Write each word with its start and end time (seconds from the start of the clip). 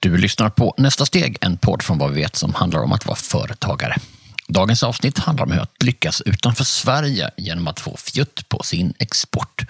Du 0.00 0.16
lyssnar 0.16 0.50
på 0.50 0.74
Nästa 0.76 1.06
steg, 1.06 1.38
en 1.40 1.56
podd 1.56 1.82
från 1.82 1.98
vad 1.98 2.10
vi 2.10 2.20
vet 2.20 2.36
som 2.36 2.54
handlar 2.54 2.80
om 2.80 2.92
att 2.92 3.06
vara 3.06 3.16
företagare. 3.16 3.96
Dagens 4.48 4.82
avsnitt 4.82 5.18
handlar 5.18 5.44
om 5.44 5.52
hur 5.52 5.60
att 5.60 5.82
lyckas 5.82 6.20
utanför 6.20 6.64
Sverige 6.64 7.30
genom 7.36 7.68
att 7.68 7.80
få 7.80 7.96
fjutt 7.96 8.48
på 8.48 8.62
sin 8.62 8.94
export. 8.98 9.64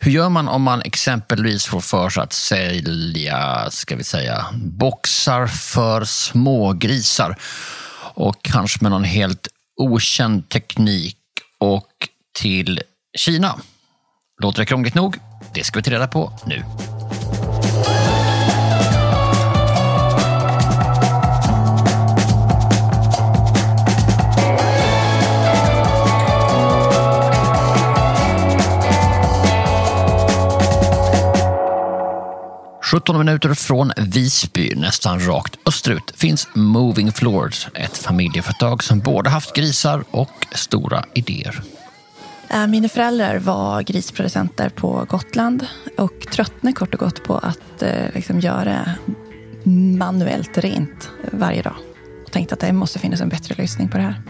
Hur 0.00 0.10
gör 0.10 0.28
man 0.28 0.48
om 0.48 0.62
man 0.62 0.82
exempelvis 0.82 1.66
får 1.66 1.80
för 1.80 2.10
sig 2.10 2.22
att 2.22 2.32
sälja, 2.32 3.70
ska 3.70 3.96
vi 3.96 4.04
säga, 4.04 4.46
boxar 4.54 5.46
för 5.46 6.04
smågrisar 6.04 7.36
och 8.14 8.42
kanske 8.42 8.78
med 8.80 8.90
någon 8.90 9.04
helt 9.04 9.48
okänd 9.76 10.48
teknik 10.48 11.18
och 11.58 12.08
till 12.38 12.80
Kina? 13.18 13.60
Låter 14.42 14.58
det 14.58 14.66
krångligt 14.66 14.94
nog? 14.94 15.16
Det 15.54 15.64
ska 15.64 15.78
vi 15.78 15.82
ta 15.82 15.90
reda 15.90 16.06
på 16.06 16.32
nu. 16.46 16.62
17 32.92 33.18
minuter 33.18 33.54
från 33.54 33.92
Visby, 33.96 34.74
nästan 34.74 35.26
rakt 35.26 35.58
österut, 35.66 36.12
finns 36.16 36.48
Moving 36.54 37.12
Floors, 37.12 37.68
ett 37.74 37.96
familjeföretag 37.96 38.84
som 38.84 39.00
både 39.00 39.30
haft 39.30 39.56
grisar 39.56 40.04
och 40.10 40.46
stora 40.52 41.04
idéer. 41.14 41.62
Äh, 42.50 42.66
mina 42.66 42.88
föräldrar 42.88 43.38
var 43.38 43.82
grisproducenter 43.82 44.68
på 44.68 45.06
Gotland 45.08 45.66
och 45.98 46.20
tröttnade 46.32 46.74
kort 46.74 46.94
och 46.94 47.00
gott 47.00 47.24
på 47.24 47.38
att 47.38 47.82
eh, 47.82 47.90
liksom 48.14 48.40
göra 48.40 48.90
manuellt 49.98 50.58
rent 50.58 51.10
varje 51.30 51.62
dag. 51.62 51.76
Och 52.26 52.32
tänkte 52.32 52.54
att 52.54 52.60
det 52.60 52.72
måste 52.72 52.98
finnas 52.98 53.20
en 53.20 53.28
bättre 53.28 53.54
lösning 53.62 53.88
på 53.88 53.96
det 53.96 54.02
här. 54.02 54.22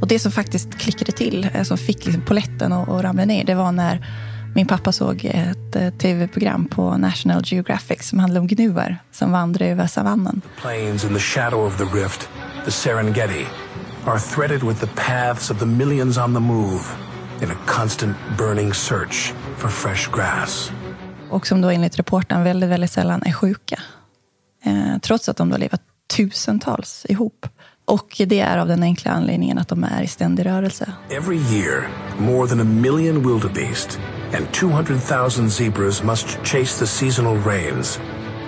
Och 0.00 0.08
det 0.08 0.18
som 0.18 0.32
faktiskt 0.32 0.78
klickade 0.78 1.12
till, 1.12 1.48
eh, 1.54 1.62
som 1.62 1.78
fick 1.78 2.04
liksom 2.06 2.22
poletten 2.22 2.72
att 2.72 3.04
ramla 3.04 3.24
ner, 3.24 3.44
det 3.44 3.54
var 3.54 3.72
när 3.72 4.06
min 4.54 4.66
pappa 4.66 4.92
såg 4.92 5.24
ett 5.24 5.76
eh, 5.76 5.90
tv-program 5.90 6.66
på 6.66 6.96
National 6.96 7.42
Geographic 7.44 8.08
som 8.08 8.18
handlade 8.18 8.40
om 8.40 8.46
gnuer 8.46 8.98
som 9.12 9.32
vandrar 9.32 9.66
över 9.66 9.86
savannen. 9.86 10.40
Plains 10.60 11.04
in 11.04 11.14
the 11.14 11.20
shadow 11.20 11.66
of 11.66 11.78
the 11.78 11.84
rift, 11.84 12.28
the 12.64 12.70
Serengeti, 12.70 13.46
are 14.06 14.18
threaded 14.18 14.62
with 14.62 14.80
the 14.80 14.86
paths 14.86 15.50
of 15.50 15.58
the 15.58 15.66
millions 15.66 16.18
on 16.18 16.34
the 16.34 16.40
move 16.40 16.82
in 17.42 17.50
a 17.50 17.56
constant 17.66 18.16
burning 18.38 18.74
search 18.74 19.32
for 19.56 19.68
fresh 19.68 20.10
grass. 20.16 20.72
Och 21.30 21.46
som 21.46 21.60
då 21.60 21.70
enligt 21.70 21.98
reporten 21.98 22.44
väldigt, 22.44 22.70
väldigt 22.70 22.90
sällan 22.90 23.22
är 23.26 23.32
sjuka. 23.32 23.80
Eh, 24.64 24.98
trots 25.02 25.28
att 25.28 25.36
de 25.36 25.50
har 25.50 25.58
levat 25.58 25.82
tusentals 26.16 27.06
ihop. 27.08 27.46
Och 27.84 28.22
det 28.26 28.40
är 28.40 28.58
av 28.58 28.68
den 28.68 28.82
enkla 28.82 29.10
anledningen 29.10 29.58
att 29.58 29.68
de 29.68 29.84
är 29.84 30.02
i 30.02 30.06
ständig 30.06 30.46
rörelse. 30.46 30.92
Every 31.10 31.36
year, 31.36 31.88
more 32.18 32.48
than 32.48 32.60
a 32.60 32.64
million 32.64 33.28
wildebeest 33.28 33.98
and 34.36 34.52
200,000 34.52 35.50
zebras 35.50 36.02
must 36.02 36.26
chase 36.26 36.78
the 36.78 36.86
seasonal 36.86 37.42
rains 37.42 38.00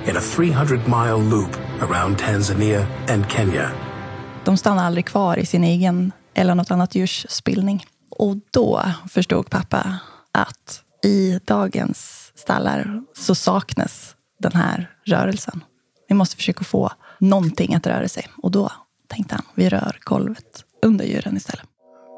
in 0.08 0.16
a 0.16 0.20
300-mile 0.20 1.30
loop 1.30 1.56
around 1.80 2.18
Tanzania 2.18 2.86
and 3.08 3.30
Kenya. 3.30 3.70
De 4.44 4.56
stannar 4.56 4.84
aldrig 4.84 5.06
kvar 5.06 5.36
i 5.36 5.46
sin 5.46 5.64
egen 5.64 6.12
eller 6.34 6.54
något 6.54 6.70
annat 6.70 6.94
djurs 6.94 7.26
spillning. 7.28 7.84
Och 8.10 8.36
då 8.50 8.82
förstod 9.08 9.50
pappa 9.50 9.98
att 10.32 10.82
i 11.04 11.40
dagens 11.44 12.32
stallar 12.34 13.02
så 13.16 13.34
saknas 13.34 14.14
den 14.38 14.52
här 14.52 14.90
rörelsen. 15.04 15.64
Vi 16.08 16.14
måste 16.14 16.36
försöka 16.36 16.64
få 16.64 16.90
någonting 17.20 17.74
att 17.74 17.86
röra 17.86 18.08
sig. 18.08 18.26
Och 18.42 18.50
då 18.50 18.70
tänkte 19.08 19.34
han, 19.34 19.44
vi 19.54 19.68
rör 19.68 19.98
golvet 20.04 20.64
under 20.82 21.04
djuren 21.04 21.36
istället. 21.36 21.64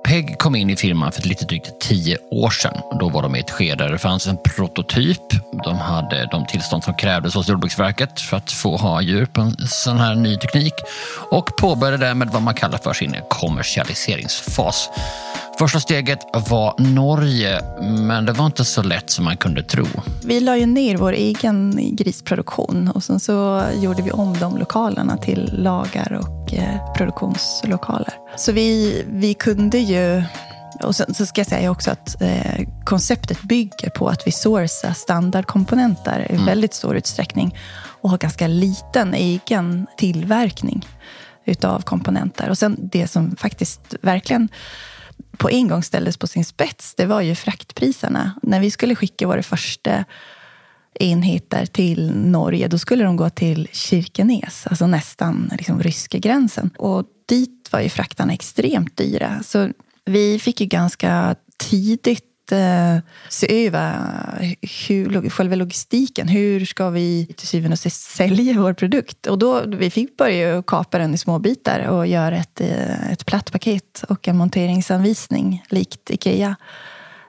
Peg 0.04 0.38
kom 0.38 0.54
in 0.54 0.70
i 0.70 0.76
firman 0.76 1.12
för 1.12 1.22
lite 1.22 1.44
drygt 1.44 1.80
tio 1.80 2.18
år 2.30 2.50
sedan. 2.50 2.98
Då 3.00 3.08
var 3.08 3.22
de 3.22 3.36
i 3.36 3.40
ett 3.40 3.50
skede 3.50 3.84
där 3.84 3.92
det 3.92 3.98
fanns 3.98 4.26
en 4.26 4.36
prototyp. 4.44 5.22
De 5.64 5.76
hade 5.76 6.28
de 6.30 6.46
tillstånd 6.46 6.84
som 6.84 6.94
krävdes 6.94 7.34
hos 7.34 7.48
Jordbruksverket 7.48 8.20
för 8.20 8.36
att 8.36 8.52
få 8.52 8.76
ha 8.76 9.02
djur 9.02 9.26
på 9.26 9.40
en 9.40 9.56
sån 9.66 9.98
här 9.98 10.14
ny 10.14 10.36
teknik 10.36 10.74
och 11.30 11.56
påbörjade 11.56 12.06
därmed 12.06 12.28
vad 12.32 12.42
man 12.42 12.54
kallar 12.54 12.78
för 12.78 12.92
sin 12.92 13.16
kommersialiseringsfas. 13.28 14.90
Första 15.58 15.80
steget 15.80 16.18
var 16.50 16.74
Norge, 16.78 17.60
men 17.82 18.24
det 18.24 18.32
var 18.32 18.46
inte 18.46 18.64
så 18.64 18.82
lätt 18.82 19.10
som 19.10 19.24
man 19.24 19.36
kunde 19.36 19.62
tro. 19.62 19.84
Vi 20.24 20.40
la 20.40 20.56
ju 20.56 20.66
ner 20.66 20.96
vår 20.96 21.12
egen 21.12 21.78
grisproduktion 21.96 22.88
och 22.94 23.02
sen 23.02 23.20
så 23.20 23.62
gjorde 23.82 24.02
vi 24.02 24.10
om 24.10 24.38
de 24.38 24.58
lokalerna 24.58 25.16
till 25.16 25.50
lagar 25.52 26.12
och 26.12 26.54
eh, 26.54 26.92
produktionslokaler. 26.92 28.14
Så 28.36 28.52
vi, 28.52 29.02
vi 29.08 29.34
kunde 29.34 29.78
ju 29.78 30.22
och 30.82 30.96
sen 30.96 31.14
så 31.14 31.26
ska 31.26 31.40
jag 31.40 31.48
säga 31.48 31.70
också 31.70 31.90
att 31.90 32.22
eh, 32.22 32.68
konceptet 32.84 33.42
bygger 33.42 33.90
på 33.90 34.08
att 34.08 34.26
vi 34.26 34.32
sourcar 34.32 34.92
standardkomponenter 34.92 36.26
i 36.30 36.34
mm. 36.34 36.46
väldigt 36.46 36.74
stor 36.74 36.96
utsträckning 36.96 37.58
och 38.00 38.10
har 38.10 38.18
ganska 38.18 38.46
liten 38.46 39.14
egen 39.14 39.86
tillverkning 39.96 40.86
utav 41.44 41.82
komponenter. 41.82 42.50
Och 42.50 42.58
sen 42.58 42.76
det 42.92 43.08
som 43.08 43.36
faktiskt 43.36 43.94
verkligen 44.02 44.48
på 45.38 45.50
en 45.50 45.68
gång 45.68 45.82
ställdes 45.82 46.16
på 46.16 46.26
sin 46.26 46.44
spets, 46.44 46.94
det 46.94 47.06
var 47.06 47.20
ju 47.20 47.34
fraktpriserna. 47.34 48.32
När 48.42 48.60
vi 48.60 48.70
skulle 48.70 48.94
skicka 48.94 49.26
våra 49.26 49.42
första 49.42 50.04
enheter 50.94 51.66
till 51.66 52.12
Norge, 52.16 52.68
då 52.68 52.78
skulle 52.78 53.04
de 53.04 53.16
gå 53.16 53.30
till 53.30 53.68
Kirkenes, 53.72 54.66
alltså 54.66 54.86
nästan 54.86 55.50
liksom 55.58 55.82
ryska 55.82 56.18
gränsen. 56.18 56.70
Och 56.78 57.04
dit 57.28 57.68
var 57.72 57.80
ju 57.80 57.88
fraktarna 57.88 58.32
extremt 58.32 58.96
dyra. 58.96 59.42
Så 59.44 59.70
vi 60.04 60.38
fick 60.38 60.60
ju 60.60 60.66
ganska 60.66 61.36
tidigt 61.56 62.27
Eh, 62.52 62.98
se 63.28 63.66
över 63.66 64.56
hur, 64.88 65.30
själva 65.30 65.56
logistiken. 65.56 66.28
Hur 66.28 66.64
ska 66.64 66.90
vi 66.90 67.34
till 67.36 67.48
syvende 67.48 67.74
och 67.74 67.78
sist 67.78 68.02
sälja 68.02 68.60
vår 68.60 68.72
produkt? 68.72 69.26
Och 69.26 69.38
då, 69.38 69.62
vi 69.66 69.90
fick 69.90 70.16
börja 70.16 70.62
kapa 70.62 70.98
den 70.98 71.14
i 71.14 71.18
små 71.18 71.38
bitar 71.38 71.80
och 71.80 72.06
göra 72.06 72.36
ett, 72.36 72.60
eh, 72.60 73.12
ett 73.12 73.26
platt 73.26 73.52
paket 73.52 74.04
och 74.08 74.28
en 74.28 74.36
monteringsanvisning 74.36 75.64
likt 75.68 76.10
Ikea. 76.10 76.56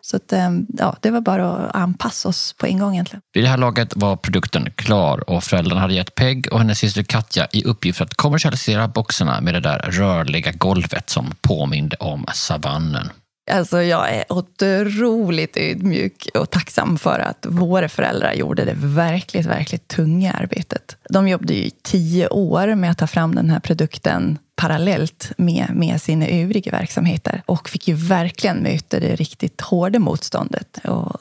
Så 0.02 0.18
att, 0.18 0.34
eh, 0.34 0.50
ja, 0.78 0.96
det 1.02 1.12
var 1.12 1.22
bara 1.22 1.52
att 1.52 1.76
anpassa 1.76 2.30
oss 2.30 2.54
på 2.54 2.66
en 2.66 2.80
gång 2.80 2.94
egentligen. 2.94 3.22
Vid 3.34 3.44
det 3.44 3.48
här 3.48 3.58
laget 3.58 3.94
var 3.96 4.16
produkten 4.16 4.72
klar 4.76 5.30
och 5.30 5.44
föräldrarna 5.44 5.82
hade 5.82 5.94
gett 5.94 6.16
Peg 6.16 6.48
och 6.52 6.60
hennes 6.60 6.80
syster 6.80 7.04
Katja 7.04 7.48
i 7.52 7.64
uppgift 7.64 8.02
att 8.02 8.14
kommersialisera 8.14 8.88
boxarna 8.88 9.42
med 9.42 9.54
det 9.54 9.60
där 9.60 9.80
rörliga 9.80 10.52
golvet 10.52 11.10
som 11.10 11.34
påminde 11.42 11.96
om 12.00 12.26
savannen. 12.34 13.10
Alltså 13.50 13.82
jag 13.82 14.10
är 14.10 14.24
otroligt 14.30 15.58
ödmjuk 15.58 16.30
och 16.34 16.50
tacksam 16.50 16.98
för 16.98 17.20
att 17.20 17.46
våra 17.50 17.90
föräldrar 17.90 18.34
gjorde 18.34 18.66
det 18.66 18.76
verkligt, 18.76 19.46
verkligt 19.46 19.88
tunga 19.88 20.34
arbetet. 20.34 20.98
De 21.10 21.28
jobbade 21.28 21.54
ju 21.54 21.64
i 21.64 21.72
tio 21.84 22.28
år 22.28 22.76
med 22.76 22.92
att 22.92 22.98
ta 22.98 23.08
fram 23.08 23.36
den 23.36 23.50
här 23.50 23.60
produkten 23.60 24.38
parallellt 24.56 25.32
med, 25.38 25.72
med 25.74 26.02
sina 26.02 26.28
övriga 26.28 26.72
verksamheter 26.72 27.42
och 27.46 27.70
fick 27.70 27.88
ju 27.88 27.94
verkligen 27.94 28.58
möta 28.58 29.00
det 29.00 29.16
riktigt 29.16 29.62
hårda 29.62 30.00
motståndet. 30.00 30.80
Och 30.84 31.18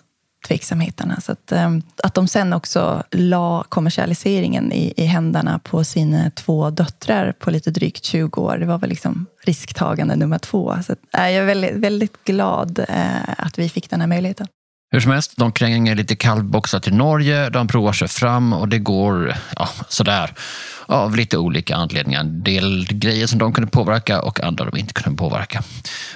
tveksamheterna. 0.48 1.20
Så 1.20 1.32
att, 1.32 1.52
ehm, 1.52 1.82
att 2.02 2.14
de 2.14 2.28
sen 2.28 2.52
också 2.52 3.02
la 3.10 3.64
kommersialiseringen 3.68 4.72
i, 4.72 4.94
i 4.96 5.04
händerna 5.04 5.58
på 5.58 5.84
sina 5.84 6.30
två 6.30 6.70
döttrar 6.70 7.32
på 7.32 7.50
lite 7.50 7.70
drygt 7.70 8.04
20 8.04 8.40
år, 8.40 8.58
det 8.58 8.66
var 8.66 8.78
väl 8.78 8.90
liksom 8.90 9.26
risktagande 9.44 10.16
nummer 10.16 10.38
två. 10.38 10.76
Så 10.86 10.92
att, 10.92 10.98
eh, 11.18 11.30
jag 11.30 11.42
är 11.42 11.44
väldigt, 11.44 11.76
väldigt 11.76 12.24
glad 12.24 12.78
eh, 12.88 13.28
att 13.38 13.58
vi 13.58 13.68
fick 13.68 13.90
den 13.90 14.00
här 14.00 14.08
möjligheten. 14.08 14.46
Hur 14.90 15.00
som 15.00 15.12
helst, 15.12 15.36
de 15.36 15.52
kränger 15.52 15.94
lite 15.94 16.16
kallboxar 16.16 16.80
till 16.80 16.94
Norge, 16.94 17.50
de 17.50 17.68
provar 17.68 17.92
sig 17.92 18.08
fram 18.08 18.52
och 18.52 18.68
det 18.68 18.78
går 18.78 19.34
ja, 19.56 19.68
sådär 19.88 20.34
av 20.88 21.16
lite 21.16 21.38
olika 21.38 21.76
anledningar. 21.76 22.20
En 22.20 22.42
del 22.42 22.86
grejer 22.90 23.26
som 23.26 23.38
de 23.38 23.52
kunde 23.52 23.70
påverka 23.70 24.22
och 24.22 24.42
andra 24.42 24.64
de 24.64 24.76
inte 24.76 24.94
kunde 24.94 25.18
påverka. 25.18 25.62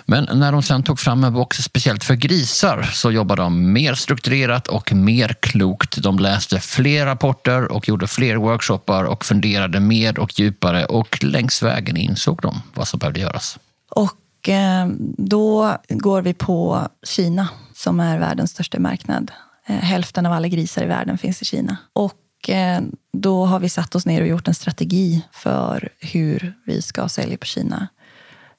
Men 0.06 0.28
när 0.32 0.52
de 0.52 0.62
sen 0.62 0.82
tog 0.82 1.00
fram 1.00 1.24
en 1.24 1.34
box 1.34 1.56
speciellt 1.56 2.04
för 2.04 2.14
grisar 2.14 2.82
så 2.82 3.10
jobbade 3.10 3.42
de 3.42 3.72
mer 3.72 3.94
strukturerat 3.94 4.69
och 4.69 4.92
mer 4.92 5.34
klokt. 5.40 6.02
De 6.02 6.19
läste 6.19 6.60
fler 6.60 7.06
rapporter 7.06 7.72
och 7.72 7.88
gjorde 7.88 8.06
fler 8.06 8.36
workshoppar 8.36 9.04
och 9.04 9.24
funderade 9.24 9.80
mer 9.80 10.19
och 10.19 10.40
djupare 10.40 10.84
och 10.84 11.24
längs 11.24 11.62
vägen 11.62 11.96
insåg 11.96 12.38
de 12.42 12.62
vad 12.74 12.88
som 12.88 12.98
behövde 12.98 13.20
göras. 13.20 13.58
Och 13.90 14.48
eh, 14.48 14.86
då 15.19 15.76
går 15.88 16.22
vi 16.22 16.34
på 16.34 16.88
Kina 17.06 17.48
som 17.74 18.00
är 18.00 18.19
världens 18.19 18.50
största 18.50 18.78
marknad. 18.78 19.30
Eh, 19.66 19.76
hälften 19.76 20.26
av 20.26 20.32
alla 20.32 20.48
grisar 20.48 20.82
i 20.82 20.86
världen 20.86 21.19
finns 21.19 21.42
i 21.42 21.44
Kina. 21.44 21.76
Och 21.92 22.12
och 22.42 22.50
eh, 22.50 22.82
då 23.12 23.44
har 23.44 23.60
vi 23.60 23.68
satt 23.68 23.94
oss 23.94 24.06
ner 24.06 24.20
och 24.20 24.26
gjort 24.26 24.48
en 24.48 24.54
strategi 24.54 25.22
för 25.32 25.88
hur 26.00 26.54
vi 26.64 26.82
ska 26.82 27.08
sälja 27.08 27.38
på 27.38 27.46
Kina. 27.46 27.88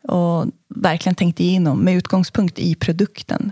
Och 0.07 0.45
verkligen 0.75 1.15
tänkt 1.15 1.39
igenom 1.39 1.80
med 1.80 1.95
utgångspunkt 1.95 2.59
i 2.59 2.75
produkten. 2.75 3.51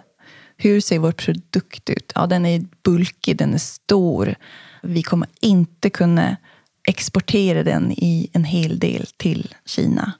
Hur 0.57 0.81
ser 0.81 0.99
vår 0.99 1.11
produkt 1.11 1.89
ut? 1.89 2.11
Ja, 2.15 2.27
den 2.27 2.45
är 2.45 2.65
bulkig, 2.83 3.37
den 3.37 3.53
är 3.53 3.57
stor. 3.57 4.35
Vi 4.83 5.03
kommer 5.03 5.27
inte 5.41 5.89
kunna 5.89 6.37
exportera 6.87 7.63
den 7.63 7.91
i 7.91 8.29
en 8.33 8.43
hel 8.43 8.79
del 8.79 9.05
till 9.17 9.55
Kina. 9.65 10.11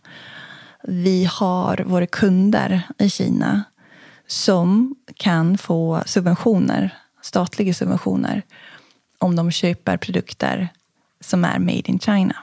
Vi 0.83 1.25
har 1.25 1.83
våra 1.87 2.07
kunder 2.07 2.81
i 2.97 3.09
Kina 3.09 3.63
som 4.27 4.95
kan 5.15 5.57
få 5.57 6.03
subventioner, 6.05 6.93
statliga 7.21 7.73
subventioner 7.73 8.43
om 9.21 9.35
de 9.35 9.51
köper 9.51 9.97
produkter 9.97 10.69
som 11.19 11.45
är 11.45 11.59
made 11.59 11.89
in 11.89 11.99
China. 11.99 12.35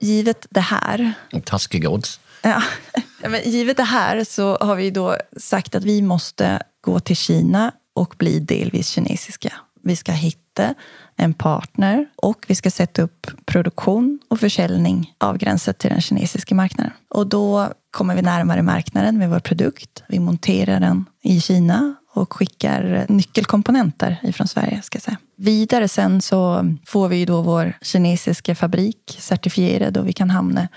Givet 0.00 0.46
det 0.50 0.60
här... 0.60 1.12
Taskiga 1.44 1.90
odds. 1.90 2.20
Ja, 2.42 2.62
men 3.28 3.40
givet 3.44 3.76
det 3.76 3.82
här 3.82 4.24
så 4.24 4.56
har 4.60 4.76
vi 4.76 4.90
då 4.90 5.16
sagt 5.36 5.74
att 5.74 5.84
vi 5.84 6.02
måste 6.02 6.62
gå 6.80 7.00
till 7.00 7.16
Kina 7.16 7.72
och 7.94 8.14
bli 8.18 8.38
delvis 8.38 8.88
kinesiska. 8.88 9.52
Vi 9.82 9.96
ska 9.96 10.12
hitta 10.12 10.74
en 11.16 11.34
partner 11.34 12.06
och 12.16 12.44
vi 12.48 12.54
ska 12.54 12.70
sätta 12.70 13.02
upp 13.02 13.26
produktion 13.44 14.18
och 14.28 14.40
försäljning 14.40 15.14
avgränsat 15.18 15.78
till 15.78 15.90
den 15.90 16.00
kinesiska 16.00 16.54
marknaden. 16.54 16.92
Och 17.08 17.26
då 17.26 17.72
kommer 17.90 18.14
vi 18.14 18.22
närmare 18.22 18.62
marknaden 18.62 19.18
med 19.18 19.30
vår 19.30 19.38
produkt. 19.38 20.02
Vi 20.08 20.18
monterar 20.18 20.80
den 20.80 21.04
i 21.22 21.40
Kina 21.40 21.94
och 22.14 22.32
skickar 22.32 23.06
nyckelkomponenter 23.08 24.20
ifrån 24.22 24.48
Sverige. 24.48 24.82
Ska 24.82 24.96
jag 24.96 25.02
säga. 25.02 25.16
Vidare 25.36 25.88
sen 25.88 26.22
så 26.22 26.66
får 26.86 27.08
vi 27.08 27.24
då 27.24 27.42
vår 27.42 27.72
kinesiska 27.82 28.54
fabrik 28.54 29.16
certifierad 29.18 29.96
och 29.96 30.08
vi 30.08 30.12
kan 30.12 30.30
hamna 30.30 30.68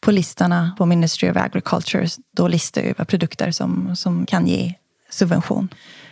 på 0.00 0.10
listorna 0.10 0.74
på 0.78 0.86
Ministry 0.86 1.30
of 1.30 1.36
Agriculture, 1.36 2.08
då 2.36 2.48
listar 2.48 2.82
över 2.82 3.04
produkter 3.04 3.50
som, 3.50 3.96
som 3.96 4.26
kan 4.26 4.46
ge 4.46 4.74
subvention. 5.10 5.68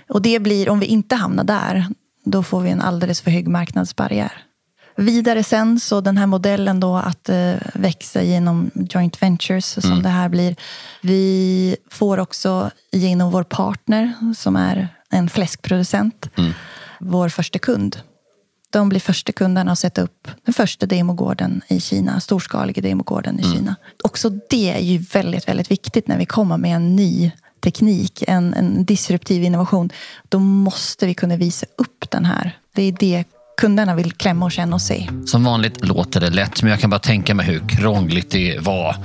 Och 0.09 0.23
det 0.23 0.39
blir, 0.39 0.69
om 0.69 0.81
vi 0.81 0.87
inte 0.87 1.15
hamnar 1.15 1.45
där, 1.45 1.87
då 2.25 2.43
får 2.43 2.61
vi 2.61 2.71
en 2.71 2.81
alldeles 2.81 3.21
för 3.21 3.31
hög 3.31 3.49
marknadsbarriär. 3.49 4.33
Vidare 4.97 5.45
sen, 5.45 5.81
så 5.81 6.01
den 6.01 6.19
här 6.19 6.27
modellen 6.27 6.81
då 6.81 6.97
att 6.97 7.29
eh, 7.29 7.55
växa 7.75 8.23
genom 8.23 8.71
joint 8.75 9.23
ventures 9.23 9.67
som 9.67 9.91
mm. 9.91 10.03
det 10.03 10.09
här 10.09 10.29
blir. 10.29 10.57
Vi 11.03 11.77
får 11.91 12.19
också 12.19 12.71
genom 12.93 13.31
vår 13.31 13.43
partner 13.43 14.15
som 14.37 14.57
är 14.57 14.89
en 15.11 15.31
fläskproducent, 15.31 16.31
mm. 16.37 16.53
vår 17.01 17.29
första 17.29 17.59
kund. 17.59 18.01
De 18.71 18.89
blir 18.89 19.01
första 19.01 19.33
kunderna 19.33 19.73
att 19.73 19.79
sätta 19.79 20.03
upp 20.03 20.29
den 20.45 20.55
första 20.55 20.87
demogården 20.87 21.61
i 21.69 21.81
Kina, 21.81 22.21
storskaliga 22.21 22.83
demogården 22.83 23.41
i 23.41 23.43
mm. 23.43 23.57
Kina. 23.57 23.77
Också 24.05 24.31
det 24.51 24.71
är 24.71 24.81
ju 24.81 24.99
väldigt, 24.99 25.49
väldigt 25.49 25.71
viktigt 25.71 26.09
när 26.09 26.19
vi 26.19 26.27
kommer 26.27 26.57
med 26.57 26.77
en 26.77 26.97
ny 26.97 27.33
teknik, 27.61 28.25
en, 28.29 28.55
en 28.55 28.85
disruptiv 28.85 29.43
innovation. 29.43 29.91
Då 30.29 30.39
måste 30.39 31.07
vi 31.07 31.15
kunna 31.15 31.37
visa 31.37 31.67
upp 31.79 32.11
den 32.11 32.25
här. 32.25 32.59
Det 32.73 32.83
är 32.83 32.93
det 32.93 33.25
kunderna 33.61 33.95
vill 33.95 34.13
klämma 34.13 34.45
och 34.45 34.53
känna 34.53 34.75
och 34.75 34.83
se. 34.83 35.09
Som 35.27 35.45
vanligt 35.45 35.87
låter 35.87 36.21
det 36.21 36.31
lätt, 36.31 36.63
men 36.63 36.71
jag 36.71 36.81
kan 36.81 36.91
bara 36.91 37.01
tänka 37.01 37.35
mig 37.35 37.47
hur 37.47 37.69
krångligt 37.69 38.31
det 38.31 38.59
var 38.61 38.97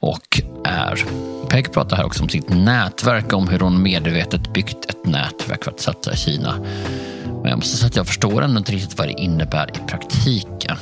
och 0.00 0.40
är. 0.64 1.04
Peg 1.48 1.72
pratar 1.72 1.96
här 1.96 2.04
också 2.04 2.22
om 2.22 2.28
sitt 2.28 2.48
nätverk, 2.48 3.32
om 3.32 3.48
hur 3.48 3.58
hon 3.58 3.82
medvetet 3.82 4.52
byggt 4.52 4.90
ett 4.90 5.06
nätverk 5.06 5.64
för 5.64 5.70
att 5.70 5.80
satsa 5.80 6.12
i 6.12 6.16
Kina. 6.16 6.58
Men 7.24 7.50
jag 7.50 7.56
måste 7.56 7.76
säga 7.76 7.86
att 7.86 7.96
jag 7.96 8.06
förstår 8.06 8.42
ändå 8.42 8.58
inte 8.58 8.72
riktigt 8.72 8.98
vad 8.98 9.08
det 9.08 9.12
innebär 9.12 9.70
i 9.74 9.88
praktiken. 9.88 10.76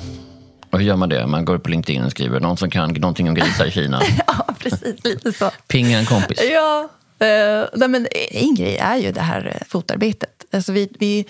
Och 0.71 0.79
hur 0.79 0.87
gör 0.87 0.97
man 0.97 1.09
det? 1.09 1.27
Man 1.27 1.45
går 1.45 1.55
upp 1.55 1.63
på 1.63 1.71
LinkedIn 1.71 2.05
och 2.05 2.11
skriver 2.11 2.41
någon 2.41 2.57
som 2.57 2.71
kan 2.71 2.93
någonting 2.93 3.29
om 3.29 3.35
grisar 3.35 3.67
i 3.67 3.71
Kina. 3.71 4.03
ja, 4.27 4.47
precis. 4.59 5.05
Lite 5.05 5.33
så. 5.33 5.51
Pinga 5.69 5.99
en 5.99 6.07
kompis. 6.07 6.41
Ja. 6.53 6.89
Uh, 7.23 7.69
nej, 7.75 7.89
men 7.89 8.07
en 8.31 8.55
grej 8.55 8.77
är 8.77 8.97
ju 8.97 9.13
det 9.13 9.21
här 9.21 9.63
fotarbetet. 9.69 10.45
Alltså 10.53 10.73
vi, 10.73 10.89
vi 10.99 11.27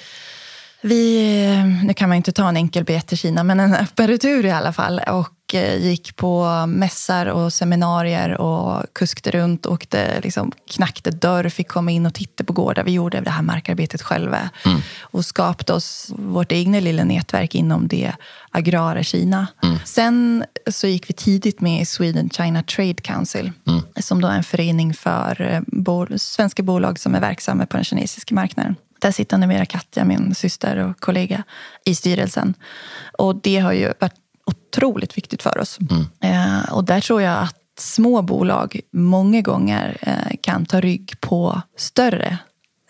vi, 0.83 1.35
eh, 1.45 1.87
nu 1.87 1.95
kan 1.95 2.09
man 2.09 2.17
inte 2.17 2.33
ta 2.33 2.49
en 2.49 2.57
enkel 2.57 2.85
biljett 2.85 3.07
till 3.07 3.19
Kina, 3.19 3.45
men 3.45 3.61
en 3.61 3.75
öppen 3.75 4.09
retur 4.09 4.47
i 4.47 4.51
alla 4.51 4.73
fall. 4.73 5.01
Och 5.07 5.55
eh, 5.55 5.77
gick 5.77 6.17
på 6.17 6.67
mässar 6.67 7.27
och 7.27 7.53
seminarier 7.53 8.41
och 8.41 8.85
kuskade 8.93 9.39
runt. 9.39 9.67
Åkte, 9.67 10.21
liksom, 10.21 10.53
knackade 10.71 11.17
dörr, 11.17 11.49
fick 11.49 11.69
komma 11.69 11.91
in 11.91 12.07
och 12.07 12.15
titta 12.15 12.45
på 12.45 12.53
gårdar. 12.53 12.85
Vi 12.85 12.93
gjorde 12.93 13.21
det 13.21 13.31
här 13.31 13.43
markarbetet 13.43 14.03
själva. 14.03 14.51
Mm. 14.65 14.81
Och 15.01 15.25
skapade 15.25 15.73
oss 15.73 16.13
vårt 16.17 16.53
egna 16.53 16.81
lilla 16.81 17.05
nätverk 17.05 17.55
inom 17.55 17.89
det 17.89 18.13
agrara 18.51 19.03
Kina. 19.03 19.47
Mm. 19.63 19.79
Sen 19.85 20.45
så 20.71 20.87
gick 20.87 21.11
vi 21.11 21.15
tidigt 21.15 21.61
med 21.61 21.83
i 21.83 21.87
Sweden 21.87 22.31
China 22.31 22.63
Trade 22.63 22.95
Council. 22.95 23.53
Mm. 23.67 23.83
Som 23.97 24.21
då 24.21 24.29
är 24.29 24.37
en 24.37 24.45
förening 24.45 24.95
för 24.95 25.41
eh, 25.41 25.61
bol 25.67 26.19
svenska 26.19 26.63
bolag 26.63 26.99
som 26.99 27.15
är 27.15 27.21
verksamma 27.21 27.67
på 27.67 27.77
den 27.77 27.85
kinesiska 27.85 28.35
marknaden. 28.35 28.77
Där 29.01 29.11
sitter 29.11 29.39
numera 29.39 29.67
Katja, 29.67 30.05
min 30.05 30.35
syster 30.35 30.77
och 30.77 31.01
kollega, 31.01 31.43
i 31.85 31.95
styrelsen. 31.95 32.55
Och 33.19 33.37
det 33.37 33.59
har 33.59 33.73
ju 33.73 33.93
varit 34.01 34.15
otroligt 34.47 35.17
viktigt 35.17 35.43
för 35.43 35.59
oss. 35.59 35.79
Mm. 35.91 36.07
Eh, 36.21 36.73
och 36.73 36.85
där 36.85 37.01
tror 37.01 37.23
jag 37.23 37.43
att 37.43 37.57
små 37.79 38.23
bolag 38.23 38.81
många 38.93 39.41
gånger 39.41 39.97
eh, 40.01 40.37
kan 40.41 40.67
ta 40.67 40.81
rygg 40.81 41.21
på 41.21 41.63
större 41.79 42.39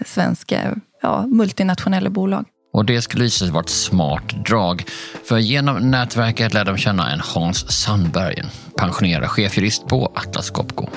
svenska 0.07 0.77
ja, 1.03 1.27
multinationella 1.27 2.11
bolag. 2.11 2.45
Och 2.73 2.85
det 2.85 3.03
skulle 3.03 3.25
visa 3.25 3.45
sig 3.45 3.53
vara 3.53 3.63
ett 3.63 3.71
smart 3.71 4.47
drag. 4.47 4.85
För 5.25 5.39
genom 5.39 5.91
nätverket 5.91 6.55
lärde 6.55 6.71
de 6.71 6.79
känna 6.79 7.13
en 7.13 7.21
Hans 7.21 7.73
Sandberg, 7.73 8.43
pensionerad 8.77 9.31
chefjurist 9.31 9.87
på 9.87 10.13
Atlas 10.15 10.51
Copco. 10.51 10.89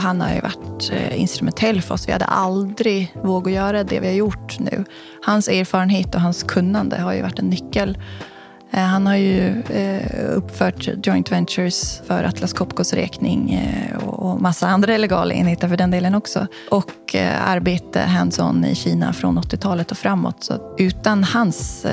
Han 0.00 0.20
har 0.20 0.34
ju 0.34 0.40
varit 0.40 0.92
eh, 0.92 1.20
instrumentell 1.20 1.82
för 1.82 1.94
oss. 1.94 2.08
Vi 2.08 2.12
hade 2.12 2.24
aldrig 2.24 3.14
vågat 3.22 3.52
göra 3.52 3.84
det 3.84 4.00
vi 4.00 4.06
har 4.06 4.14
gjort 4.14 4.58
nu. 4.58 4.84
Hans 5.22 5.48
erfarenhet 5.48 6.14
och 6.14 6.20
hans 6.20 6.42
kunnande 6.42 7.00
har 7.00 7.12
ju 7.12 7.22
varit 7.22 7.38
en 7.38 7.48
nyckel. 7.48 7.98
Eh, 8.70 8.80
han 8.80 9.06
har 9.06 9.16
ju 9.16 9.62
eh, 9.62 10.36
uppfört 10.36 10.88
joint 11.06 11.32
ventures 11.32 12.02
för 12.06 12.24
Atlas 12.24 12.52
Copcos 12.52 12.92
räkning 12.92 13.60
och 14.06 14.40
massa 14.40 14.68
andra 14.68 14.96
legala 14.96 15.34
enheter 15.34 15.68
för 15.68 15.76
den 15.76 15.90
delen 15.90 16.14
också. 16.14 16.46
Och 16.70 17.14
arbete 17.44 18.00
hands-on 18.00 18.64
i 18.64 18.74
Kina 18.74 19.12
från 19.12 19.38
80-talet 19.38 19.90
och 19.90 19.98
framåt. 19.98 20.44
Så 20.44 20.74
utan 20.78 21.24
hans, 21.24 21.86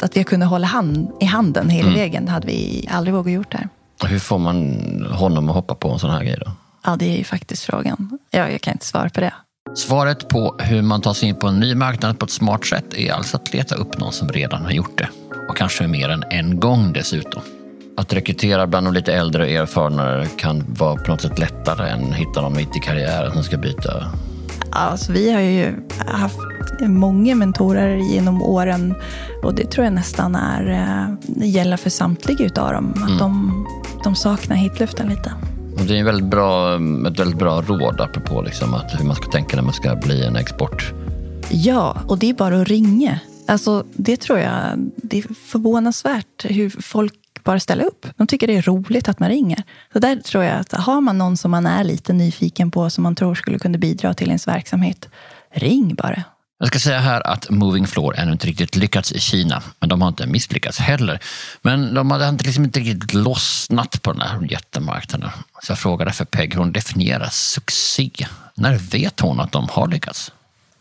att 0.00 0.16
vi 0.16 0.20
har 0.20 0.24
kunnat 0.24 0.48
hålla 0.48 0.66
hand 0.66 1.10
i 1.20 1.24
handen 1.24 1.68
hela 1.68 1.88
mm. 1.88 2.00
vägen 2.00 2.28
hade 2.28 2.46
vi 2.46 2.88
aldrig 2.90 3.14
vågat 3.14 3.32
gjort 3.32 3.52
det 3.52 3.58
här. 3.58 3.68
Hur 4.08 4.18
får 4.18 4.38
man 4.38 4.76
honom 5.12 5.48
att 5.48 5.54
hoppa 5.54 5.74
på 5.74 5.88
en 5.88 5.98
sån 5.98 6.10
här 6.10 6.24
grej 6.24 6.38
då? 6.46 6.52
Ja, 6.84 6.96
det 6.96 7.14
är 7.14 7.18
ju 7.18 7.24
faktiskt 7.24 7.64
frågan. 7.64 8.18
Ja, 8.30 8.48
jag 8.48 8.60
kan 8.60 8.72
inte 8.72 8.86
svara 8.86 9.10
på 9.10 9.20
det. 9.20 9.32
Svaret 9.74 10.28
på 10.28 10.56
hur 10.58 10.82
man 10.82 11.00
tar 11.00 11.12
sig 11.12 11.28
in 11.28 11.34
på 11.34 11.46
en 11.46 11.60
ny 11.60 11.74
marknad 11.74 12.18
på 12.18 12.24
ett 12.24 12.30
smart 12.30 12.66
sätt 12.66 12.94
är 12.94 13.12
alltså 13.12 13.36
att 13.36 13.54
leta 13.54 13.74
upp 13.74 13.98
någon 13.98 14.12
som 14.12 14.28
redan 14.28 14.64
har 14.64 14.70
gjort 14.70 14.98
det. 14.98 15.08
Och 15.48 15.56
kanske 15.56 15.86
mer 15.86 16.08
än 16.08 16.24
en 16.30 16.60
gång 16.60 16.92
dessutom. 16.92 17.42
Att 17.96 18.12
rekrytera 18.12 18.66
bland 18.66 18.86
de 18.86 18.94
lite 18.94 19.14
äldre 19.14 19.42
och 19.42 19.50
erfarnare 19.50 20.26
kan 20.26 20.64
vara 20.68 20.96
på 20.96 21.10
något 21.10 21.20
sätt 21.20 21.38
lättare 21.38 21.90
än 21.90 22.10
att 22.10 22.16
hitta 22.16 22.40
någon 22.40 22.56
mitt 22.56 22.76
i 22.76 22.80
karriären 22.80 23.32
som 23.32 23.42
ska 23.42 23.56
byta. 23.56 24.12
Alltså, 24.70 25.12
vi 25.12 25.32
har 25.32 25.40
ju 25.40 25.74
haft 26.06 26.38
många 26.80 27.34
mentorer 27.34 27.96
genom 27.96 28.42
åren 28.42 28.94
och 29.42 29.54
det 29.54 29.70
tror 29.70 29.84
jag 29.84 29.94
nästan 29.94 30.34
är, 30.34 30.70
eh, 30.70 31.46
gäller 31.48 31.76
för 31.76 31.90
samtliga 31.90 32.44
utav 32.44 32.72
dem. 32.72 32.92
Att 32.96 33.08
mm. 33.08 33.18
de, 33.18 33.66
de 34.04 34.14
saknar 34.14 34.56
hitluften 34.56 35.08
lite. 35.08 35.32
Det 35.88 35.98
är 35.98 36.04
väldigt 36.04 36.30
bra, 36.30 36.74
ett 36.74 37.18
väldigt 37.18 37.38
bra 37.38 37.60
råd 37.60 38.00
apropå 38.00 38.42
liksom 38.42 38.74
att 38.74 39.00
hur 39.00 39.04
man 39.04 39.16
ska 39.16 39.30
tänka 39.30 39.56
när 39.56 39.62
man 39.62 39.72
ska 39.72 39.96
bli 39.96 40.24
en 40.24 40.36
export. 40.36 40.92
Ja, 41.50 41.96
och 42.08 42.18
det 42.18 42.30
är 42.30 42.34
bara 42.34 42.60
att 42.60 42.68
ringa. 42.68 43.20
Alltså, 43.46 43.84
det 43.92 44.16
tror 44.16 44.38
jag, 44.38 44.54
det 44.96 45.18
är 45.18 45.34
förvånansvärt 45.34 46.44
hur 46.44 46.70
folk 46.70 47.14
bara 47.44 47.60
ställer 47.60 47.84
upp. 47.84 48.06
De 48.16 48.26
tycker 48.26 48.46
det 48.46 48.56
är 48.56 48.62
roligt 48.62 49.08
att 49.08 49.20
man 49.20 49.28
ringer. 49.28 49.62
Så 49.92 49.98
där 49.98 50.16
tror 50.16 50.44
jag 50.44 50.60
att 50.60 50.72
har 50.72 51.00
man 51.00 51.18
någon 51.18 51.36
som 51.36 51.50
man 51.50 51.66
är 51.66 51.84
lite 51.84 52.12
nyfiken 52.12 52.70
på, 52.70 52.90
som 52.90 53.02
man 53.02 53.14
tror 53.14 53.34
skulle 53.34 53.58
kunna 53.58 53.78
bidra 53.78 54.14
till 54.14 54.28
ens 54.28 54.48
verksamhet, 54.48 55.08
ring 55.52 55.94
bara. 55.94 56.24
Jag 56.62 56.68
ska 56.68 56.78
säga 56.78 56.98
här 57.00 57.26
att 57.26 57.50
Moving 57.50 57.86
Floor 57.86 58.14
ännu 58.18 58.32
inte 58.32 58.46
riktigt 58.46 58.76
lyckats 58.76 59.12
i 59.12 59.20
Kina, 59.20 59.62
men 59.78 59.88
de 59.88 60.02
har 60.02 60.08
inte 60.08 60.26
misslyckats 60.26 60.78
heller. 60.78 61.18
Men 61.62 61.94
de 61.94 62.10
hade 62.10 62.28
inte, 62.28 62.44
liksom 62.44 62.64
inte 62.64 62.80
riktigt 62.80 63.14
lossnat 63.14 64.02
på 64.02 64.12
den 64.12 64.20
här 64.20 64.46
jättemarknaden. 64.50 65.30
Så 65.62 65.72
jag 65.72 65.78
frågade 65.78 66.08
därför 66.08 66.24
Peg 66.24 66.52
hur 66.54 66.60
hon 66.60 66.72
definierar 66.72 67.28
succé. 67.30 68.10
När 68.54 68.78
vet 68.78 69.20
hon 69.20 69.40
att 69.40 69.52
de 69.52 69.68
har 69.68 69.88
lyckats? 69.88 70.32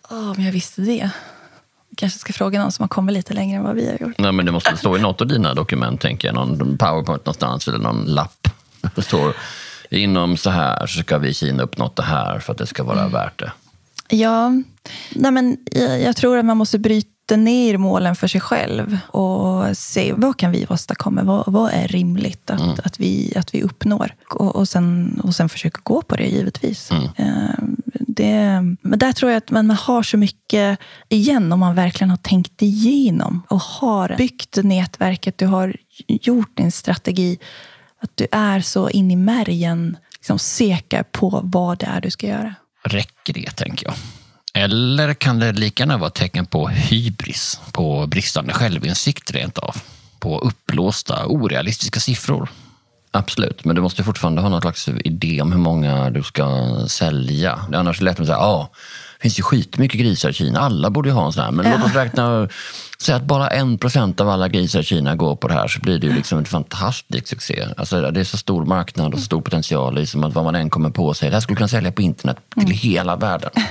Oh, 0.10 0.32
om 0.32 0.44
jag 0.44 0.52
visste 0.52 0.82
det. 0.82 1.10
kanske 1.98 2.20
ska 2.20 2.34
fråga 2.34 2.62
någon 2.62 2.72
som 2.72 2.84
har 2.84 2.88
kommit 2.88 3.14
lite 3.14 3.34
längre 3.34 3.58
än 3.58 3.64
vad 3.64 3.76
vi 3.76 3.86
har 3.86 3.98
gjort. 4.08 4.18
Nej, 4.18 4.32
men 4.32 4.46
det 4.46 4.52
måste 4.52 4.78
stå 4.78 4.98
i 4.98 5.02
något 5.02 5.22
av 5.22 5.28
dina 5.28 5.54
dokument, 5.54 6.02
tänker 6.02 6.28
jag. 6.28 6.36
Någon 6.36 6.78
powerpoint 6.78 7.26
någonstans 7.26 7.68
eller 7.68 7.80
någon 7.80 8.06
lapp. 8.06 8.48
Det 8.96 9.02
står 9.02 9.34
inom 9.90 10.38
så 10.38 10.50
här 10.50 10.88
så 10.88 11.00
ska 11.00 11.18
vi 11.18 11.30
i 11.30 11.34
Kina 11.34 11.64
uppnått 11.64 11.96
det 11.96 12.04
här 12.04 12.40
för 12.40 12.52
att 12.52 12.58
det 12.58 12.68
ska 12.68 12.84
vara 12.84 13.00
mm. 13.00 13.12
värt 13.12 13.40
det. 13.40 13.52
Ja, 14.10 14.50
nej 15.16 15.32
men 15.32 15.58
jag 16.04 16.16
tror 16.16 16.38
att 16.38 16.46
man 16.46 16.58
måste 16.58 16.80
bryta 16.80 17.36
ner 17.36 17.78
målen 17.78 18.16
för 18.16 18.28
sig 18.28 18.42
själv 18.42 18.98
och 19.08 19.78
ser 19.78 20.14
vad 20.14 20.38
kan 20.38 20.52
vi 20.52 20.66
åstadkomma? 20.70 21.24
Vad, 21.24 21.44
vad 21.48 21.72
är 21.74 21.88
rimligt 21.88 22.50
att, 22.50 22.62
mm. 22.62 22.76
att, 22.84 23.00
vi, 23.00 23.34
att 23.36 23.54
vi 23.54 23.62
uppnår? 23.62 24.16
Och, 24.30 24.56
och, 24.56 24.68
sen, 24.68 25.20
och 25.24 25.36
sen 25.36 25.50
försöka 25.50 25.82
gå 25.84 26.02
på 26.02 26.16
det, 26.16 26.28
givetvis. 26.28 26.92
Mm. 26.92 27.04
Eh, 27.16 27.56
det, 28.00 28.62
men 28.82 29.00
där 29.00 29.12
tror 29.12 29.32
jag 29.32 29.38
att 29.38 29.52
man, 29.52 29.68
man 29.68 29.78
har 29.78 30.04
så 30.04 30.18
mycket 30.18 30.80
igen 31.10 31.52
om 31.52 31.60
man 31.60 31.76
verkligen 31.76 32.10
har 32.10 32.18
tänkt 32.18 32.62
igenom 32.62 33.44
och 33.50 33.62
har 33.62 34.16
byggt 34.18 34.58
nätverket, 34.64 35.38
du 35.38 35.46
har 35.46 35.76
gjort 36.08 36.58
din 36.58 36.72
strategi. 36.72 37.38
Att 38.02 38.12
du 38.16 38.28
är 38.32 38.60
så 38.60 38.90
in 38.90 39.12
i 39.12 39.16
märgen 39.16 39.98
liksom 40.14 40.40
säker 40.40 41.04
på 41.04 41.42
vad 41.44 41.78
det 41.78 41.86
är 41.86 42.02
du 42.02 42.12
ska 42.12 42.28
göra. 42.28 42.56
Räcker 42.84 43.34
det, 43.34 43.52
tänker 43.56 43.86
jag? 43.86 43.96
Eller 44.54 45.14
kan 45.14 45.40
det 45.40 45.52
lika 45.52 45.84
gärna 45.84 45.98
vara 45.98 46.10
tecken 46.10 46.46
på 46.46 46.68
hybris, 46.68 47.60
på 47.72 48.08
bristande 48.08 48.54
självinsikt 48.54 49.32
rent 49.32 49.58
av? 49.58 49.76
På 50.20 50.40
uppblåsta, 50.40 51.26
orealistiska 51.26 52.00
siffror? 52.00 52.50
Absolut, 53.12 53.66
men 53.66 53.76
du 53.76 53.82
måste 53.82 54.04
fortfarande 54.04 54.42
ha 54.42 54.50
någon 54.50 54.62
slags 54.62 54.88
idé 54.88 55.42
om 55.42 55.52
hur 55.52 55.60
många 55.60 56.10
du 56.10 56.24
ska 56.24 56.76
sälja. 56.88 57.60
Annars 57.74 57.98
är 57.98 58.00
det 58.00 58.06
lätt 58.06 58.20
att 58.20 58.26
säga, 58.26 58.38
ja, 58.38 58.70
det 59.18 59.22
finns 59.22 59.40
ju 59.40 59.44
skitmycket 59.44 60.00
grisar 60.00 60.30
i 60.30 60.34
Kina, 60.34 60.60
alla 60.60 60.90
borde 60.90 61.10
ju 61.10 61.16
ha 61.16 61.26
en 61.26 61.34
sån 61.34 61.44
här. 61.44 61.52
Men 61.52 61.66
ja. 61.66 61.78
låt 61.78 61.86
oss 61.86 61.96
räkna, 61.96 62.48
säga 63.02 63.16
att 63.16 63.24
bara 63.24 63.48
en 63.48 63.78
procent 63.78 64.22
av 64.22 64.30
alla 64.30 64.48
grisar 64.48 64.80
i 64.80 64.84
Kina 64.84 65.16
går 65.16 65.36
på 65.36 65.48
det 65.48 65.54
här 65.54 65.68
så 65.68 65.80
blir 65.80 66.00
det 66.00 66.08
ju 66.08 66.14
liksom 66.14 66.38
en 66.38 66.46
fantastisk 66.46 67.28
succé. 67.28 67.66
Alltså, 67.78 68.12
det 68.12 68.20
är 68.20 68.24
så 68.24 68.38
stor 68.38 68.66
marknad 68.66 69.14
och 69.14 69.20
så 69.20 69.26
stor 69.26 69.42
potential 69.42 69.96
liksom 69.96 70.24
att 70.24 70.34
vad 70.34 70.44
man 70.44 70.56
än 70.56 70.70
kommer 70.70 70.90
på 70.90 71.14
sig, 71.14 71.30
det 71.30 71.36
här 71.36 71.42
skulle 71.42 71.58
kunna 71.58 71.68
sälja 71.68 71.92
på 71.92 72.02
internet 72.02 72.38
till 72.54 72.64
mm. 72.64 72.78
hela 72.78 73.16
världen. 73.16 73.52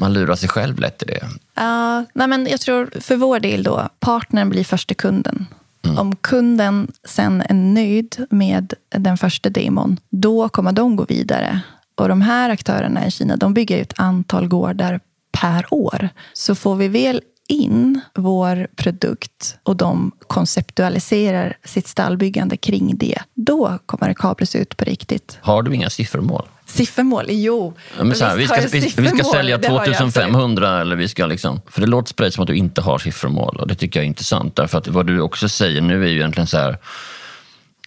Man 0.00 0.12
lurar 0.12 0.34
sig 0.34 0.48
själv 0.48 0.78
lätt 0.78 1.02
i 1.02 1.06
det. 1.06 1.22
Uh, 1.62 2.06
nej 2.12 2.28
men 2.28 2.46
jag 2.50 2.60
tror 2.60 2.90
för 3.00 3.16
vår 3.16 3.40
del 3.40 3.62
då, 3.62 3.88
partnern 4.00 4.50
blir 4.50 4.64
första 4.64 4.94
kunden. 4.94 5.46
Mm. 5.84 5.98
Om 5.98 6.16
kunden 6.16 6.92
sen 7.04 7.42
är 7.48 7.54
nöjd 7.54 8.26
med 8.30 8.74
den 8.90 9.18
första 9.18 9.50
demon, 9.50 10.00
då 10.10 10.48
kommer 10.48 10.72
de 10.72 10.96
gå 10.96 11.04
vidare. 11.04 11.60
Och 11.94 12.08
de 12.08 12.20
här 12.20 12.50
aktörerna 12.50 13.06
i 13.06 13.10
Kina, 13.10 13.36
de 13.36 13.54
bygger 13.54 13.82
ett 13.82 13.92
antal 13.96 14.48
gårdar 14.48 15.00
per 15.32 15.66
år. 15.70 16.08
Så 16.32 16.54
får 16.54 16.76
vi 16.76 16.88
väl 16.88 17.20
in 17.48 18.00
vår 18.14 18.68
produkt 18.76 19.58
och 19.62 19.76
de 19.76 20.12
konceptualiserar 20.26 21.56
sitt 21.64 21.88
stallbyggande 21.88 22.56
kring 22.56 22.96
det, 22.98 23.18
då 23.34 23.78
kommer 23.86 24.08
det 24.08 24.14
kablas 24.14 24.54
ut 24.54 24.76
på 24.76 24.84
riktigt. 24.84 25.38
Har 25.40 25.62
du 25.62 25.74
inga 25.74 25.90
siffermål? 25.90 26.46
Siffermål? 26.66 27.24
Jo. 27.28 27.74
Ja, 27.98 28.04
men 28.04 28.16
så 28.16 28.24
här, 28.24 28.36
vi, 28.36 28.46
ska, 28.46 28.60
vi, 28.72 28.80
vi, 28.80 29.08
ska 29.08 29.24
sälja 29.24 29.58
2500 29.58 30.80
eller 30.80 30.96
vi 30.96 31.08
ska 31.08 31.26
liksom... 31.26 31.60
För 31.68 31.80
det 31.80 31.86
låter 31.86 32.14
på 32.14 32.22
dig 32.22 32.32
som 32.32 32.42
att 32.42 32.48
du 32.48 32.56
inte 32.56 32.80
har 32.80 32.98
siffermål 32.98 33.56
och 33.56 33.68
det 33.68 33.74
tycker 33.74 34.00
jag 34.00 34.04
är 34.04 34.08
intressant. 34.08 34.56
Därför 34.56 34.78
att 34.78 34.88
vad 34.88 35.06
du 35.06 35.20
också 35.20 35.48
säger 35.48 35.80
nu 35.80 36.04
är 36.04 36.08
ju 36.08 36.16
egentligen 36.16 36.46
så 36.46 36.58
här, 36.58 36.78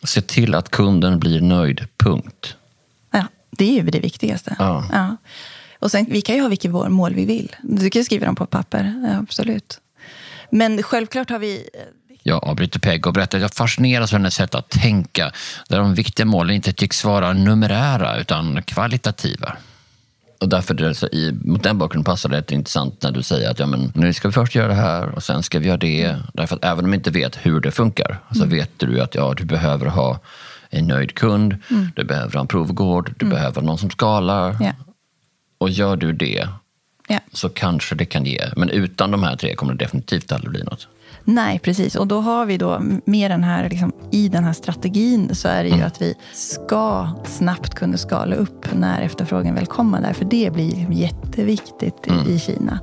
se 0.03 0.21
till 0.21 0.55
att 0.55 0.69
kunden 0.69 1.19
blir 1.19 1.41
nöjd, 1.41 1.87
punkt. 1.97 2.55
Ja, 3.11 3.25
det 3.51 3.65
är 3.65 3.83
ju 3.83 3.89
det 3.89 3.99
viktigaste. 3.99 4.55
Ja. 4.59 4.85
ja. 4.91 5.17
Och 5.81 5.91
sen, 5.91 6.05
vi 6.09 6.21
kan 6.21 6.35
ju 6.35 6.41
ha 6.41 6.49
vilket 6.49 6.71
mål 6.71 7.13
vi 7.13 7.25
vill. 7.25 7.55
Du 7.61 7.89
kan 7.89 8.03
skriva 8.03 8.25
dem 8.25 8.35
på 8.35 8.45
papper, 8.45 8.93
ja, 9.07 9.19
absolut. 9.19 9.79
Men 10.49 10.83
självklart 10.83 11.29
har 11.29 11.39
vi 11.39 11.69
jag 12.23 12.43
avbryter 12.43 12.79
Peg 12.79 13.07
och 13.07 13.13
berättar 13.13 13.37
att 13.37 13.41
jag 13.41 13.53
fascineras 13.53 14.13
av 14.13 14.19
hennes 14.19 14.35
sätt 14.35 14.55
att 14.55 14.69
tänka 14.69 15.31
där 15.69 15.79
de 15.79 15.93
viktiga 15.93 16.25
målen 16.25 16.55
inte 16.55 16.73
tycks 16.73 17.03
vara 17.03 17.33
numerära 17.33 18.17
utan 18.17 18.63
kvalitativa. 18.63 19.57
Och 20.39 20.49
därför 20.49 20.73
det 20.73 20.95
så 20.95 21.07
i, 21.07 21.39
mot 21.45 21.63
den 21.63 21.77
bakgrunden 21.77 22.03
passar 22.03 22.29
det 22.29 22.37
rätt 22.37 22.51
intressant 22.51 23.03
när 23.03 23.11
du 23.11 23.23
säger 23.23 23.51
att 23.51 23.59
ja, 23.59 23.65
men, 23.65 23.91
nu 23.95 24.13
ska 24.13 24.27
vi 24.27 24.31
först 24.31 24.55
göra 24.55 24.67
det 24.67 24.73
här 24.73 25.09
och 25.09 25.23
sen 25.23 25.43
ska 25.43 25.59
vi 25.59 25.67
göra 25.67 25.77
det. 25.77 26.15
Därför 26.33 26.55
att 26.55 26.65
även 26.65 26.85
om 26.85 26.91
du 26.91 26.97
inte 26.97 27.11
vet 27.11 27.45
hur 27.45 27.59
det 27.59 27.71
funkar 27.71 28.19
så 28.31 28.43
mm. 28.43 28.49
vet 28.49 28.71
du 28.77 29.01
att 29.01 29.15
ja, 29.15 29.33
du 29.37 29.45
behöver 29.45 29.85
ha 29.85 30.19
en 30.69 30.87
nöjd 30.87 31.15
kund, 31.15 31.57
mm. 31.69 31.91
du 31.95 32.03
behöver 32.03 32.33
ha 32.33 32.41
en 32.41 32.47
provgård, 32.47 33.13
du 33.17 33.25
mm. 33.25 33.35
behöver 33.35 33.61
någon 33.61 33.77
som 33.77 33.89
skalar. 33.89 34.61
Yeah. 34.61 34.75
Och 35.61 35.69
gör 35.69 35.95
du 35.95 36.13
det 36.13 36.47
yeah. 37.09 37.21
så 37.33 37.49
kanske 37.49 37.95
det 37.95 38.05
kan 38.05 38.25
ge. 38.25 38.41
Men 38.55 38.69
utan 38.69 39.11
de 39.11 39.23
här 39.23 39.35
tre 39.35 39.55
kommer 39.55 39.73
det 39.73 39.85
definitivt 39.85 40.31
aldrig 40.31 40.51
bli 40.51 40.63
något. 40.63 40.87
Nej, 41.23 41.59
precis. 41.59 41.95
Och 41.95 42.07
då 42.07 42.19
har 42.19 42.45
vi 42.45 42.57
då 42.57 42.81
med 43.05 43.31
den 43.31 43.43
här, 43.43 43.69
liksom, 43.69 43.91
i 44.11 44.29
den 44.29 44.43
här 44.43 44.53
strategin 44.53 45.35
så 45.35 45.47
är 45.47 45.63
det 45.63 45.69
ju 45.69 45.75
mm. 45.75 45.87
att 45.87 46.01
vi 46.01 46.15
ska 46.33 47.09
snabbt 47.25 47.73
kunna 47.73 47.97
skala 47.97 48.35
upp 48.35 48.65
när 48.73 49.01
efterfrågan 49.01 49.55
väl 49.55 49.65
kommer 49.65 50.01
där. 50.01 50.13
För 50.13 50.25
det 50.25 50.53
blir 50.53 50.71
liksom 50.71 50.93
jätteviktigt 50.93 52.07
mm. 52.07 52.29
i 52.29 52.39
Kina. 52.39 52.79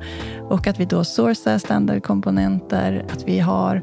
Och 0.49 0.67
att 0.67 0.81
vi 0.81 0.85
då 0.85 1.05
sourcar 1.05 1.59
standardkomponenter, 1.59 3.07
att 3.13 3.29
vi, 3.29 3.39
har, 3.39 3.83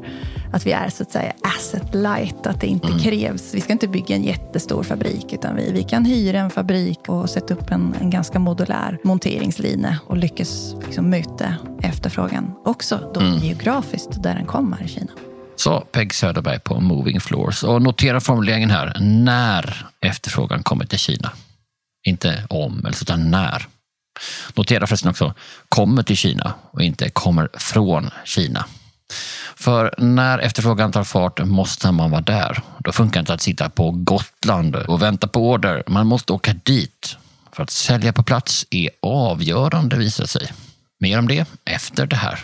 att 0.52 0.66
vi 0.66 0.72
är 0.72 0.88
så 0.88 1.02
att 1.02 1.10
säga 1.10 1.32
asset 1.42 1.94
light, 1.94 2.46
att 2.46 2.60
det 2.60 2.66
inte 2.66 2.88
mm. 2.88 2.98
krävs. 2.98 3.54
Vi 3.54 3.60
ska 3.60 3.72
inte 3.72 3.88
bygga 3.88 4.16
en 4.16 4.22
jättestor 4.22 4.82
fabrik, 4.82 5.32
utan 5.32 5.56
vi, 5.56 5.72
vi 5.72 5.82
kan 5.82 6.04
hyra 6.04 6.38
en 6.38 6.50
fabrik 6.50 7.00
och 7.08 7.30
sätta 7.30 7.54
upp 7.54 7.70
en, 7.70 7.94
en 8.00 8.10
ganska 8.10 8.38
modulär 8.38 8.98
monteringslinje 9.04 9.98
och 10.06 10.16
lyckas 10.16 10.74
liksom 10.86 11.10
möta 11.10 11.54
efterfrågan 11.86 12.54
också 12.64 13.10
då 13.14 13.20
mm. 13.20 13.38
geografiskt 13.38 14.22
där 14.22 14.34
den 14.34 14.46
kommer 14.46 14.82
i 14.82 14.88
Kina. 14.88 15.12
Så 15.56 15.80
Peg 15.80 16.14
Söderberg 16.14 16.58
på 16.58 16.80
Moving 16.80 17.20
Floors. 17.20 17.64
Och 17.64 17.82
notera 17.82 18.20
formuleringen 18.20 18.70
här, 18.70 18.96
när 19.00 19.86
efterfrågan 20.00 20.62
kommer 20.62 20.84
till 20.84 20.98
Kina. 20.98 21.32
Inte 22.06 22.46
om, 22.50 22.86
utan 23.00 23.30
när. 23.30 23.66
Notera 24.54 24.86
förresten 24.86 25.10
också, 25.10 25.34
kommer 25.68 26.02
till 26.02 26.16
Kina 26.16 26.54
och 26.70 26.82
inte 26.82 27.10
kommer 27.10 27.48
från 27.54 28.10
Kina. 28.24 28.64
För 29.56 29.94
när 29.98 30.38
efterfrågan 30.38 30.92
tar 30.92 31.04
fart 31.04 31.44
måste 31.44 31.92
man 31.92 32.10
vara 32.10 32.20
där. 32.20 32.62
Då 32.78 32.92
funkar 32.92 33.20
det 33.20 33.20
inte 33.20 33.34
att 33.34 33.42
sitta 33.42 33.68
på 33.70 33.90
Gotland 33.90 34.76
och 34.76 35.02
vänta 35.02 35.28
på 35.28 35.50
order. 35.50 35.82
Man 35.86 36.06
måste 36.06 36.32
åka 36.32 36.54
dit. 36.62 37.16
För 37.52 37.62
att 37.62 37.70
sälja 37.70 38.12
på 38.12 38.22
plats 38.22 38.66
är 38.70 38.90
avgörande 39.02 39.96
visar 39.96 40.26
sig. 40.26 40.52
Mer 40.98 41.18
om 41.18 41.28
det 41.28 41.48
efter 41.64 42.06
det 42.06 42.16
här. 42.16 42.38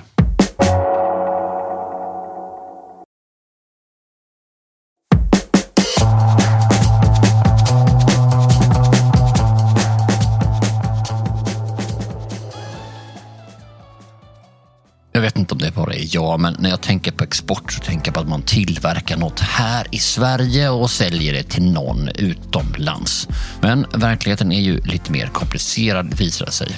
Jag 15.15 15.21
vet 15.21 15.39
inte 15.39 15.55
om 15.55 15.59
det 15.59 15.75
bara 15.75 15.95
är 15.95 16.15
jag, 16.15 16.41
men 16.41 16.57
när 16.59 16.71
jag 16.71 16.81
tänker 16.81 17.13
på 17.13 17.25
export 17.25 17.73
så 17.73 17.81
tänker 17.81 18.09
jag 18.09 18.15
på 18.15 18.21
att 18.21 18.29
man 18.29 18.43
tillverkar 18.43 19.17
något 19.17 19.41
här 19.41 19.87
i 19.91 19.99
Sverige 19.99 20.69
och 20.69 20.91
säljer 20.91 21.33
det 21.33 21.43
till 21.43 21.73
någon 21.73 22.09
utomlands. 22.09 23.29
Men 23.61 23.87
verkligheten 23.95 24.53
är 24.53 24.61
ju 24.61 24.81
lite 24.81 25.13
mer 25.13 25.27
komplicerad 25.27 26.15
visar 26.15 26.47
det 26.47 26.53
sig. 26.53 26.69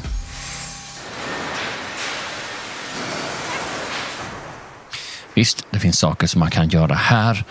Visst, 5.34 5.66
det 5.70 5.78
finns 5.78 5.98
saker 5.98 6.26
som 6.26 6.40
man 6.40 6.50
kan 6.50 6.68
göra 6.68 6.94
här, 6.94 7.44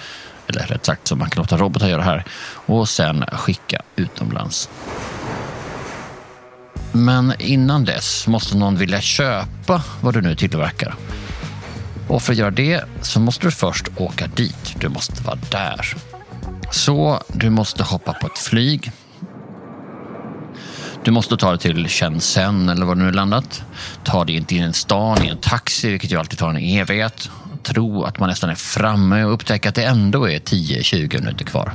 eller 0.48 0.62
rätt 0.62 0.86
sagt 0.86 1.08
som 1.08 1.20
man 1.20 1.30
kan 1.30 1.42
låta 1.42 1.58
robotar 1.58 1.88
göra 1.88 2.02
här 2.02 2.24
och 2.66 2.90
sen 2.90 3.25
skicka 3.32 3.82
utomlands. 3.96 4.70
Men 6.92 7.34
innan 7.40 7.86
dess 7.86 8.28
måste 8.28 8.58
någon 8.58 8.78
vilja 8.78 9.02
köpa 9.02 9.84
vad 10.02 10.13
du 10.13 10.22
nu 10.22 10.36
tillverkar. 10.36 10.96
Och 12.08 12.22
för 12.22 12.34
att 12.34 12.40
göra 12.40 12.52
det 12.52 12.84
så 13.02 13.20
måste 13.20 13.48
du 13.48 13.52
först 13.52 13.88
åka 13.98 14.28
dit. 14.28 14.75
Du 14.80 14.90
måste 14.90 15.24
vara 15.24 15.40
där. 15.52 15.96
Så 16.72 17.24
du 17.28 17.50
måste 17.50 17.84
hoppa 17.84 18.13
på 18.13 18.28
ett 18.28 18.38
flyg. 18.38 18.92
Du 21.04 21.12
måste 21.12 21.38
ta 21.38 21.50
dig 21.50 21.60
till 21.60 21.88
Shenzhen 21.88 22.70
eller 22.70 22.86
var 22.86 22.96
du 22.96 23.02
nu 23.04 23.12
landat. 23.12 23.63
Ta 24.04 24.25
dig 24.25 24.36
in 24.36 24.46
till 24.46 24.62
en 24.62 24.74
stan 24.74 25.24
i 25.24 25.28
en 25.28 25.38
taxi, 25.38 25.90
vilket 25.90 26.12
ju 26.12 26.20
alltid 26.20 26.40
tar 26.40 26.50
en 26.50 26.58
evighet. 26.58 27.30
Tro 27.63 28.03
att 28.03 28.20
man 28.20 28.29
nästan 28.29 28.50
är 28.50 28.55
framme 28.55 29.24
och 29.24 29.34
upptäcka 29.34 29.70
att 29.70 29.75
det 29.75 29.84
ändå 29.84 30.29
är 30.29 30.39
10-20 30.39 31.20
minuter 31.20 31.46
kvar. 31.46 31.74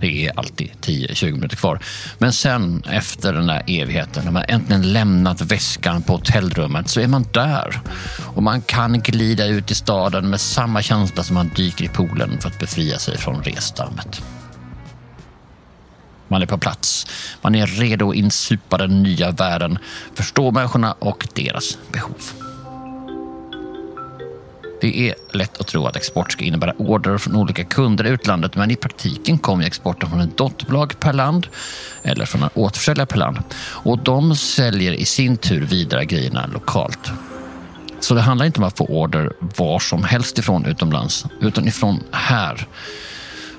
Det 0.00 0.26
är 0.26 0.38
alltid 0.38 0.70
10-20 0.80 1.32
minuter 1.32 1.56
kvar. 1.56 1.80
Men 2.18 2.32
sen 2.32 2.82
efter 2.90 3.32
den 3.32 3.46
där 3.46 3.62
evigheten, 3.66 4.24
när 4.24 4.32
man 4.32 4.42
äntligen 4.48 4.92
lämnat 4.92 5.40
väskan 5.40 6.02
på 6.02 6.12
hotellrummet, 6.12 6.88
så 6.88 7.00
är 7.00 7.08
man 7.08 7.26
där. 7.32 7.80
Och 8.34 8.42
man 8.42 8.62
kan 8.62 9.00
glida 9.00 9.46
ut 9.46 9.70
i 9.70 9.74
staden 9.74 10.30
med 10.30 10.40
samma 10.40 10.82
känsla 10.82 11.22
som 11.22 11.34
man 11.34 11.50
dyker 11.56 11.84
i 11.84 11.88
poolen 11.88 12.40
för 12.40 12.48
att 12.48 12.58
befria 12.58 12.98
sig 12.98 13.18
från 13.18 13.42
resdammet. 13.42 14.22
Man 16.28 16.42
är 16.42 16.46
på 16.46 16.58
plats. 16.58 17.06
Man 17.42 17.54
är 17.54 17.66
redo 17.66 18.10
att 18.10 18.16
insupa 18.16 18.78
den 18.78 19.02
nya 19.02 19.30
världen, 19.30 19.78
förstå 20.14 20.50
människorna 20.50 20.92
och 20.92 21.28
deras 21.34 21.78
behov. 21.92 22.45
Det 24.80 25.08
är 25.08 25.14
lätt 25.32 25.60
att 25.60 25.66
tro 25.66 25.86
att 25.86 25.96
export 25.96 26.32
ska 26.32 26.44
innebära 26.44 26.72
order 26.78 27.18
från 27.18 27.36
olika 27.36 27.64
kunder 27.64 28.06
i 28.06 28.08
utlandet 28.08 28.56
men 28.56 28.70
i 28.70 28.76
praktiken 28.76 29.38
kommer 29.38 29.64
exporten 29.64 30.10
från 30.10 30.20
ett 30.20 30.36
dotterbolag 30.36 31.00
per 31.00 31.12
land 31.12 31.46
eller 32.02 32.24
från 32.24 32.42
en 32.42 32.50
återförsäljare 32.54 33.06
per 33.06 33.16
land. 33.16 33.38
Och 33.58 33.98
de 33.98 34.36
säljer 34.36 34.92
i 34.92 35.04
sin 35.04 35.36
tur 35.36 35.60
vidare 35.60 36.04
grejerna 36.04 36.46
lokalt. 36.46 37.10
Så 38.00 38.14
det 38.14 38.20
handlar 38.20 38.46
inte 38.46 38.60
om 38.60 38.66
att 38.66 38.78
få 38.78 38.84
order 38.84 39.32
var 39.56 39.78
som 39.78 40.04
helst 40.04 40.38
ifrån 40.38 40.66
utomlands, 40.66 41.24
utan 41.40 41.68
ifrån 41.68 42.02
här. 42.12 42.66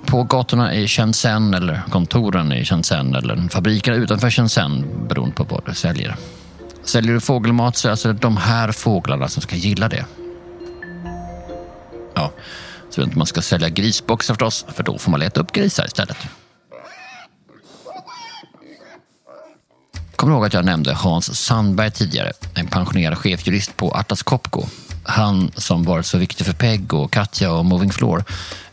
På 0.05 0.23
gatorna 0.23 0.75
i 0.75 0.87
Shenzhen 0.87 1.53
eller 1.53 1.81
kontoren 1.89 2.51
i 2.51 2.65
Shenzhen 2.65 3.15
eller 3.15 3.49
fabrikerna 3.49 3.97
utanför 3.97 4.29
Shenzhen 4.29 5.07
beroende 5.07 5.35
på 5.35 5.43
vad 5.43 5.65
du 5.65 5.73
säljer. 5.73 6.15
Säljer 6.83 7.13
du 7.13 7.19
fågelmat 7.19 7.77
så 7.77 7.87
är 7.87 7.89
det 7.89 7.91
alltså 7.91 8.13
de 8.13 8.37
här 8.37 8.71
fåglarna 8.71 9.27
som 9.27 9.41
ska 9.41 9.55
gilla 9.55 9.89
det. 9.89 10.05
Ja, 12.27 12.43
så 12.89 13.03
att 13.03 13.15
man 13.15 13.27
ska 13.27 13.41
sälja 13.41 13.69
grisboxar 13.69 14.33
förstås, 14.33 14.65
för 14.73 14.83
då 14.83 14.97
får 14.97 15.11
man 15.11 15.19
leta 15.19 15.41
upp 15.41 15.51
grisar 15.51 15.85
istället. 15.85 16.17
Kommer 20.15 20.33
du 20.33 20.37
ihåg 20.37 20.45
att 20.45 20.53
jag 20.53 20.65
nämnde 20.65 20.93
Hans 20.93 21.45
Sandberg 21.45 21.91
tidigare, 21.91 22.31
en 22.55 22.67
pensionerad 22.67 23.17
chefjurist 23.17 23.77
på 23.77 23.91
Atlas 23.91 24.23
Copco. 24.23 24.65
Han 25.03 25.51
som 25.55 25.83
varit 25.83 26.05
så 26.05 26.17
viktig 26.17 26.45
för 26.45 26.53
Peg 26.53 26.93
och 26.93 27.11
Katja 27.11 27.51
och 27.51 27.65
Moving 27.65 27.91
Floor 27.91 28.23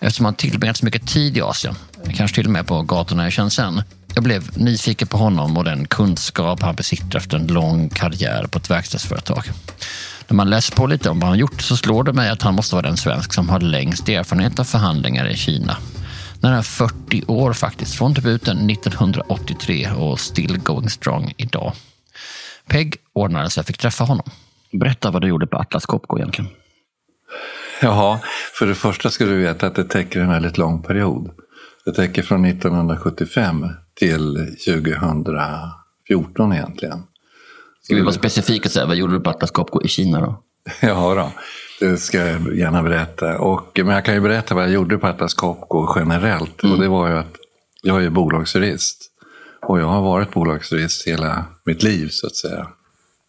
eftersom 0.00 0.24
han 0.24 0.34
tillbringat 0.34 0.76
så 0.76 0.84
mycket 0.84 1.06
tid 1.06 1.36
i 1.36 1.40
Asien, 1.40 1.74
kanske 2.14 2.34
till 2.34 2.46
och 2.46 2.52
med 2.52 2.66
på 2.66 2.82
gatorna 2.82 3.28
i 3.28 3.30
Shenzhen. 3.30 3.82
Jag 4.14 4.24
blev 4.24 4.58
nyfiken 4.58 5.08
på 5.08 5.16
honom 5.16 5.56
och 5.56 5.64
den 5.64 5.86
kunskap 5.86 6.62
han 6.62 6.74
besitter 6.74 7.18
efter 7.18 7.36
en 7.36 7.46
lång 7.46 7.88
karriär 7.88 8.46
på 8.46 8.58
ett 8.58 8.70
verkstadsföretag. 8.70 9.50
När 10.28 10.34
man 10.34 10.50
läser 10.50 10.76
på 10.76 10.86
lite 10.86 11.10
om 11.10 11.20
vad 11.20 11.28
han 11.28 11.38
gjort 11.38 11.62
så 11.62 11.76
slår 11.76 12.04
det 12.04 12.12
mig 12.12 12.30
att 12.30 12.42
han 12.42 12.54
måste 12.54 12.74
vara 12.74 12.86
den 12.86 12.96
svensk 12.96 13.32
som 13.32 13.48
har 13.48 13.60
längst 13.60 14.08
erfarenhet 14.08 14.58
av 14.58 14.64
förhandlingar 14.64 15.28
i 15.28 15.36
Kina. 15.36 15.76
Nära 16.40 16.62
40 16.62 17.24
år 17.26 17.52
faktiskt, 17.52 17.94
från 17.94 18.14
debuten 18.14 18.70
1983 18.70 19.90
och 19.90 20.20
still 20.20 20.58
going 20.58 20.90
strong 20.90 21.32
idag. 21.36 21.72
Peg 22.66 22.96
ordnade 23.12 23.50
så 23.50 23.58
jag 23.58 23.66
fick 23.66 23.78
träffa 23.78 24.04
honom. 24.04 24.30
Berätta 24.72 25.10
vad 25.10 25.22
du 25.22 25.28
gjorde 25.28 25.46
på 25.46 25.56
Atlas 25.56 25.86
Copco 25.86 26.18
egentligen. 26.18 26.50
Jaha, 27.82 28.20
för 28.58 28.66
det 28.66 28.74
första 28.74 29.10
ska 29.10 29.24
du 29.24 29.36
veta 29.36 29.66
att 29.66 29.74
det 29.74 29.84
täcker 29.84 30.20
en 30.20 30.30
väldigt 30.30 30.58
lång 30.58 30.82
period. 30.82 31.30
Det 31.84 31.92
täcker 31.92 32.22
från 32.22 32.44
1975 32.44 33.68
till 33.98 34.34
2014 34.66 36.52
egentligen. 36.52 37.02
Ska 37.84 37.94
vi 37.94 38.00
vara 38.00 38.12
specifika 38.12 38.68
och 38.68 38.72
säga, 38.72 38.86
vad 38.86 38.96
gjorde 38.96 39.12
du 39.12 39.20
på 39.20 39.30
Atlas 39.30 39.50
Copco 39.50 39.82
i 39.82 39.88
Kina 39.88 40.20
då? 40.20 40.42
Ja, 40.80 41.14
då. 41.14 41.32
det 41.86 41.96
ska 41.96 42.18
jag 42.18 42.56
gärna 42.56 42.82
berätta. 42.82 43.38
Och, 43.38 43.80
men 43.84 43.94
jag 43.94 44.04
kan 44.04 44.14
ju 44.14 44.20
berätta 44.20 44.54
vad 44.54 44.64
jag 44.64 44.72
gjorde 44.72 44.98
på 44.98 45.06
Atlas 45.06 45.34
Copco 45.34 45.92
generellt. 45.96 46.62
Mm. 46.62 46.74
Och 46.74 46.82
det 46.82 46.88
var 46.88 47.08
ju 47.08 47.18
att 47.18 47.36
jag 47.82 48.04
är 48.04 48.10
bolagsjurist. 48.10 49.10
Och 49.62 49.80
jag 49.80 49.86
har 49.86 50.02
varit 50.02 50.32
bolagsjurist 50.32 51.06
hela 51.06 51.44
mitt 51.64 51.82
liv 51.82 52.08
så 52.08 52.26
att 52.26 52.36
säga. 52.36 52.66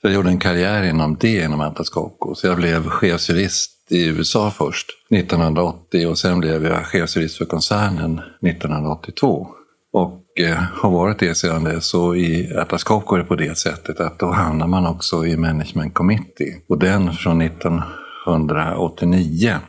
Så 0.02 0.08
jag 0.08 0.14
gjorde 0.14 0.30
en 0.30 0.40
karriär 0.40 0.84
inom 0.84 1.18
det, 1.20 1.44
inom 1.44 1.62
Atlas 1.62 1.90
Copco. 1.90 2.36
Så 2.36 2.48
jag 2.48 2.58
blev 2.58 2.90
chefsjurist 2.90 3.72
i 3.90 4.06
USA 4.06 4.52
först, 4.52 4.88
1980. 5.10 6.08
Och 6.08 6.18
sen 6.18 6.40
blev 6.40 6.66
jag 6.66 6.86
chefsjurist 6.86 7.38
för 7.38 7.46
koncernen 7.46 8.22
1982. 8.42 9.48
Och 9.94 10.25
Eh, 10.40 10.58
har 10.74 10.90
varit 10.90 11.20
det 11.20 11.36
sedan 11.36 11.64
dess. 11.64 11.94
Och 11.94 12.18
i 12.18 12.56
Atlas 12.58 12.84
Copco 12.84 13.16
är 13.16 13.20
det 13.20 13.26
på 13.26 13.36
det 13.36 13.58
sättet 13.58 14.00
att 14.00 14.20
då 14.20 14.32
hamnar 14.32 14.68
man 14.68 14.88
också 14.88 15.26
i 15.26 15.38
Management 15.38 15.94
Committee. 15.94 16.56
Och 16.70 16.80
den 16.80 17.14
från 17.14 17.42
1989 17.42 19.60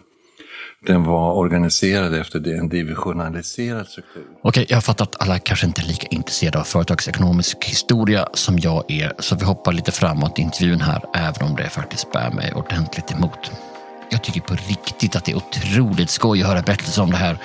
den 0.87 1.05
var 1.05 1.33
organiserad 1.33 2.15
efter 2.15 2.59
en 2.59 2.69
divisionaliserad 2.69 3.87
struktur. 3.87 4.23
Okej, 4.43 4.67
jag 4.69 4.77
har 4.77 4.83
fattat 4.83 5.15
att 5.15 5.23
alla 5.23 5.39
kanske 5.39 5.67
inte 5.67 5.83
är 5.83 5.87
lika 5.87 6.07
intresserade 6.07 6.59
av 6.59 6.65
företagsekonomisk 6.65 7.65
historia 7.65 8.29
som 8.33 8.59
jag 8.59 8.91
är, 8.91 9.13
så 9.19 9.37
vi 9.37 9.45
hoppar 9.45 9.73
lite 9.73 9.93
framåt 9.93 10.39
i 10.39 10.43
intervjun 10.43 10.81
här, 10.81 11.03
även 11.15 11.49
om 11.49 11.57
det 11.57 11.69
faktiskt 11.69 12.13
bär 12.13 12.31
mig 12.31 12.53
ordentligt 12.55 13.13
emot. 13.13 13.51
Jag 14.11 14.23
tycker 14.23 14.41
på 14.41 14.55
riktigt 14.55 15.17
att 15.17 15.25
det 15.25 15.33
är 15.33 15.37
otroligt 15.37 16.11
skoj 16.11 16.43
att 16.43 16.49
höra 16.49 16.63
berättelser 16.63 17.03
om 17.03 17.11
det 17.11 17.17
här 17.17 17.39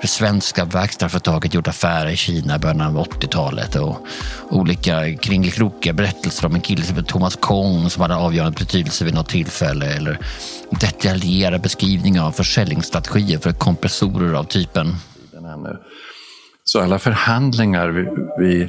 hur 0.00 0.08
svenska 0.08 0.64
verkstadsföretaget 0.64 1.54
gjort 1.54 1.68
affärer 1.68 2.10
i 2.10 2.16
Kina 2.16 2.56
i 2.56 2.58
början 2.58 2.80
av 2.80 3.06
80-talet 3.06 3.74
och 3.76 4.06
olika 4.50 5.16
kringelkrokiga 5.16 5.92
berättelser 5.92 6.46
om 6.46 6.54
en 6.54 6.60
kille 6.60 6.82
som 6.82 6.96
heter 6.96 7.08
Thomas 7.08 7.36
Kong 7.36 7.90
som 7.90 8.02
hade 8.02 8.16
avgörande 8.16 8.58
betydelse 8.58 9.04
vid 9.04 9.14
något 9.14 9.28
tillfälle 9.28 9.86
eller 9.86 10.18
detaljerade 10.70 11.58
beskrivningar 11.58 12.26
av 12.26 12.32
försäljningsstrategier 12.32 13.38
för 13.38 13.52
kompressorer 13.52 14.34
av 14.34 14.44
typen. 14.44 14.94
Så 16.64 16.80
alla 16.80 16.98
förhandlingar 16.98 17.88
vi, 17.88 18.08
vi 18.38 18.68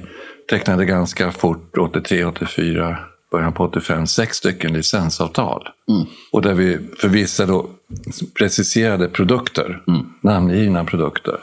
tecknade 0.49 0.85
ganska 0.85 1.31
fort 1.31 1.77
83, 1.77 2.25
84 2.25 2.97
början 3.31 3.53
på 3.53 3.63
85 3.63 4.07
sex 4.07 4.37
stycken 4.37 4.73
licensavtal. 4.73 5.67
Mm. 5.89 6.07
Och 6.31 6.41
där 6.41 6.53
vi 6.53 6.79
för 6.99 7.07
vissa 7.07 7.45
då 7.45 7.69
preciserade 8.37 9.07
produkter, 9.07 9.83
mm. 9.87 10.05
namngivna 10.21 10.85
produkter. 10.85 11.39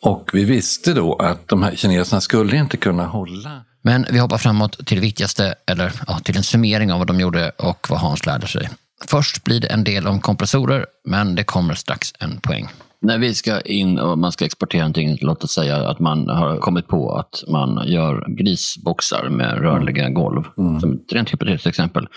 Och 0.00 0.30
vi 0.32 0.44
visste 0.44 0.92
då 0.92 1.14
att 1.14 1.48
de 1.48 1.62
här 1.62 1.76
kineserna 1.76 2.20
skulle 2.20 2.56
inte 2.56 2.76
kunna 2.76 3.06
hålla. 3.06 3.64
Men 3.82 4.06
vi 4.10 4.18
hoppar 4.18 4.38
framåt 4.38 4.86
till 4.86 4.96
det 4.96 5.02
viktigaste, 5.02 5.54
eller 5.66 5.92
ja, 6.06 6.18
till 6.18 6.36
en 6.36 6.42
summering 6.42 6.92
av 6.92 6.98
vad 6.98 7.06
de 7.06 7.20
gjorde 7.20 7.50
och 7.50 7.86
vad 7.90 8.00
Hans 8.00 8.26
lärde 8.26 8.46
sig. 8.46 8.68
Först 9.06 9.44
blir 9.44 9.60
det 9.60 9.66
en 9.66 9.84
del 9.84 10.06
om 10.06 10.20
kompressorer, 10.20 10.86
men 11.04 11.34
det 11.34 11.44
kommer 11.44 11.74
strax 11.74 12.12
en 12.18 12.40
poäng. 12.40 12.68
När 13.06 13.18
vi 13.18 13.34
ska 13.34 13.60
in 13.60 13.98
och 13.98 14.18
man 14.18 14.32
ska 14.32 14.44
exportera 14.44 14.82
någonting, 14.82 15.18
låt 15.20 15.44
oss 15.44 15.50
säga 15.50 15.88
att 15.88 15.98
man 15.98 16.28
har 16.28 16.56
kommit 16.56 16.86
på 16.86 17.12
att 17.14 17.44
man 17.48 17.82
gör 17.86 18.24
grisboxar 18.28 19.28
med 19.28 19.58
rörliga 19.58 20.02
mm. 20.02 20.14
golv, 20.14 20.44
mm. 20.58 20.80
som 20.80 20.92
ett 20.92 21.12
rent 21.12 21.32
hypotetiskt 21.32 21.66
exempel. 21.66 22.08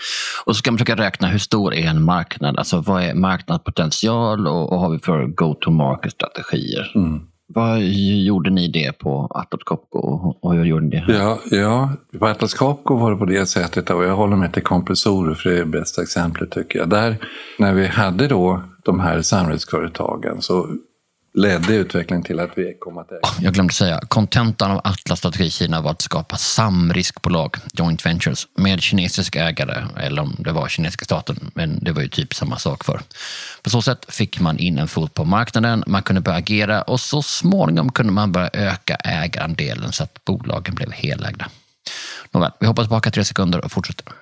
Och 0.44 0.56
så 0.56 0.58
ska 0.58 0.70
man 0.70 0.78
försöka 0.78 1.02
räkna 1.02 1.28
hur 1.28 1.38
stor 1.38 1.74
är 1.74 1.86
en 1.86 2.02
marknad, 2.02 2.58
alltså 2.58 2.80
vad 2.80 3.02
är 3.02 3.14
marknadspotential 3.14 4.46
och 4.46 4.70
vad 4.70 4.80
har 4.80 4.90
vi 4.90 4.98
för 4.98 5.26
go-to-market-strategier? 5.26 6.92
Mm. 6.94 7.29
Vad 7.54 7.80
gjorde 8.24 8.50
ni 8.50 8.68
det 8.68 8.98
på 8.98 9.26
Atlas 9.30 9.62
Copco 9.64 9.98
och 10.40 10.54
hur 10.54 10.64
gjorde 10.64 10.86
ni 10.86 11.04
det? 11.06 11.12
Ja, 11.12 11.38
ja, 11.50 11.90
på 12.18 12.26
Atlas 12.26 12.54
Copco 12.54 12.96
var 12.96 13.10
det 13.10 13.16
på 13.16 13.24
det 13.24 13.46
sättet 13.46 13.90
och 13.90 14.04
jag 14.04 14.16
håller 14.16 14.36
mig 14.36 14.52
till 14.52 14.62
kompressorer 14.62 15.34
för 15.34 15.50
det 15.50 15.56
är 15.56 15.60
det 15.60 15.66
bästa 15.66 16.02
exemplet 16.02 16.50
tycker 16.50 16.78
jag. 16.78 16.88
Där, 16.88 17.16
när 17.58 17.74
vi 17.74 17.86
hade 17.86 18.28
då 18.28 18.62
de 18.84 19.00
här 19.00 19.22
samhällsföretagen 19.22 20.42
så 20.42 20.66
ledde 21.40 21.74
utvecklingen 21.74 22.22
till 22.22 22.40
att 22.40 22.50
vi 22.58 22.76
kom 22.78 22.98
att 22.98 23.12
äga. 23.12 23.20
Jag 23.40 23.54
glömde 23.54 23.72
säga, 23.72 24.00
kontentan 24.08 24.70
av 24.70 24.80
Atlas 24.84 25.18
strategi 25.18 25.44
i 25.44 25.50
Kina 25.50 25.80
var 25.80 25.90
att 25.90 26.02
skapa 26.02 26.36
samriskbolag, 26.36 27.56
joint 27.72 28.06
ventures, 28.06 28.46
med 28.56 28.80
kinesiska 28.80 29.44
ägare, 29.48 29.86
eller 29.96 30.22
om 30.22 30.36
det 30.38 30.52
var 30.52 30.68
kinesiska 30.68 31.04
staten, 31.04 31.50
men 31.54 31.84
det 31.84 31.92
var 31.92 32.02
ju 32.02 32.08
typ 32.08 32.34
samma 32.34 32.58
sak 32.58 32.84
för. 32.84 33.00
På 33.62 33.70
så 33.70 33.82
sätt 33.82 34.06
fick 34.08 34.40
man 34.40 34.58
in 34.58 34.78
en 34.78 34.88
fot 34.88 35.14
på 35.14 35.24
marknaden, 35.24 35.84
man 35.86 36.02
kunde 36.02 36.20
börja 36.20 36.38
agera 36.38 36.82
och 36.82 37.00
så 37.00 37.22
småningom 37.22 37.92
kunde 37.92 38.12
man 38.12 38.32
börja 38.32 38.50
öka 38.52 38.94
ägarandelen 38.94 39.92
så 39.92 40.02
att 40.02 40.24
bolagen 40.24 40.74
blev 40.74 40.92
helägda. 40.92 41.48
Nåväl, 42.30 42.50
vi 42.60 42.66
hoppar 42.66 42.82
tillbaka 42.82 43.10
tre 43.10 43.24
sekunder 43.24 43.64
och 43.64 43.72
fortsätter. 43.72 44.12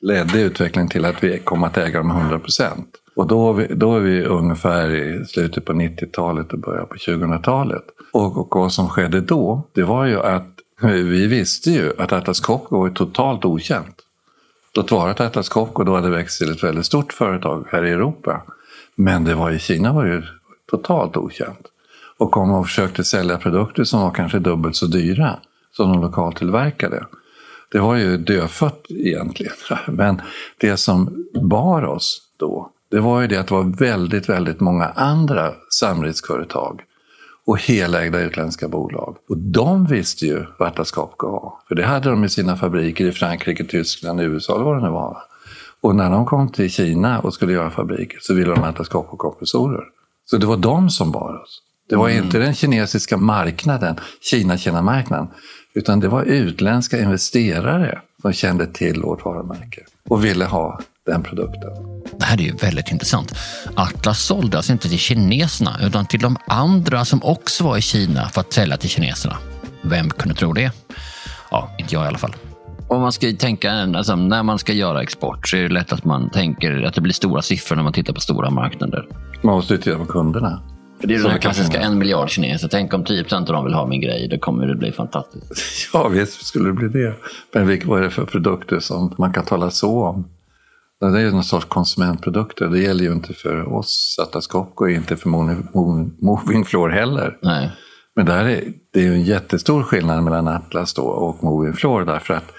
Ledde 0.00 0.40
utvecklingen 0.40 0.88
till 0.88 1.04
att 1.04 1.24
vi 1.24 1.38
kom 1.38 1.64
att 1.64 1.76
äga 1.76 1.98
dem 1.98 2.10
100 2.10 2.38
procent. 2.38 2.88
Och 3.18 3.26
då, 3.26 3.52
vi, 3.52 3.66
då 3.74 3.96
är 3.96 4.00
vi 4.00 4.24
ungefär 4.24 4.94
i 4.94 5.26
slutet 5.26 5.64
på 5.64 5.72
90-talet 5.72 6.52
och 6.52 6.58
början 6.58 6.86
på 6.86 6.94
2000-talet. 6.94 7.82
Och, 8.12 8.38
och 8.38 8.60
vad 8.60 8.72
som 8.72 8.88
skedde 8.88 9.20
då, 9.20 9.62
det 9.72 9.82
var 9.82 10.04
ju 10.04 10.20
att 10.20 10.46
vi 10.82 11.26
visste 11.26 11.70
ju 11.70 11.92
att 11.98 12.12
Atlas 12.12 12.40
Copco 12.40 12.78
var 12.78 12.90
totalt 12.90 13.44
okänt. 13.44 13.96
Låt 14.74 14.90
vara 14.90 15.10
att 15.10 15.20
Atlas 15.20 15.48
Copco 15.48 15.84
då 15.84 15.94
hade 15.94 16.10
växt 16.10 16.38
till 16.38 16.52
ett 16.52 16.64
väldigt 16.64 16.86
stort 16.86 17.12
företag 17.12 17.66
här 17.70 17.84
i 17.84 17.90
Europa. 17.90 18.42
Men 18.94 19.24
det 19.24 19.34
var 19.34 19.50
i 19.50 19.58
Kina 19.58 19.92
var 19.92 20.06
ju 20.06 20.22
totalt 20.70 21.16
okänt. 21.16 21.66
Och 22.18 22.30
kom 22.30 22.50
och 22.50 22.66
försökte 22.66 23.04
sälja 23.04 23.38
produkter 23.38 23.84
som 23.84 24.00
var 24.00 24.10
kanske 24.10 24.38
dubbelt 24.38 24.76
så 24.76 24.86
dyra 24.86 25.38
som 25.72 25.92
de 25.92 26.00
lokaltillverkade. 26.00 27.06
Det 27.72 27.78
var 27.78 27.96
ju 27.96 28.16
dödfött 28.16 28.86
egentligen. 28.88 29.54
Men 29.86 30.22
det 30.58 30.76
som 30.76 31.26
bar 31.42 31.84
oss 31.84 32.22
då, 32.36 32.72
det 32.90 33.00
var 33.00 33.20
ju 33.20 33.26
det 33.26 33.36
att 33.36 33.46
det 33.46 33.54
var 33.54 33.76
väldigt, 33.78 34.28
väldigt 34.28 34.60
många 34.60 34.84
andra 34.84 35.52
samriskföretag 35.80 36.80
och 37.46 37.58
helägda 37.58 38.20
utländska 38.20 38.68
bolag. 38.68 39.16
Och 39.28 39.38
de 39.38 39.86
visste 39.86 40.26
ju 40.26 40.44
vad 40.58 40.68
Atlas 40.68 40.90
Copco 40.90 41.30
var. 41.30 41.52
För 41.68 41.74
det 41.74 41.84
hade 41.84 42.10
de 42.10 42.24
i 42.24 42.28
sina 42.28 42.56
fabriker 42.56 43.04
i 43.06 43.12
Frankrike, 43.12 43.64
Tyskland, 43.64 44.20
USA 44.20 44.54
eller 44.54 44.64
vad 44.64 44.76
det 44.76 44.82
nu 44.82 44.90
var. 44.90 45.18
Och 45.80 45.96
när 45.96 46.10
de 46.10 46.26
kom 46.26 46.48
till 46.48 46.70
Kina 46.70 47.18
och 47.18 47.34
skulle 47.34 47.52
göra 47.52 47.70
fabriker 47.70 48.18
så 48.22 48.34
ville 48.34 48.50
de 48.50 48.60
ha 48.60 48.68
Atlas 48.68 48.88
Copco-kompressorer. 48.88 49.84
Så 50.24 50.36
det 50.36 50.46
var 50.46 50.56
de 50.56 50.90
som 50.90 51.12
bar 51.12 51.42
oss. 51.42 51.62
Det 51.88 51.96
var 51.96 52.08
mm. 52.08 52.24
inte 52.24 52.38
den 52.38 52.54
kinesiska 52.54 53.16
marknaden, 53.16 53.96
Kina-Kina-marknaden, 54.20 55.28
utan 55.74 56.00
det 56.00 56.08
var 56.08 56.22
utländska 56.22 56.98
investerare 56.98 58.00
som 58.22 58.32
kände 58.32 58.66
till 58.66 59.02
vårt 59.02 59.24
varumärke 59.24 59.80
och 60.08 60.24
ville 60.24 60.44
ha 60.44 60.80
den 61.08 61.22
produkten. 61.22 61.70
Det 62.18 62.24
här 62.24 62.40
är 62.40 62.42
ju 62.42 62.52
väldigt 62.52 62.92
intressant. 62.92 63.34
Atlas 63.74 64.22
sålde 64.22 64.56
alltså 64.56 64.72
inte 64.72 64.88
till 64.88 64.98
kineserna 64.98 65.76
utan 65.82 66.06
till 66.06 66.20
de 66.20 66.36
andra 66.46 67.04
som 67.04 67.24
också 67.24 67.64
var 67.64 67.76
i 67.76 67.80
Kina 67.80 68.28
för 68.28 68.40
att 68.40 68.52
sälja 68.52 68.76
till 68.76 68.90
kineserna. 68.90 69.36
Vem 69.82 70.10
kunde 70.10 70.34
tro 70.34 70.52
det? 70.52 70.72
Ja, 71.50 71.70
inte 71.78 71.94
jag 71.94 72.04
i 72.04 72.08
alla 72.08 72.18
fall. 72.18 72.34
Om 72.88 73.00
man 73.00 73.12
ska 73.12 73.32
tänka, 73.38 73.72
alltså, 73.72 74.16
när 74.16 74.42
man 74.42 74.58
ska 74.58 74.72
göra 74.72 75.02
export 75.02 75.48
så 75.48 75.56
är 75.56 75.62
det 75.62 75.68
lätt 75.68 75.92
att 75.92 76.04
man 76.04 76.30
tänker 76.30 76.82
att 76.82 76.94
det 76.94 77.00
blir 77.00 77.12
stora 77.12 77.42
siffror 77.42 77.76
när 77.76 77.82
man 77.82 77.92
tittar 77.92 78.12
på 78.12 78.20
stora 78.20 78.50
marknader. 78.50 79.06
Man 79.42 79.54
måste 79.54 79.74
ju 79.74 79.80
titta 79.80 79.98
på 79.98 80.06
kunderna. 80.06 80.62
För 81.00 81.08
det 81.08 81.14
är 81.14 81.18
Så 81.18 81.28
den 81.28 81.38
klassiska 81.38 81.80
en 81.80 81.98
miljard 81.98 82.30
kineser. 82.30 82.68
Tänk 82.68 82.94
om 82.94 83.04
10 83.04 83.22
procent 83.22 83.48
av 83.48 83.54
dem 83.54 83.64
vill 83.64 83.74
ha 83.74 83.86
min 83.86 84.00
grej, 84.00 84.28
då 84.28 84.38
kommer 84.38 84.66
det 84.66 84.74
bli 84.74 84.92
fantastiskt. 84.92 85.52
Ja, 85.92 86.08
visst 86.08 86.46
skulle 86.46 86.68
det 86.68 86.72
bli 86.72 86.88
det. 86.88 87.14
Men 87.54 87.66
vilka, 87.66 87.88
vad 87.88 87.98
är 87.98 88.02
det 88.02 88.10
för 88.10 88.24
produkter 88.24 88.80
som 88.80 89.14
man 89.18 89.32
kan 89.32 89.44
tala 89.44 89.70
så 89.70 90.04
om? 90.06 90.28
Det 91.00 91.06
är 91.06 91.18
ju 91.18 91.30
någon 91.30 91.44
sorts 91.44 91.64
konsumentprodukter. 91.66 92.66
Det 92.68 92.78
gäller 92.78 93.04
ju 93.04 93.12
inte 93.12 93.34
för 93.34 93.72
oss 93.72 94.16
Atlas 94.22 94.46
Copco 94.46 94.84
och 94.84 94.90
inte 94.90 95.16
för 95.16 95.30
Mo- 95.30 95.66
Mo- 95.74 96.10
Moving 96.22 96.64
Floor 96.64 96.88
heller. 96.88 97.38
Nej. 97.42 97.70
Men 98.16 98.26
det, 98.26 98.32
här 98.32 98.44
är, 98.44 98.64
det 98.92 99.00
är 99.00 99.04
ju 99.04 99.12
en 99.14 99.22
jättestor 99.24 99.82
skillnad 99.82 100.24
mellan 100.24 100.48
Atlas 100.48 100.94
då 100.94 101.02
och 101.02 101.44
Moving 101.44 101.72
Floor 101.72 102.04
därför 102.04 102.34
att 102.34 102.52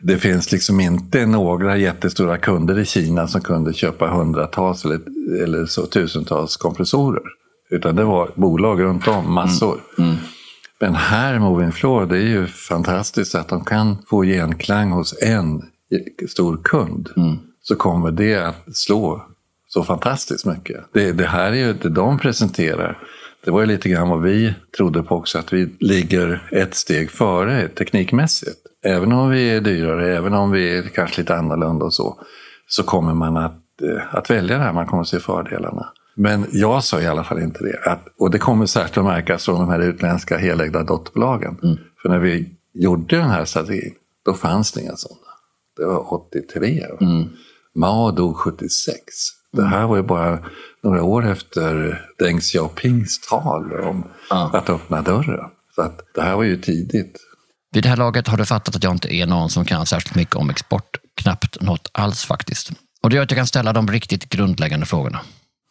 det 0.00 0.18
finns 0.18 0.52
liksom 0.52 0.80
inte 0.80 1.26
några 1.26 1.76
jättestora 1.76 2.38
kunder 2.38 2.78
i 2.78 2.84
Kina 2.84 3.28
som 3.28 3.40
kunde 3.40 3.72
köpa 3.72 4.06
hundratals 4.06 4.84
eller, 4.84 5.00
eller 5.42 5.66
så, 5.66 5.86
tusentals 5.86 6.56
kompressorer. 6.56 7.22
Utan 7.70 7.96
det 7.96 8.04
var 8.04 8.30
bolag 8.34 8.82
runt 8.82 9.08
om, 9.08 9.34
massor. 9.34 9.80
Men 10.80 10.94
här, 10.94 11.38
Moving 11.38 11.72
Floor, 11.72 12.06
det 12.06 12.16
är 12.16 12.26
ju 12.28 12.46
fantastiskt 12.46 13.34
att 13.34 13.48
de 13.48 13.64
kan 13.64 13.96
få 14.10 14.22
genklang 14.24 14.90
hos 14.90 15.22
en 15.22 15.62
stor 16.28 16.60
kund. 16.64 17.08
Så 17.68 17.76
kommer 17.76 18.10
det 18.10 18.34
att 18.34 18.76
slå 18.76 19.24
så 19.68 19.84
fantastiskt 19.84 20.46
mycket. 20.46 20.84
Det, 20.92 21.12
det 21.12 21.26
här 21.26 21.52
är 21.52 21.56
ju 21.56 21.72
det 21.72 21.88
de 21.88 22.18
presenterar. 22.18 22.98
Det 23.44 23.50
var 23.50 23.60
ju 23.60 23.66
lite 23.66 23.88
grann 23.88 24.08
vad 24.08 24.22
vi 24.22 24.54
trodde 24.76 25.02
på 25.02 25.14
också, 25.14 25.38
att 25.38 25.52
vi 25.52 25.74
ligger 25.80 26.48
ett 26.52 26.74
steg 26.74 27.10
före 27.10 27.68
teknikmässigt. 27.68 28.58
Även 28.84 29.12
om 29.12 29.30
vi 29.30 29.50
är 29.50 29.60
dyrare, 29.60 30.16
även 30.16 30.34
om 30.34 30.50
vi 30.50 30.78
är 30.78 30.82
kanske 30.82 31.20
lite 31.20 31.36
annorlunda 31.36 31.84
och 31.84 31.94
så, 31.94 32.18
så 32.66 32.82
kommer 32.82 33.14
man 33.14 33.36
att, 33.36 33.82
eh, 33.82 34.14
att 34.14 34.30
välja 34.30 34.58
det 34.58 34.64
här, 34.64 34.72
man 34.72 34.86
kommer 34.86 35.02
att 35.02 35.08
se 35.08 35.20
fördelarna. 35.20 35.86
Men 36.14 36.46
jag 36.52 36.84
sa 36.84 37.00
i 37.00 37.06
alla 37.06 37.24
fall 37.24 37.42
inte 37.42 37.64
det. 37.64 37.90
Att, 37.90 38.08
och 38.18 38.30
det 38.30 38.38
kommer 38.38 38.66
särskilt 38.66 38.98
att 38.98 39.04
märkas 39.04 39.44
från 39.44 39.60
de 39.60 39.68
här 39.68 39.80
utländska 39.80 40.36
helägda 40.36 40.82
dotterbolagen. 40.82 41.56
För 42.02 42.08
när 42.08 42.18
vi 42.18 42.48
gjorde 42.72 43.16
den 43.16 43.30
här 43.30 43.44
strategin, 43.44 43.94
då 44.24 44.34
fanns 44.34 44.72
det 44.72 44.80
inga 44.80 44.96
sådana. 44.96 45.20
Det 45.76 45.86
var 45.86 46.12
83. 46.14 46.86
va? 47.00 47.06
Mao 47.74 48.10
dog 48.10 48.36
76. 48.36 48.94
Det 49.52 49.64
här 49.66 49.86
var 49.86 49.96
ju 49.96 50.02
bara 50.02 50.38
några 50.82 51.02
år 51.02 51.26
efter 51.30 52.00
Deng 52.18 52.40
Xiaopings 52.40 53.20
tal 53.28 53.72
om 53.72 54.04
Ja. 54.30 54.50
att 54.52 54.70
öppna 54.70 55.02
dörren. 55.02 55.50
Så 55.74 55.82
att 55.82 56.00
det 56.14 56.22
här 56.22 56.36
var 56.36 56.42
ju 56.42 56.56
tidigt. 56.60 57.20
Vid 57.72 57.82
det 57.82 57.88
här 57.88 57.96
laget 57.96 58.28
har 58.28 58.36
du 58.36 58.44
fattat 58.44 58.76
att 58.76 58.84
jag 58.84 58.92
inte 58.92 59.14
är 59.14 59.26
någon 59.26 59.50
som 59.50 59.64
kan 59.64 59.86
särskilt 59.86 60.14
mycket 60.16 60.36
om 60.36 60.50
export. 60.50 60.96
Knappt 61.22 61.60
något 61.60 61.90
alls 61.92 62.24
faktiskt. 62.24 62.70
Och 63.02 63.10
det 63.10 63.16
gör 63.16 63.22
att 63.22 63.30
jag 63.30 63.38
kan 63.38 63.46
ställa 63.46 63.72
de 63.72 63.88
riktigt 63.90 64.28
grundläggande 64.28 64.86
frågorna. 64.86 65.20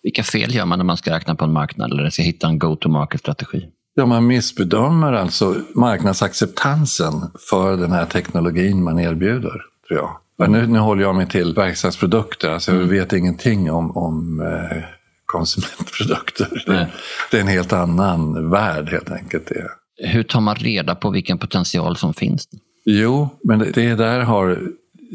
Vilka 0.04 0.24
fel 0.24 0.56
gör 0.56 0.66
man 0.66 0.80
när 0.80 0.86
man 0.86 0.98
ska 0.98 1.12
räkna 1.16 1.36
på 1.36 1.46
en 1.46 1.54
marknad 1.54 1.92
eller 1.92 2.10
ska 2.10 2.22
hitta 2.22 2.48
en 2.48 2.60
go-to-market-strategi? 2.60 3.66
Ja, 3.96 4.06
man 4.06 4.28
missbedömer 4.28 5.13
alltså 5.13 5.56
marknadsacceptansen 5.76 7.13
för 7.50 7.78
den 7.78 7.92
här 7.92 8.06
teknologin 8.06 8.84
man 8.84 9.00
erbjuder, 9.00 9.62
tror 9.88 10.00
jag. 10.00 10.18
Nu, 10.38 10.67
nu 10.67 10.80
håller 10.80 11.02
jag 11.02 11.15
mig 11.15 11.28
till 11.28 11.54
verkstadsprodukter, 11.54 12.50
alltså 12.50 12.76
jag 12.76 12.80
vet 12.80 13.13
ingenting 13.13 13.72
om, 13.72 13.98
om 13.98 14.41
eh, 14.41 14.84
konsumentprodukter. 15.26 16.63
Det, 16.65 16.88
det 17.32 17.38
är 17.38 17.41
en 17.41 17.48
helt 17.48 17.74
annan 17.74 18.50
värld 18.50 18.89
helt 18.89 19.12
enkelt. 19.12 19.48
Det. 19.48 19.67
Hur 20.08 20.24
tar 20.24 20.41
man 20.41 20.56
reda 20.56 20.96
på 20.96 21.10
vilken 21.10 21.38
potential 21.38 21.98
som 21.98 22.13
finns? 22.13 22.48
Jo, 22.86 23.30
men 23.43 23.60
det, 23.60 23.72
det 23.72 23.96
där 23.96 24.19
har 24.19 24.60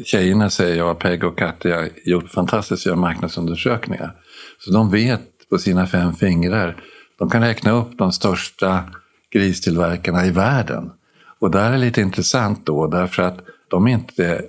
tjejerna, 0.05 0.49
säger 0.49 0.75
jag, 0.75 0.99
Peg 0.99 1.23
och 1.23 1.37
Katja, 1.37 1.87
gjort 2.05 2.29
fantastiskt 2.29 2.85
göra 2.85 2.95
marknadsundersökningar. 2.95 4.11
Så 4.59 4.71
de 4.71 4.91
vet 4.91 5.21
på 5.49 5.57
sina 5.57 5.87
fem 5.87 6.13
fingrar, 6.13 6.83
de 7.19 7.29
kan 7.29 7.41
räkna 7.41 7.71
upp 7.71 7.97
de 7.97 8.11
största 8.11 8.83
gristillverkarna 9.31 10.25
i 10.25 10.31
världen. 10.31 10.91
Och 11.39 11.51
där 11.51 11.71
är 11.71 11.77
lite 11.77 12.01
intressant 12.01 12.65
då, 12.65 12.87
därför 12.87 13.23
att 13.23 13.39
de 13.69 13.87
är 13.87 13.91
inte 13.91 14.41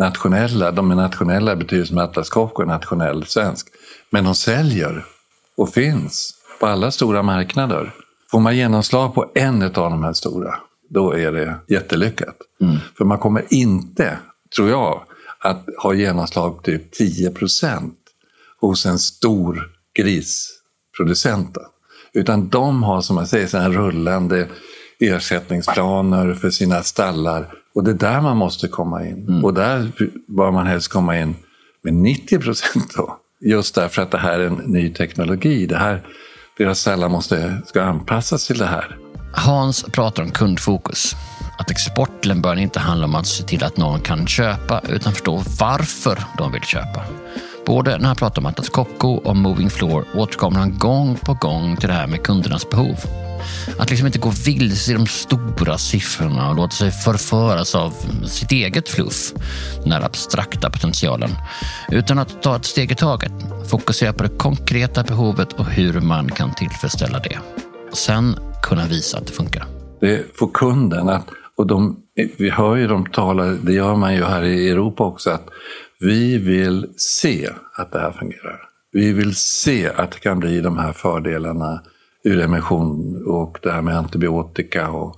nationella, 0.00 0.70
de 0.70 0.90
är 0.90 0.94
nationella 0.94 1.52
i 1.52 1.56
betydelsen 1.56 1.98
att 1.98 2.10
Atlas 2.10 2.28
Copco 2.28 2.62
är 2.62 2.66
nationell 2.66 3.26
svensk. 3.26 3.68
Men 4.10 4.24
de 4.24 4.34
säljer 4.34 5.04
och 5.56 5.68
finns 5.68 6.34
på 6.60 6.66
alla 6.66 6.90
stora 6.90 7.22
marknader. 7.22 7.94
Får 8.30 8.40
man 8.40 8.56
genomslag 8.56 9.14
på 9.14 9.30
en 9.34 9.62
av 9.62 9.70
de 9.70 10.04
här 10.04 10.12
stora, 10.12 10.54
då 10.90 11.12
är 11.12 11.32
det 11.32 11.54
jättelyckat. 11.68 12.36
För 12.98 13.04
man 13.04 13.18
kommer 13.18 13.44
inte, 13.50 14.18
tror 14.56 14.68
jag, 14.68 15.02
att 15.38 15.66
ha 15.82 15.94
genomslag 15.94 16.56
på 16.56 16.62
typ 16.62 16.92
10 16.92 17.30
procent 17.30 17.98
hos 18.60 18.86
en 18.86 18.98
stor 18.98 19.70
grisproducent. 19.94 21.56
Utan 22.12 22.48
de 22.48 22.82
har, 22.82 23.00
som 23.00 23.16
man 23.16 23.26
säger, 23.26 23.58
här 23.58 23.70
rullande 23.70 24.48
ersättningsplaner 25.00 26.34
för 26.34 26.50
sina 26.50 26.82
stallar. 26.82 27.46
Och 27.74 27.84
det 27.84 27.90
är 27.90 27.94
där 27.94 28.20
man 28.20 28.36
måste 28.36 28.68
komma 28.68 29.06
in. 29.06 29.44
Och 29.44 29.54
där 29.54 29.92
bör 30.36 30.50
man 30.50 30.66
helst 30.66 30.88
komma 30.88 31.18
in 31.18 31.36
med 31.82 31.94
90 31.94 32.38
procent 32.38 32.94
då. 32.96 33.16
Just 33.40 33.74
därför 33.74 34.02
att 34.02 34.10
det 34.10 34.18
här 34.18 34.40
är 34.40 34.46
en 34.46 34.54
ny 34.54 34.92
teknologi. 34.92 35.66
Det 35.66 35.76
här, 35.76 36.02
deras 36.58 36.78
stallar 36.80 37.08
måste, 37.08 37.62
ska 37.66 37.82
anpassas 37.82 38.46
till 38.46 38.58
det 38.58 38.66
här. 38.66 38.96
Hans 39.32 39.82
pratar 39.82 40.22
om 40.22 40.30
kundfokus. 40.30 41.14
Att 41.58 41.70
export 41.70 42.20
till 42.22 42.30
en 42.30 42.42
början 42.42 42.58
inte 42.58 42.80
handlar 42.80 43.08
om 43.08 43.14
att 43.14 43.26
se 43.26 43.44
till 43.44 43.64
att 43.64 43.76
någon 43.76 44.00
kan 44.00 44.26
köpa 44.26 44.80
utan 44.88 45.12
förstå 45.12 45.42
varför 45.60 46.18
de 46.38 46.52
vill 46.52 46.62
köpa. 46.62 47.04
Både 47.70 47.98
när 47.98 48.06
han 48.06 48.16
pratar 48.16 48.42
om 48.42 48.46
Atlas 48.46 48.68
Copco 48.68 49.08
och 49.08 49.36
Moving 49.36 49.70
Floor 49.70 50.04
återkommer 50.14 50.58
han 50.58 50.78
gång 50.78 51.16
på 51.16 51.34
gång 51.34 51.76
till 51.76 51.88
det 51.88 51.94
här 51.94 52.06
med 52.06 52.22
kundernas 52.22 52.70
behov. 52.70 52.96
Att 53.78 53.90
liksom 53.90 54.06
inte 54.06 54.18
gå 54.18 54.32
vilse 54.46 54.92
i 54.92 54.94
de 54.94 55.06
stora 55.06 55.78
siffrorna 55.78 56.50
och 56.50 56.56
låta 56.56 56.70
sig 56.70 56.90
förföras 56.90 57.74
av 57.74 57.94
sitt 58.26 58.52
eget 58.52 58.88
fluff, 58.88 59.32
den 59.82 59.92
här 59.92 60.02
abstrakta 60.02 60.70
potentialen. 60.70 61.30
Utan 61.90 62.18
att 62.18 62.42
ta 62.42 62.56
ett 62.56 62.64
steg 62.64 62.92
i 62.92 62.94
taget, 62.94 63.32
fokusera 63.70 64.12
på 64.12 64.22
det 64.22 64.38
konkreta 64.38 65.02
behovet 65.02 65.52
och 65.52 65.66
hur 65.66 66.00
man 66.00 66.28
kan 66.28 66.54
tillfredsställa 66.54 67.18
det. 67.18 67.38
Och 67.90 67.96
sen 67.96 68.36
kunna 68.62 68.86
visa 68.86 69.18
att 69.18 69.26
det 69.26 69.32
funkar. 69.32 69.66
Det 70.00 70.36
får 70.38 70.50
kunden 70.54 71.08
att, 71.08 71.26
och 71.56 71.66
de, 71.66 71.96
vi 72.38 72.50
hör 72.50 72.76
ju 72.76 72.86
dem 72.86 73.06
tala, 73.06 73.44
det 73.44 73.72
gör 73.72 73.96
man 73.96 74.14
ju 74.14 74.24
här 74.24 74.42
i 74.42 74.68
Europa 74.68 75.04
också, 75.04 75.30
att 75.30 75.50
vi 76.00 76.38
vill 76.38 76.86
se 76.96 77.50
att 77.74 77.92
det 77.92 77.98
här 77.98 78.12
fungerar. 78.12 78.60
Vi 78.92 79.12
vill 79.12 79.34
se 79.34 79.88
att 79.88 80.12
det 80.12 80.18
kan 80.18 80.38
bli 80.38 80.60
de 80.60 80.78
här 80.78 80.92
fördelarna 80.92 81.82
ur 82.24 82.40
emission 82.40 83.22
och 83.26 83.58
det 83.62 83.70
här 83.70 83.82
med 83.82 83.96
antibiotika 83.96 84.90
och 84.90 85.16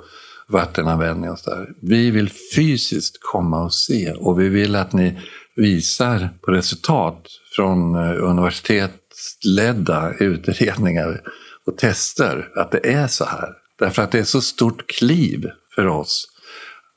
vattenanvändning 0.48 1.30
och 1.30 1.38
sådär. 1.38 1.68
Vi 1.82 2.10
vill 2.10 2.30
fysiskt 2.54 3.18
komma 3.20 3.64
och 3.64 3.74
se 3.74 4.12
och 4.12 4.40
vi 4.40 4.48
vill 4.48 4.76
att 4.76 4.92
ni 4.92 5.18
visar 5.56 6.28
på 6.40 6.50
resultat 6.50 7.26
från 7.56 7.94
eh, 7.94 8.24
universitetsledda 8.24 10.12
utredningar 10.18 11.20
och 11.66 11.78
tester 11.78 12.48
att 12.56 12.70
det 12.70 12.92
är 12.92 13.06
så 13.06 13.24
här. 13.24 13.48
Därför 13.78 14.02
att 14.02 14.12
det 14.12 14.18
är 14.18 14.24
så 14.24 14.40
stort 14.40 14.86
kliv 14.86 15.50
för 15.74 15.86
oss 15.86 16.28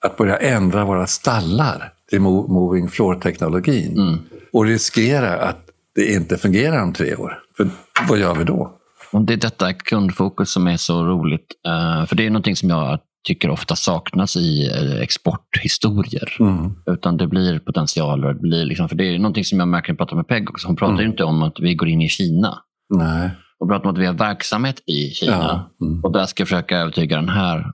att 0.02 0.18
börja 0.18 0.38
ändra 0.38 0.86
våra 0.86 1.08
stallar 1.08 1.92
till 2.10 2.20
mo- 2.20 2.48
moving 2.48 2.88
floor-teknologin 2.90 4.20
och 4.54 4.66
riskera 4.66 5.34
att 5.38 5.62
det 5.96 6.14
inte 6.14 6.38
fungerar 6.38 6.84
om 6.84 6.94
tre 6.94 7.16
år. 7.16 7.40
För 7.58 7.68
vad 8.10 8.20
gör 8.20 8.36
vi 8.36 8.44
då? 8.44 8.72
Och 9.12 9.22
det 9.22 9.34
är 9.34 9.38
detta 9.38 9.74
kundfokus 9.74 10.52
som 10.52 10.68
är 10.68 10.78
så 10.78 11.04
roligt. 11.04 11.46
eh, 11.68 12.06
För 12.06 12.16
det 12.16 12.26
är 12.26 12.30
någonting 12.30 12.56
som 12.56 12.70
jag 12.70 13.00
tycker 13.28 13.50
ofta 13.50 13.76
saknas 13.76 14.36
i 14.36 14.68
eh, 14.68 15.02
exporthistorier. 15.02 16.38
Utan 16.94 17.18
det 17.18 17.28
blir 17.28 17.60
potentialer. 17.60 18.34
Det 18.34 18.40
blir 18.40 18.66
liksom, 18.66 18.90
för 18.90 18.96
det 18.96 19.04
är 19.16 19.20
någonting 19.20 19.46
som 19.46 19.60
jag 19.60 19.68
märker 19.68 19.88
när 19.90 19.94
jag 19.94 19.98
pratar 19.98 20.16
med 20.16 20.28
Peg 20.28 20.50
också. 20.50 20.68
Hon 20.68 20.76
pratar 20.76 21.02
ju 21.02 21.08
inte 21.08 21.24
om 21.24 21.44
att 21.44 21.60
vi 21.60 21.76
går 21.76 21.88
in 21.90 22.02
i 22.02 22.10
Kina. 22.10 22.58
Nej. 22.90 23.30
Hon 23.60 23.70
pratar 23.70 23.86
om 23.90 23.96
att 23.96 24.02
vi 24.02 24.06
har 24.06 24.14
verksamhet 24.14 24.84
i 24.86 25.10
Kina. 25.10 25.32
Ja, 25.80 25.86
mm. 25.86 26.04
Och 26.04 26.12
där 26.12 26.26
ska 26.26 26.42
jag 26.42 26.48
försöka 26.48 26.78
övertyga 26.78 27.16
den 27.16 27.30
här 27.30 27.72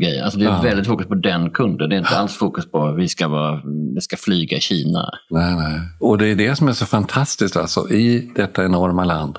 grejen. 0.00 0.24
Alltså 0.24 0.38
det 0.38 0.44
är 0.44 0.48
Ja. 0.48 0.60
väldigt 0.62 0.86
fokus 0.86 1.06
på 1.06 1.14
den 1.14 1.50
kunden. 1.50 1.88
Det 1.88 1.96
är 1.96 1.98
inte 1.98 2.16
alls 2.16 2.36
fokus 2.36 2.70
på 2.70 2.84
att 2.86 2.96
vi 2.98 3.08
ska, 3.08 3.28
vara, 3.28 3.60
det 3.94 4.00
ska 4.00 4.16
flyga 4.16 4.56
i 4.56 4.60
Kina. 4.60 5.10
Nej, 5.30 5.54
nej. 5.54 5.80
Och 6.00 6.18
det 6.18 6.28
är 6.28 6.34
det 6.36 6.56
som 6.56 6.68
är 6.68 6.72
så 6.72 6.86
fantastiskt 6.86 7.56
alltså. 7.56 7.90
I 7.90 8.32
detta 8.36 8.64
enorma 8.64 9.04
land 9.04 9.38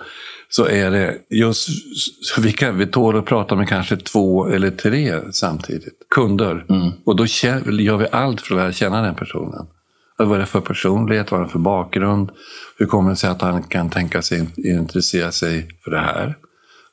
så 0.49 0.65
är 0.67 0.91
det 0.91 1.15
just, 1.29 1.67
vi, 2.39 2.51
kan, 2.51 2.77
vi 2.77 2.87
tål 2.87 3.17
att 3.17 3.25
prata 3.25 3.55
med 3.55 3.69
kanske 3.69 3.97
två 3.97 4.47
eller 4.47 4.71
tre 4.71 5.13
samtidigt. 5.31 5.93
Kunder. 6.15 6.65
Och 7.05 7.15
då 7.15 7.25
gör 7.25 7.97
vi 7.97 8.07
allt 8.11 8.41
för 8.41 8.55
att 8.55 8.61
lära 8.61 8.71
känna 8.71 9.01
den 9.01 9.15
personen. 9.15 9.67
Vad 10.17 10.31
är 10.31 10.39
det 10.39 10.45
för 10.45 10.61
personlighet? 10.61 11.31
Vad 11.31 11.39
är 11.39 11.45
det 11.45 11.51
för 11.51 11.59
bakgrund? 11.59 12.31
Hur 12.77 12.85
kommer 12.85 13.09
det 13.09 13.15
sig 13.15 13.29
att 13.29 13.41
han 13.41 13.63
kan 13.63 13.89
tänka 13.89 14.21
sig 14.21 14.47
intressera 14.57 15.31
sig 15.31 15.67
för 15.83 15.91
det 15.91 15.99
här? 15.99 16.35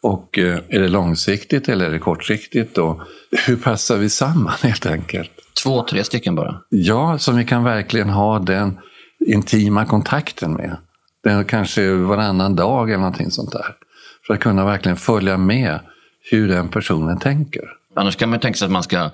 Och 0.03 0.39
eh, 0.39 0.59
är 0.69 0.81
det 0.81 0.89
långsiktigt 0.89 1.69
eller 1.69 1.87
är 1.87 1.91
det 1.91 1.99
kortsiktigt? 1.99 2.79
Och 2.79 3.01
hur 3.47 3.57
passar 3.57 3.97
vi 3.97 4.11
samman 4.11 4.55
helt 4.63 4.87
enkelt? 4.87 5.31
Två, 5.63 5.83
tre 5.83 6.05
stycken 6.05 6.35
bara? 6.35 6.61
Ja, 6.69 7.19
som 7.19 7.37
vi 7.37 7.45
kan 7.45 7.65
verkligen 7.65 8.09
ha 8.11 8.39
den 8.39 8.79
intima 9.27 9.87
kontakten 9.87 10.53
med. 10.53 10.77
Den 11.25 11.45
kanske 11.45 11.93
varannan 11.93 12.57
dag 12.57 12.91
eller 12.91 12.99
någonting 12.99 13.31
sånt 13.31 13.53
där. 13.53 13.75
För 14.27 14.35
att 14.35 14.41
kunna 14.41 14.65
verkligen 14.65 14.97
följa 14.97 15.39
med 15.39 15.79
hur 16.31 16.49
den 16.49 16.69
personen 16.69 17.19
tänker. 17.19 17.63
Annars 17.97 18.17
kan 18.17 18.31
man 18.31 18.41
tänka 18.41 18.57
sig 18.57 18.67
att 18.67 18.73
man 18.73 18.83
ska 18.83 19.11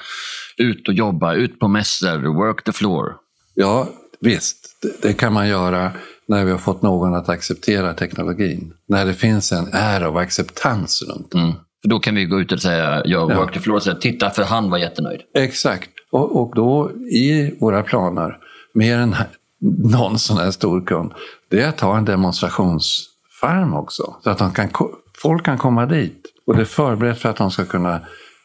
ut 0.57 0.88
och 0.88 0.94
jobba, 0.94 1.35
ut 1.35 1.59
på 1.59 1.68
mässor, 1.68 2.18
work 2.18 2.64
the 2.64 2.73
floor. 2.73 3.12
Ja, 3.61 3.88
visst. 4.21 4.57
Det 5.03 5.12
kan 5.12 5.33
man 5.33 5.49
göra 5.49 5.92
när 6.29 6.44
vi 6.44 6.51
har 6.51 6.59
fått 6.59 6.83
någon 6.83 7.14
att 7.14 7.29
acceptera 7.29 7.94
teknologin. 7.94 8.73
När 8.88 9.07
det 9.07 9.14
finns 9.14 9.53
en 9.53 9.68
ära 9.73 10.09
av 10.09 10.16
acceptans 10.16 11.03
runt 11.03 11.35
mm. 11.35 11.53
För 11.83 11.88
då 11.88 11.99
kan 11.99 12.14
vi 12.14 12.25
gå 12.25 12.40
ut 12.40 12.53
och 12.53 12.62
säga, 12.62 13.03
jag 13.05 13.37
work 13.37 13.55
the 13.55 13.61
floor 13.61 13.77
och 13.77 13.83
säga, 13.83 13.97
titta 13.97 14.31
för 14.31 14.42
han 14.42 14.71
var 14.71 14.79
jättenöjd. 14.79 15.21
Exakt. 15.35 15.90
Och, 16.11 16.40
och 16.40 16.55
då 16.55 16.90
i 17.11 17.55
våra 17.61 17.83
planer, 17.83 18.38
mer 18.75 18.99
än 18.99 19.16
någon 19.79 20.18
sån 20.18 20.38
här 20.38 20.51
stor 20.51 20.87
kund, 20.87 21.12
det 21.49 21.61
är 21.61 21.68
att 21.68 21.81
ha 21.81 21.99
en 21.99 22.05
demonstrationsfarm 22.05 23.75
också. 23.75 24.16
Så 24.25 24.31
att 24.31 24.38
de 24.38 24.53
kan, 24.53 24.68
folk 25.23 25.44
kan 25.44 25.59
komma 25.59 25.87
dit. 25.87 26.23
Och 26.47 26.57
det 26.57 26.61
är 26.61 26.64
förberett 26.64 27.18
för 27.18 27.29
att 27.29 27.37
de 27.37 27.51
ska 27.51 27.64
kunna 27.64 28.01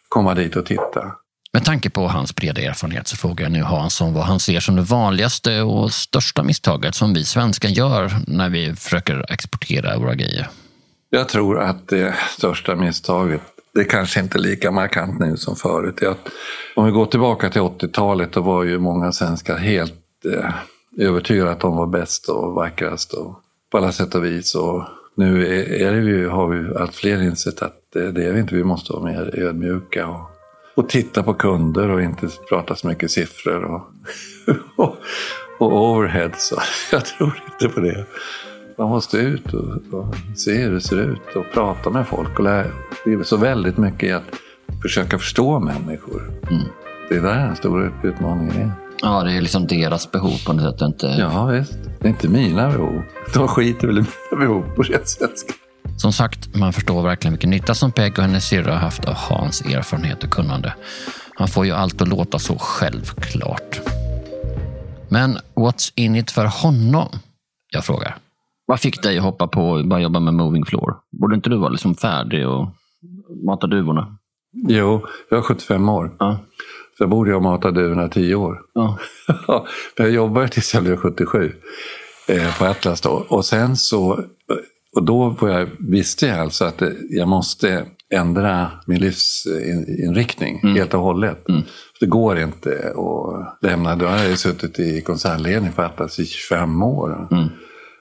komma 0.09 0.33
dit 0.33 0.55
och 0.55 0.65
titta. 0.65 1.11
Med 1.53 1.65
tanke 1.65 1.89
på 1.89 2.07
hans 2.07 2.35
breda 2.35 2.61
erfarenhet 2.61 3.07
så 3.07 3.17
frågar 3.17 3.45
jag 3.45 3.51
nu 3.51 3.61
Hansson 3.61 4.13
vad 4.13 4.23
han 4.23 4.39
ser 4.39 4.59
som 4.59 4.75
det 4.75 4.81
vanligaste 4.81 5.61
och 5.61 5.91
största 5.91 6.43
misstaget 6.43 6.95
som 6.95 7.13
vi 7.13 7.25
svenskar 7.25 7.69
gör 7.69 8.11
när 8.27 8.49
vi 8.49 8.75
försöker 8.75 9.25
exportera 9.29 9.97
våra 9.97 10.15
grejer. 10.15 10.47
Jag 11.09 11.29
tror 11.29 11.59
att 11.59 11.87
det 11.87 12.15
största 12.37 12.75
misstaget, 12.75 13.41
det 13.73 13.83
kanske 13.83 14.19
inte 14.19 14.37
är 14.37 14.39
lika 14.39 14.71
markant 14.71 15.19
nu 15.19 15.37
som 15.37 15.55
förut, 15.55 16.01
är 16.01 16.07
att 16.07 16.29
om 16.75 16.85
vi 16.85 16.91
går 16.91 17.05
tillbaka 17.05 17.49
till 17.49 17.61
80-talet 17.61 18.33
då 18.33 18.41
var 18.41 18.63
ju 18.63 18.79
många 18.79 19.11
svenskar 19.11 19.57
helt 19.57 20.25
eh, 20.33 20.49
övertygade 20.97 21.51
att 21.51 21.59
de 21.59 21.75
var 21.75 21.87
bäst 21.87 22.29
och 22.29 22.53
vackrast 22.53 23.13
och 23.13 23.39
på 23.71 23.77
alla 23.77 23.91
sätt 23.91 24.15
och 24.15 24.25
vis. 24.25 24.55
Och 24.55 24.83
nu 25.15 25.47
är, 25.47 25.81
är 25.81 25.91
det 25.91 26.01
ju, 26.01 26.27
har 26.27 26.47
vi 26.47 26.75
allt 26.75 26.95
fler 26.95 27.21
insett 27.21 27.61
att 27.61 27.77
det, 27.93 28.11
det 28.11 28.25
är 28.25 28.33
vi 28.33 28.39
inte. 28.39 28.55
Vi 28.55 28.63
måste 28.63 28.93
vara 28.93 29.03
mer 29.03 29.39
ödmjuka 29.39 30.07
och, 30.07 30.32
och 30.75 30.89
titta 30.89 31.23
på 31.23 31.33
kunder 31.33 31.89
och 31.89 32.01
inte 32.01 32.27
prata 32.49 32.75
så 32.75 32.87
mycket 32.87 33.11
siffror 33.11 33.63
och, 33.63 33.81
och, 34.85 34.95
och 35.59 35.91
overhead. 35.91 36.31
Så 36.37 36.55
jag 36.91 37.05
tror 37.05 37.43
inte 37.51 37.75
på 37.75 37.79
det. 37.79 38.05
Man 38.77 38.89
måste 38.89 39.17
ut 39.17 39.53
och, 39.53 39.99
och, 39.99 40.15
se 40.35 40.53
hur 40.53 40.71
det 40.71 40.81
ser 40.81 40.97
ut 40.97 41.35
och 41.35 41.45
prata 41.53 41.89
med 41.89 42.07
folk. 42.07 42.39
Och 42.39 42.43
lära. 42.43 42.67
Det 43.05 43.13
är 43.13 43.23
så 43.23 43.37
väldigt 43.37 43.77
mycket 43.77 44.09
i 44.09 44.11
att 44.11 44.23
försöka 44.81 45.19
förstå 45.19 45.59
människor. 45.59 46.21
Mm. 46.49 46.63
Det 47.09 47.15
är 47.15 47.21
där 47.21 47.35
den 47.35 47.55
stora 47.55 47.91
utmaningen 48.03 48.55
är. 48.55 48.71
Ja, 49.01 49.23
det 49.23 49.31
är 49.31 49.41
liksom 49.41 49.67
deras 49.67 50.11
behov 50.11 50.45
på 50.45 50.53
något 50.53 50.79
sätt. 50.79 50.81
Inte... 50.81 51.07
Ja, 51.07 51.45
visst. 51.45 51.77
Det 51.99 52.07
är 52.07 52.09
inte 52.09 52.29
mina 52.29 52.71
behov. 52.71 53.01
De 53.33 53.47
skiter 53.47 53.87
väl 53.87 53.97
i 53.97 54.01
mina 54.01 54.45
behov 54.45 54.75
på 54.75 54.81
rätt 54.81 55.07
svenska. 55.07 55.53
Som 55.97 56.13
sagt, 56.13 56.55
man 56.55 56.73
förstår 56.73 57.03
verkligen 57.03 57.33
vilken 57.33 57.49
nytta 57.49 57.73
som 57.73 57.91
Peg 57.91 58.17
och 58.17 58.23
hennes 58.23 58.47
syrra 58.47 58.71
har 58.71 58.79
haft 58.79 59.05
av 59.05 59.13
Hans 59.13 59.61
erfarenhet 59.61 60.23
och 60.23 60.29
kunnande. 60.29 60.73
Han 61.35 61.47
får 61.47 61.65
ju 61.65 61.71
allt 61.71 62.01
att 62.01 62.07
låta 62.07 62.39
så 62.39 62.57
självklart. 62.59 63.81
Men 65.09 65.37
what's 65.55 65.91
in 65.95 66.15
it 66.15 66.31
för 66.31 66.45
honom? 66.45 67.07
Jag 67.71 67.85
frågar. 67.85 68.17
Vad 68.65 68.79
fick 68.79 69.03
dig 69.03 69.17
att 69.17 69.23
hoppa 69.23 69.47
på 69.47 69.69
och 69.69 69.87
börja 69.87 70.03
jobba 70.03 70.19
med 70.19 70.33
Moving 70.33 70.65
Floor? 70.65 70.95
Borde 71.21 71.35
inte 71.35 71.49
du 71.49 71.57
vara 71.57 71.69
liksom 71.69 71.95
färdig 71.95 72.47
och 72.47 72.67
mata 73.45 73.67
duvorna? 73.67 74.17
Jo, 74.67 75.05
jag 75.29 75.37
är 75.37 75.43
75 75.43 75.89
år. 75.89 76.15
Ja. 76.19 76.39
Så 76.97 77.03
jag 77.03 77.09
borde 77.09 77.33
ha 77.33 77.39
matat 77.39 77.75
duvorna 77.75 78.09
10 78.09 78.35
år. 78.35 78.61
Ja. 78.73 78.97
jag 79.97 80.11
jobbade 80.11 80.47
tills 80.47 80.73
jag 80.73 80.83
blev 80.83 80.97
77 80.97 81.53
eh, 82.27 82.57
på 82.57 82.65
Atlas 82.65 83.01
då. 83.01 83.25
Och 83.29 83.45
sen 83.45 83.77
så 83.77 84.23
och 84.95 85.03
då 85.03 85.35
jag, 85.41 85.69
visste 85.79 86.27
jag 86.27 86.39
alltså 86.39 86.65
att 86.65 86.81
jag 87.09 87.27
måste 87.27 87.85
ändra 88.13 88.71
min 88.85 88.99
livsinriktning 88.99 90.59
mm. 90.63 90.75
helt 90.75 90.93
och 90.93 90.99
hållet. 90.99 91.49
Mm. 91.49 91.61
Det 91.99 92.05
går 92.05 92.39
inte 92.39 92.93
att 92.95 93.63
lämna. 93.69 93.95
Då 93.95 94.05
har 94.05 94.17
jag 94.17 94.39
suttit 94.39 94.79
i 94.79 95.01
koncernledning 95.01 95.71
för 95.71 95.83
Atlas 95.83 96.19
i 96.19 96.25
25 96.25 96.83
år. 96.83 97.27
Mm. 97.31 97.47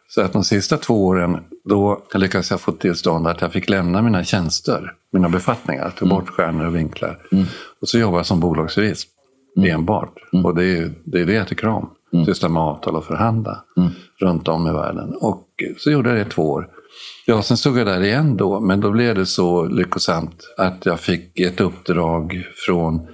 Så 0.09 0.23
att 0.23 0.33
de 0.33 0.45
sista 0.45 0.77
två 0.77 1.07
åren, 1.07 1.39
då 1.65 2.03
lyckades 2.15 2.51
jag 2.51 2.61
få 2.61 2.73
tillstånd 2.73 3.27
att 3.27 3.41
jag 3.41 3.53
fick 3.53 3.69
lämna 3.69 4.03
mina 4.03 4.25
tjänster, 4.25 4.93
mina 5.13 5.29
befattningar, 5.29 5.93
ta 5.99 6.07
bort 6.07 6.23
mm. 6.23 6.33
stjärnor 6.33 6.67
och 6.67 6.77
vinklar. 6.77 7.19
Mm. 7.33 7.45
Och 7.81 7.89
så 7.89 7.99
jobba 7.99 8.25
som 8.25 8.41
bolagsjurist 8.41 9.09
mm. 9.57 9.71
enbart. 9.75 10.15
Och 10.45 10.55
det 10.55 10.65
är, 10.65 10.93
det 11.05 11.21
är 11.21 11.27
det 11.27 11.33
jag 11.33 11.49
tycker 11.49 11.69
om. 11.69 11.91
Syssla 12.27 12.49
med 12.49 12.63
avtal 12.63 12.97
och 12.97 13.05
förhandla 13.05 13.65
runt 14.21 14.49
om 14.49 14.67
i 14.67 14.73
världen. 14.73 15.15
Och 15.21 15.49
så 15.79 15.91
gjorde 15.91 16.09
jag 16.09 16.19
det 16.19 16.23
i 16.23 16.31
två 16.31 16.51
år. 16.51 16.69
Ja, 17.27 17.43
sen 17.43 17.57
stod 17.57 17.79
jag 17.79 17.87
där 17.87 18.03
igen 18.03 18.37
då, 18.37 18.61
men 18.61 18.81
då 18.81 18.91
blev 18.91 19.15
det 19.15 19.27
så 19.27 19.65
lyckosamt 19.65 20.55
att 20.59 20.87
jag 20.87 21.01
fick 21.01 21.41
ett 21.41 21.61
uppdrag 21.61 22.45
från 22.67 23.07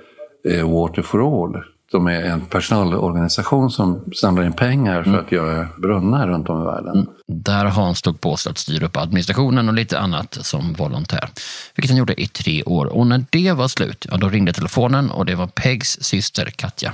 eh, 0.48 0.70
Water 0.70 1.02
for 1.02 1.44
All. 1.44 1.62
De 1.92 2.06
är 2.06 2.22
en 2.22 2.40
personalorganisation 2.40 3.70
som 3.70 4.12
samlar 4.12 4.44
in 4.44 4.52
pengar 4.52 5.02
för 5.02 5.10
mm. 5.10 5.24
att 5.24 5.32
göra 5.32 5.68
brunnar 5.76 6.28
runt 6.28 6.48
om 6.48 6.62
i 6.62 6.64
världen. 6.64 6.94
Mm. 6.94 7.08
Där 7.26 7.64
Hans 7.64 8.02
tog 8.02 8.20
på 8.20 8.36
sig 8.36 8.50
att 8.50 8.58
styra 8.58 8.86
upp 8.86 8.96
administrationen 8.96 9.68
och 9.68 9.74
lite 9.74 9.98
annat 9.98 10.38
som 10.40 10.72
volontär. 10.72 11.30
Vilket 11.74 11.90
han 11.90 11.98
gjorde 11.98 12.22
i 12.22 12.26
tre 12.26 12.62
år. 12.62 12.86
Och 12.86 13.06
när 13.06 13.24
det 13.30 13.52
var 13.52 13.68
slut, 13.68 14.06
ja, 14.10 14.16
då 14.16 14.28
ringde 14.28 14.52
telefonen 14.52 15.10
och 15.10 15.26
det 15.26 15.34
var 15.34 15.46
Pegs 15.46 15.98
syster 16.00 16.46
Katja. 16.46 16.92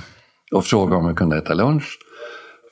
Och 0.51 0.65
frågade 0.65 0.95
om 0.95 1.07
vi 1.07 1.13
kunde 1.13 1.37
äta 1.37 1.53
lunch. 1.53 1.99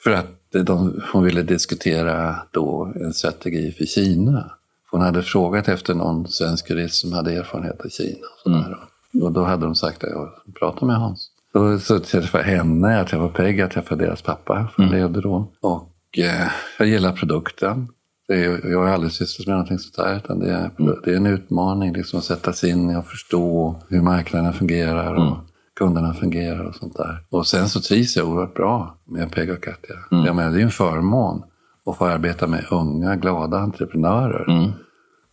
För 0.03 0.11
att 0.11 0.42
de, 0.53 1.01
hon 1.13 1.23
ville 1.23 1.41
diskutera 1.41 2.35
då 2.51 2.93
en 2.95 3.13
strategi 3.13 3.71
för 3.71 3.85
Kina. 3.85 4.51
Hon 4.91 5.01
hade 5.01 5.23
frågat 5.23 5.67
efter 5.67 5.93
någon 5.93 6.27
svensk 6.27 6.69
jurist 6.69 6.95
som 6.95 7.13
hade 7.13 7.33
erfarenhet 7.33 7.81
av 7.81 7.89
Kina. 7.89 8.27
Och, 8.45 8.51
mm. 8.51 9.23
och 9.23 9.31
då 9.31 9.43
hade 9.43 9.65
de 9.65 9.75
sagt 9.75 10.03
att 10.03 10.09
jag 10.09 10.29
pratade 10.59 10.85
med 10.85 10.95
Hans. 10.95 11.29
Då 11.53 11.79
så 11.79 11.99
träffade 11.99 12.49
jag 12.49 12.57
henne, 12.57 12.97
jag 12.97 13.07
träffade 13.07 13.29
Peg, 13.29 13.59
jag 13.59 13.71
träffade 13.71 14.05
deras 14.05 14.21
pappa, 14.21 14.67
för 14.75 14.83
mm. 14.83 14.95
levde 14.95 15.21
då. 15.21 15.51
Och 15.61 16.19
eh, 16.19 16.51
jag 16.79 16.87
gillar 16.87 17.11
produkten. 17.11 17.87
Är, 18.27 18.71
jag 18.71 18.79
har 18.79 18.87
aldrig 18.87 19.11
sysslat 19.11 19.47
med 19.47 19.55
någonting 19.55 19.79
sånt 19.79 19.95
där. 19.95 20.17
Utan 20.17 20.39
det, 20.39 20.51
är, 20.51 20.71
mm. 20.79 20.95
det 21.03 21.11
är 21.11 21.15
en 21.15 21.25
utmaning 21.25 21.93
liksom, 21.93 22.19
att 22.19 22.25
sätta 22.25 22.53
sig 22.53 22.69
in 22.69 22.91
i 22.91 22.95
och 22.95 23.05
förstå 23.05 23.75
hur 23.89 24.01
marknaden 24.01 24.53
fungerar. 24.53 25.13
Och, 25.13 25.21
mm 25.21 25.37
kunderna 25.75 26.13
fungerar 26.13 26.65
och 26.65 26.75
sånt 26.75 26.97
där. 26.97 27.23
Och 27.29 27.47
sen 27.47 27.69
så 27.69 27.81
trivs 27.81 28.17
jag 28.17 28.27
oerhört 28.27 28.53
bra 28.53 28.97
med 29.05 29.31
Peg 29.31 29.51
och 29.51 29.63
Katja. 29.63 29.95
Mm. 30.11 30.25
Jag 30.25 30.35
menar, 30.35 30.49
det 30.49 30.55
är 30.55 30.59
ju 30.59 30.65
en 30.65 30.71
förmån 30.71 31.43
att 31.85 31.97
få 31.97 32.05
arbeta 32.05 32.47
med 32.47 32.65
unga, 32.71 33.15
glada 33.15 33.57
entreprenörer. 33.57 34.49
Mm. 34.49 34.71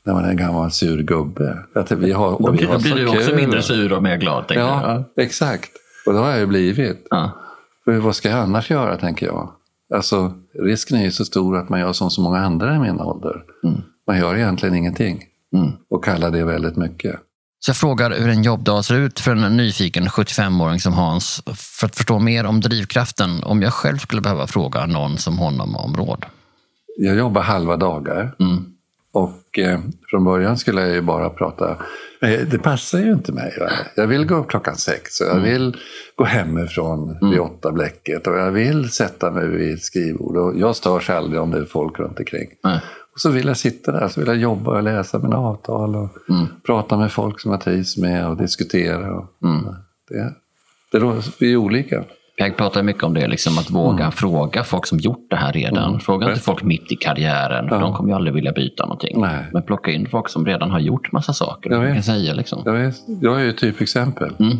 När 0.04 0.14
man 0.14 0.24
är 0.24 0.30
en 0.30 0.36
gammal 0.36 0.70
sur 0.70 1.02
gubbe. 1.02 1.58
Att 1.74 1.92
vi 1.92 2.12
har, 2.12 2.32
och 2.34 2.42
då, 2.42 2.50
vi 2.52 2.64
har 2.64 2.74
då 2.74 2.80
blir 2.80 2.94
du 2.94 3.06
också 3.08 3.34
mindre 3.34 3.62
sur 3.62 3.92
och 3.92 4.02
mer 4.02 4.16
glad. 4.16 4.44
Ja, 4.48 5.04
jag. 5.14 5.24
exakt. 5.24 5.70
Och 6.06 6.12
det 6.12 6.18
har 6.18 6.30
jag 6.30 6.38
ju 6.38 6.46
blivit. 6.46 7.06
Ja. 7.10 7.30
För 7.84 7.98
vad 7.98 8.16
ska 8.16 8.28
jag 8.28 8.38
annars 8.38 8.70
göra, 8.70 8.96
tänker 8.96 9.26
jag? 9.26 9.52
Alltså, 9.94 10.32
risken 10.54 10.98
är 10.98 11.04
ju 11.04 11.10
så 11.10 11.24
stor 11.24 11.56
att 11.56 11.68
man 11.68 11.80
gör 11.80 11.92
som 11.92 12.10
så 12.10 12.22
många 12.22 12.38
andra 12.38 12.74
i 12.74 12.78
min 12.78 13.00
ålder. 13.00 13.42
Mm. 13.64 13.80
Man 14.06 14.18
gör 14.18 14.36
egentligen 14.36 14.74
ingenting. 14.74 15.24
Mm. 15.56 15.70
Och 15.90 16.04
kallar 16.04 16.30
det 16.30 16.44
väldigt 16.44 16.76
mycket. 16.76 17.20
Så 17.60 17.70
jag 17.70 17.76
frågar 17.76 18.10
hur 18.10 18.28
en 18.28 18.42
jobbdag 18.42 18.84
ser 18.84 18.94
ut 18.94 19.20
för 19.20 19.30
en 19.30 19.56
nyfiken 19.56 20.06
75-åring 20.06 20.80
som 20.80 20.92
Hans 20.92 21.42
för 21.54 21.86
att 21.86 21.96
förstå 21.96 22.18
mer 22.18 22.46
om 22.46 22.60
drivkraften 22.60 23.44
om 23.44 23.62
jag 23.62 23.72
själv 23.72 23.98
skulle 23.98 24.22
behöva 24.22 24.46
fråga 24.46 24.86
någon 24.86 25.18
som 25.18 25.38
honom 25.38 25.76
om 25.76 25.96
råd. 25.96 26.26
Jag 26.96 27.16
jobbar 27.16 27.42
halva 27.42 27.76
dagar 27.76 28.34
mm. 28.40 28.64
och 29.12 29.58
eh, 29.58 29.80
från 30.10 30.24
början 30.24 30.58
skulle 30.58 30.80
jag 30.80 30.90
ju 30.90 31.02
bara 31.02 31.30
prata 31.30 31.76
det 32.20 32.62
passar 32.62 32.98
ju 32.98 33.12
inte 33.12 33.32
mig. 33.32 33.56
Va? 33.60 33.70
Jag 33.94 34.06
vill 34.06 34.26
gå 34.26 34.34
upp 34.34 34.48
klockan 34.48 34.76
sex 34.76 35.20
och 35.20 35.26
jag 35.26 35.36
mm. 35.36 35.50
vill 35.50 35.76
gå 36.16 36.24
hemifrån 36.24 37.16
mm. 37.16 37.30
vid 37.30 37.40
åtta 37.40 37.72
bläcket 37.72 38.26
och 38.26 38.38
jag 38.38 38.50
vill 38.50 38.90
sätta 38.90 39.30
mig 39.30 39.48
vid 39.48 39.82
skrivbord. 39.82 40.36
Och 40.36 40.58
jag 40.58 40.76
störs 40.76 41.10
aldrig 41.10 41.40
om 41.40 41.50
det 41.50 41.58
är 41.58 41.64
folk 41.64 41.98
runt 41.98 42.18
omkring. 42.18 42.48
Mm. 42.64 42.78
Och 43.12 43.20
så 43.20 43.30
vill 43.30 43.46
jag 43.46 43.56
sitta 43.56 43.92
där, 43.92 44.08
så 44.08 44.20
vill 44.20 44.28
jag 44.28 44.36
jobba 44.36 44.76
och 44.76 44.82
läsa 44.82 45.18
mina 45.18 45.36
avtal 45.36 45.96
och 45.96 46.08
mm. 46.28 46.46
prata 46.66 46.96
med 46.96 47.12
folk 47.12 47.40
som 47.40 47.50
jag 47.50 47.60
trivs 47.60 47.96
med 47.96 48.28
och 48.28 48.36
diskutera. 48.36 49.14
Och, 49.14 49.26
mm. 49.44 49.74
det, 50.08 50.34
det, 50.92 51.22
vi 51.40 51.52
är 51.52 51.56
olika. 51.56 52.04
Jag 52.36 52.56
pratar 52.56 52.82
mycket 52.82 53.02
om 53.02 53.14
det, 53.14 53.28
liksom, 53.28 53.58
att 53.58 53.70
våga 53.70 54.04
mm. 54.04 54.12
fråga 54.12 54.64
folk 54.64 54.86
som 54.86 54.98
gjort 54.98 55.26
det 55.30 55.36
här 55.36 55.52
redan. 55.52 55.88
Mm. 55.88 56.00
Fråga 56.00 56.28
inte 56.28 56.40
folk 56.40 56.62
mitt 56.62 56.92
i 56.92 56.96
karriären, 56.96 57.68
för 57.68 57.76
ja. 57.76 57.80
de 57.80 57.94
kommer 57.94 58.10
ju 58.10 58.16
aldrig 58.16 58.34
vilja 58.34 58.52
byta 58.52 58.82
någonting. 58.82 59.20
Nej. 59.20 59.46
Men 59.52 59.62
plocka 59.62 59.90
in 59.90 60.08
folk 60.10 60.28
som 60.28 60.46
redan 60.46 60.70
har 60.70 60.78
gjort 60.78 61.12
massa 61.12 61.32
saker. 61.32 61.70
Jag, 61.70 61.80
vet. 61.80 61.94
Kan 61.94 62.02
säga, 62.02 62.34
liksom. 62.34 62.62
jag, 62.64 62.72
vet. 62.72 62.96
jag 63.20 63.40
är 63.40 63.44
ju 63.44 63.52
typexempel. 63.52 64.32
Mm. 64.38 64.58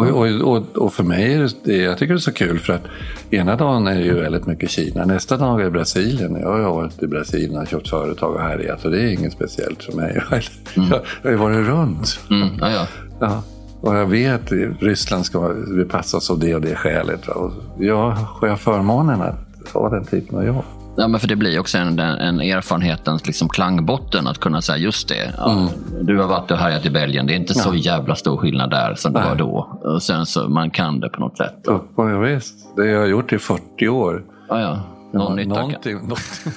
Och, 0.00 0.08
och, 0.08 0.56
och, 0.56 0.76
och, 0.76 0.92
för 0.92 1.04
mig 1.04 1.34
är 1.34 1.50
det, 1.64 1.76
jag 1.76 1.98
tycker 1.98 2.14
det 2.14 2.18
är 2.18 2.20
så 2.20 2.32
kul 2.32 2.58
för 2.58 2.72
att 2.72 2.82
ena 3.30 3.56
dagen 3.56 3.86
är 3.86 3.98
det 3.98 4.04
ju 4.04 4.14
väldigt 4.14 4.46
mycket 4.46 4.70
Kina, 4.70 5.04
nästa 5.04 5.36
dag 5.36 5.60
är 5.60 5.64
det 5.64 5.70
Brasilien. 5.70 6.36
Jag 6.40 6.62
har 6.62 6.74
varit 6.74 7.02
i 7.02 7.06
Brasilien 7.06 7.60
och 7.60 7.68
köpt 7.68 7.88
företag 7.88 8.34
och 8.34 8.40
härjat 8.40 8.80
så 8.80 8.88
det 8.88 9.02
är 9.02 9.12
inget 9.12 9.32
speciellt 9.32 9.82
för 9.82 9.92
mig. 9.92 10.22
Mm. 10.76 10.88
Jag, 10.90 11.00
jag 11.22 11.30
har 11.30 11.30
ju 11.30 11.36
varit 11.36 11.68
runt. 11.68 12.20
Mm. 12.30 12.48
Ja, 12.60 12.70
ja. 12.70 12.86
Ja. 13.20 13.42
Och 13.80 13.94
jag 13.94 14.06
vet 14.06 14.40
att 14.40 14.52
Ryssland 14.80 15.26
ska 15.26 15.48
vi 15.48 15.84
passas 15.84 16.30
av 16.30 16.38
det 16.38 16.54
och 16.54 16.60
det 16.60 16.74
skälet. 16.74 17.28
Och 17.28 17.52
jag 17.78 18.10
har 18.10 18.56
förmånen 18.56 19.22
att 19.22 19.68
ha 19.72 19.88
den 19.88 20.04
typen 20.04 20.38
av 20.38 20.44
jobb. 20.44 20.64
Ja, 20.96 21.08
men 21.08 21.20
för 21.20 21.28
det 21.28 21.36
blir 21.36 21.58
också 21.58 21.78
en, 21.78 21.98
en 21.98 22.40
erfarenhetens 22.40 23.26
liksom 23.26 23.48
klangbotten 23.48 24.26
att 24.26 24.38
kunna 24.38 24.62
säga 24.62 24.78
just 24.78 25.08
det. 25.08 25.34
Ja, 25.38 25.52
mm. 25.52 26.06
Du 26.06 26.18
har 26.18 26.26
varit 26.26 26.50
och 26.50 26.58
härjat 26.58 26.86
i 26.86 26.90
Belgien. 26.90 27.26
Det 27.26 27.32
är 27.32 27.36
inte 27.36 27.54
så 27.54 27.74
jävla 27.74 28.14
stor 28.14 28.36
skillnad 28.36 28.70
där 28.70 28.94
som 28.94 29.12
det 29.12 29.20
Nej. 29.20 29.28
var 29.28 29.36
då. 29.36 29.78
Och 29.82 30.02
sen 30.02 30.26
så 30.26 30.48
man 30.48 30.70
kan 30.70 31.00
det 31.00 31.08
på 31.08 31.20
något 31.20 31.36
sätt. 31.36 31.54
Ja, 31.64 31.84
ja 31.96 32.18
visst. 32.18 32.76
Det 32.76 32.82
har 32.82 32.88
jag 32.88 33.08
gjort 33.08 33.32
i 33.32 33.38
40 33.38 33.88
år. 33.88 34.24
Ja, 34.48 34.60
ja. 34.60 34.80
Någon 35.12 35.38
ja, 35.38 35.44
någonting, 35.44 35.94
någonting 35.94 36.52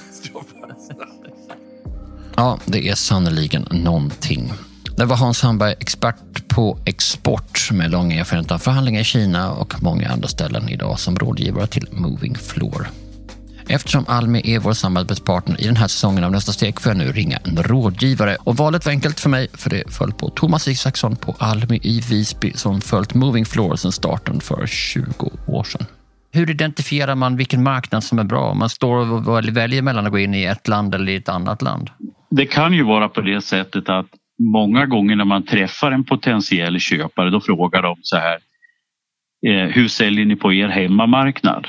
Ja, 2.36 2.58
det 2.64 2.88
är 2.88 2.94
sannerligen 2.94 3.66
någonting. 3.70 4.52
Det 4.96 5.04
var 5.04 5.16
Hans 5.16 5.38
Sandberg, 5.38 5.74
expert 5.80 6.48
på 6.48 6.78
export 6.84 7.70
med 7.72 7.90
lång 7.90 8.12
erfarenhet 8.12 8.52
av 8.52 8.58
förhandlingar 8.58 9.00
i 9.00 9.04
Kina 9.04 9.52
och 9.52 9.82
många 9.82 10.08
andra 10.08 10.28
ställen 10.28 10.68
idag 10.68 10.98
som 10.98 11.16
rådgivare 11.16 11.66
till 11.66 11.88
Moving 11.92 12.34
Floor. 12.34 12.86
Eftersom 13.68 14.04
Almi 14.08 14.42
är 14.44 14.58
vår 14.58 14.72
samarbetspartner 14.72 15.60
i 15.60 15.66
den 15.66 15.76
här 15.76 15.88
säsongen 15.88 16.24
av 16.24 16.32
Nästa 16.32 16.52
steg 16.52 16.80
får 16.80 16.90
jag 16.90 16.98
nu 16.98 17.12
ringa 17.12 17.36
en 17.36 17.56
rådgivare. 17.56 18.36
Och 18.40 18.56
valet 18.56 18.84
var 18.84 18.92
enkelt 18.92 19.20
för 19.20 19.30
mig 19.30 19.48
för 19.52 19.70
det 19.70 19.92
föll 19.92 20.12
på 20.12 20.28
Thomas 20.28 20.68
Isaksson 20.68 21.16
på 21.16 21.36
Almi 21.38 21.80
i 21.82 22.00
Visby 22.10 22.52
som 22.52 22.80
följt 22.80 23.14
Moving 23.14 23.44
Floor 23.44 23.76
sedan 23.76 23.92
starten 23.92 24.40
för 24.40 24.66
20 24.66 25.30
år 25.46 25.64
sedan. 25.64 25.86
Hur 26.32 26.50
identifierar 26.50 27.14
man 27.14 27.36
vilken 27.36 27.62
marknad 27.62 28.04
som 28.04 28.18
är 28.18 28.24
bra? 28.24 28.50
Om 28.50 28.58
man 28.58 28.68
står 28.68 29.28
och 29.28 29.56
väljer 29.56 29.82
mellan 29.82 30.06
att 30.06 30.12
gå 30.12 30.18
in 30.18 30.34
i 30.34 30.44
ett 30.44 30.68
land 30.68 30.94
eller 30.94 31.12
i 31.12 31.16
ett 31.16 31.28
annat 31.28 31.62
land? 31.62 31.90
Det 32.30 32.46
kan 32.46 32.72
ju 32.72 32.82
vara 32.82 33.08
på 33.08 33.20
det 33.20 33.40
sättet 33.40 33.88
att 33.88 34.06
många 34.42 34.86
gånger 34.86 35.16
när 35.16 35.24
man 35.24 35.42
träffar 35.42 35.92
en 35.92 36.04
potentiell 36.04 36.80
köpare 36.80 37.30
då 37.30 37.40
frågar 37.40 37.82
de 37.82 37.96
så 38.02 38.16
här 38.16 38.38
eh, 39.46 39.70
Hur 39.70 39.88
säljer 39.88 40.24
ni 40.24 40.36
på 40.36 40.52
er 40.52 40.68
hemmamarknad? 40.68 41.66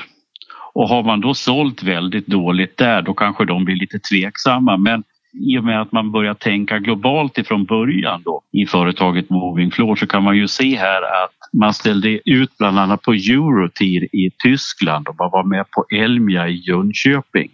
Och 0.76 0.88
har 0.88 1.02
man 1.02 1.20
då 1.20 1.34
sålt 1.34 1.82
väldigt 1.82 2.26
dåligt 2.26 2.76
där 2.76 3.02
då 3.02 3.14
kanske 3.14 3.44
de 3.44 3.64
blir 3.64 3.76
lite 3.76 3.98
tveksamma 3.98 4.76
men 4.76 5.04
i 5.32 5.58
och 5.58 5.64
med 5.64 5.80
att 5.80 5.92
man 5.92 6.12
börjar 6.12 6.34
tänka 6.34 6.78
globalt 6.78 7.38
ifrån 7.38 7.64
början 7.64 8.22
då 8.24 8.42
i 8.52 8.66
företaget 8.66 9.30
Moving 9.30 9.70
Floor 9.70 9.96
så 9.96 10.06
kan 10.06 10.22
man 10.22 10.36
ju 10.36 10.48
se 10.48 10.76
här 10.76 11.02
att 11.24 11.58
man 11.60 11.74
ställde 11.74 12.30
ut 12.30 12.58
bland 12.58 12.78
annat 12.78 13.02
på 13.02 13.12
Eurotir 13.12 14.16
i 14.16 14.30
Tyskland 14.42 15.08
och 15.08 15.16
man 15.18 15.30
var 15.30 15.44
med 15.44 15.64
på 15.70 15.96
Elmia 15.96 16.48
i 16.48 16.54
Jönköping. 16.54 17.50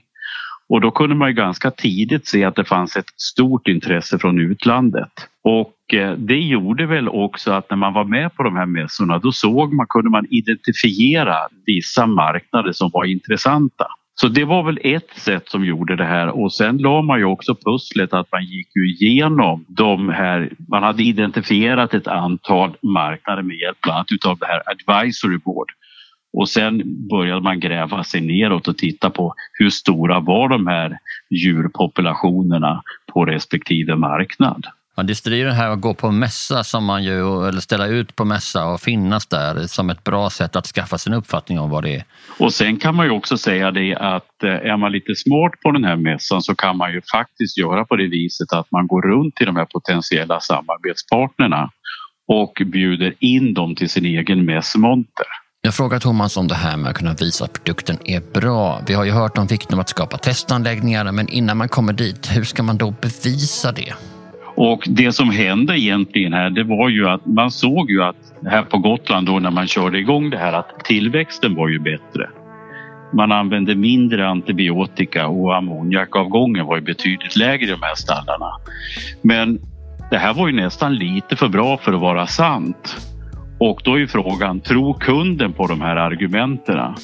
Och 0.73 0.81
då 0.81 0.91
kunde 0.91 1.17
man 1.17 1.29
ju 1.29 1.35
ganska 1.35 1.71
tidigt 1.71 2.27
se 2.27 2.45
att 2.45 2.57
det 2.57 2.65
fanns 2.65 2.97
ett 2.97 3.11
stort 3.17 3.69
intresse 3.69 4.19
från 4.19 4.41
utlandet. 4.41 5.13
Och 5.45 5.95
eh, 5.95 6.13
det 6.13 6.39
gjorde 6.39 6.87
väl 6.87 7.09
också 7.09 7.53
att 7.53 7.71
när 7.71 7.77
man 7.77 7.93
var 7.93 8.05
med 8.05 8.35
på 8.35 8.43
de 8.43 8.57
här 8.57 8.67
mässorna 8.67 9.19
då 9.19 9.33
såg 9.33 9.73
man, 9.73 9.87
kunde 9.89 10.11
man 10.11 10.27
identifiera 10.31 11.37
vissa 11.67 12.07
marknader 12.07 12.73
som 12.73 12.91
var 12.93 13.05
intressanta. 13.05 13.87
Så 14.15 14.29
det 14.29 14.45
var 14.45 14.63
väl 14.63 14.79
ett 14.83 15.11
sätt 15.17 15.49
som 15.49 15.65
gjorde 15.65 15.97
det 15.97 16.05
här 16.05 16.29
och 16.29 16.53
sen 16.53 16.79
la 16.79 17.03
man 17.03 17.19
ju 17.19 17.25
också 17.25 17.55
pusslet 17.55 18.13
att 18.13 18.33
man 18.33 18.45
gick 18.45 18.69
ju 18.77 18.91
igenom 18.91 19.65
de 19.69 20.09
här, 20.09 20.53
man 20.69 20.83
hade 20.83 21.03
identifierat 21.03 21.95
ett 21.95 22.07
antal 22.07 22.77
marknader 22.83 23.43
med 23.43 23.57
hjälp 23.57 23.79
bland 23.83 23.97
annat 23.97 24.13
utav 24.13 24.39
det 24.39 24.47
här 24.47 24.63
advisory 24.71 25.39
board. 25.39 25.73
Och 26.33 26.49
sen 26.49 26.83
började 27.09 27.41
man 27.41 27.61
gräva 27.61 28.05
sig 28.05 28.21
neråt 28.21 28.69
och 28.69 28.79
titta 28.79 29.11
på 29.11 29.35
hur 29.53 29.71
stora 29.71 30.21
var 30.21 30.49
de 30.49 30.67
här 30.67 30.99
djurpopulationerna 31.31 32.83
på 33.13 33.25
respektive 33.25 33.97
marknad. 33.97 34.67
Ja, 34.97 35.03
det 35.03 35.27
är 35.27 35.31
ju 35.31 35.45
det 35.45 35.53
här 35.53 35.71
att 35.71 35.81
gå 35.81 35.95
på 35.95 36.11
mässa 36.11 36.65
som 36.65 36.85
man 36.85 37.05
ju, 37.05 37.49
eller 37.49 37.61
ställa 37.61 37.87
ut 37.87 38.17
på 38.17 38.25
mässa 38.25 38.67
och 38.67 38.81
finnas 38.81 39.27
där 39.27 39.67
som 39.67 39.91
ett 39.91 40.05
bra 40.05 40.31
sätt 40.31 40.57
att 40.57 40.67
skaffa 40.67 40.99
sig 40.99 41.13
en 41.13 41.19
uppfattning 41.19 41.59
om 41.59 41.71
vad 41.71 41.85
det 41.85 41.97
är. 41.97 42.05
Och 42.39 42.53
sen 42.53 42.77
kan 42.77 42.95
man 42.95 43.07
ju 43.07 43.13
också 43.13 43.39
säga 43.39 43.71
det 43.71 43.97
att 43.97 44.43
eh, 44.45 44.51
är 44.51 44.77
man 44.77 44.93
lite 44.93 45.15
smart 45.15 45.53
på 45.63 45.71
den 45.71 45.85
här 45.85 45.97
mässan 45.97 46.43
så 46.43 46.55
kan 46.55 46.77
man 46.77 46.93
ju 46.93 47.01
faktiskt 47.13 47.59
göra 47.59 47.85
på 47.85 47.97
det 47.97 48.07
viset 48.07 48.53
att 48.53 48.71
man 48.71 48.87
går 48.87 49.03
runt 49.03 49.37
till 49.37 49.47
de 49.47 49.57
här 49.57 49.65
potentiella 49.65 50.41
samarbetspartnerna 50.41 51.71
och 52.29 52.63
bjuder 52.67 53.15
in 53.19 53.55
dem 53.55 53.75
till 53.75 53.89
sin 53.89 54.05
egen 54.05 54.45
mässmonter. 54.45 55.27
Jag 55.65 55.75
frågar 55.75 55.99
Thomas 55.99 56.37
om 56.37 56.49
det 56.49 56.55
här 56.55 56.77
med 56.77 56.91
att 56.91 56.97
kunna 56.97 57.15
visa 57.15 57.45
att 57.45 57.53
produkten 57.53 57.99
är 58.05 58.41
bra. 58.41 58.81
Vi 58.87 58.95
har 58.95 59.05
ju 59.05 59.11
hört 59.11 59.39
om 59.39 59.47
vikten 59.47 59.75
av 59.75 59.81
att 59.81 59.89
skapa 59.89 60.19
testanläggningar, 60.19 61.13
men 61.13 61.29
innan 61.29 61.57
man 61.57 61.69
kommer 61.69 61.93
dit, 61.93 62.37
hur 62.37 62.45
ska 62.45 62.63
man 62.63 62.79
då 62.79 62.91
bevisa 62.91 63.73
det? 63.73 63.93
Och 64.57 64.83
det 64.87 65.13
som 65.13 65.31
hände 65.31 65.81
egentligen 65.81 66.33
här, 66.33 66.51
det 66.51 66.65
var 66.65 66.89
ju 66.89 67.09
att 67.09 67.27
man 67.27 67.51
såg 67.51 67.91
ju 67.91 68.03
att 68.03 68.17
här 68.47 68.63
på 68.63 68.79
Gotland 68.79 69.27
då 69.27 69.39
när 69.39 69.51
man 69.51 69.67
körde 69.67 69.99
igång 69.99 70.31
det 70.31 70.39
här 70.39 70.53
att 70.53 70.85
tillväxten 70.85 71.55
var 71.55 71.69
ju 71.69 71.79
bättre. 71.79 72.31
Man 73.13 73.33
använde 73.33 73.75
mindre 73.75 74.29
antibiotika 74.29 75.27
och 75.27 75.57
ammoniakavgången 75.57 76.67
var 76.67 76.77
ju 76.77 76.83
betydligt 76.83 77.37
lägre 77.37 77.67
i 77.67 77.71
de 77.71 77.83
här 77.83 77.95
stallarna. 77.95 78.51
Men 79.23 79.59
det 80.11 80.19
här 80.19 80.35
var 80.35 80.49
ju 80.49 80.55
nästan 80.55 80.95
lite 80.95 81.37
för 81.37 81.49
bra 81.49 81.79
för 81.79 81.93
att 81.93 82.01
vara 82.01 82.27
sant. 82.27 83.12
Och 83.65 83.81
då 83.85 83.99
är 83.99 84.07
frågan, 84.07 84.61
tror 84.61 84.95
kunden 84.95 85.53
på 85.53 85.67
de 85.67 85.81
här 85.81 85.97
argumenten? 85.97 86.95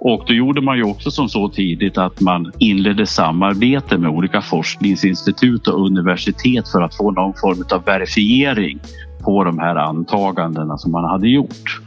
Och 0.00 0.24
då 0.26 0.34
gjorde 0.34 0.60
man 0.60 0.76
ju 0.76 0.84
också 0.84 1.10
som 1.10 1.28
så 1.28 1.48
tidigt 1.48 1.98
att 1.98 2.20
man 2.20 2.52
inledde 2.58 3.06
samarbete 3.06 3.98
med 3.98 4.10
olika 4.10 4.42
forskningsinstitut 4.42 5.66
och 5.66 5.86
universitet 5.86 6.68
för 6.68 6.82
att 6.82 6.94
få 6.94 7.10
någon 7.10 7.34
form 7.34 7.64
av 7.70 7.84
verifiering 7.84 8.78
på 9.24 9.44
de 9.44 9.58
här 9.58 9.76
antagandena 9.76 10.78
som 10.78 10.92
man 10.92 11.04
hade 11.04 11.28
gjort. 11.28 11.80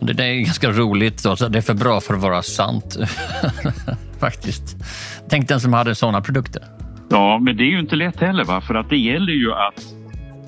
Det 0.00 0.12
där 0.12 0.24
är 0.24 0.34
ganska 0.34 0.70
roligt. 0.70 1.22
Det 1.22 1.58
är 1.58 1.62
för 1.62 1.74
bra 1.74 2.00
för 2.00 2.14
att 2.14 2.22
vara 2.22 2.42
sant. 2.42 2.96
Faktiskt. 4.20 4.76
Tänk 5.28 5.48
den 5.48 5.60
som 5.60 5.72
hade 5.72 5.94
sådana 5.94 6.20
produkter. 6.20 6.62
Ja, 7.10 7.38
men 7.38 7.56
det 7.56 7.62
är 7.62 7.70
ju 7.70 7.80
inte 7.80 7.96
lätt 7.96 8.20
heller. 8.20 8.44
Va? 8.44 8.60
För 8.60 8.74
att 8.74 8.90
det 8.90 8.98
gäller 8.98 9.32
ju 9.32 9.52
att 9.52 9.95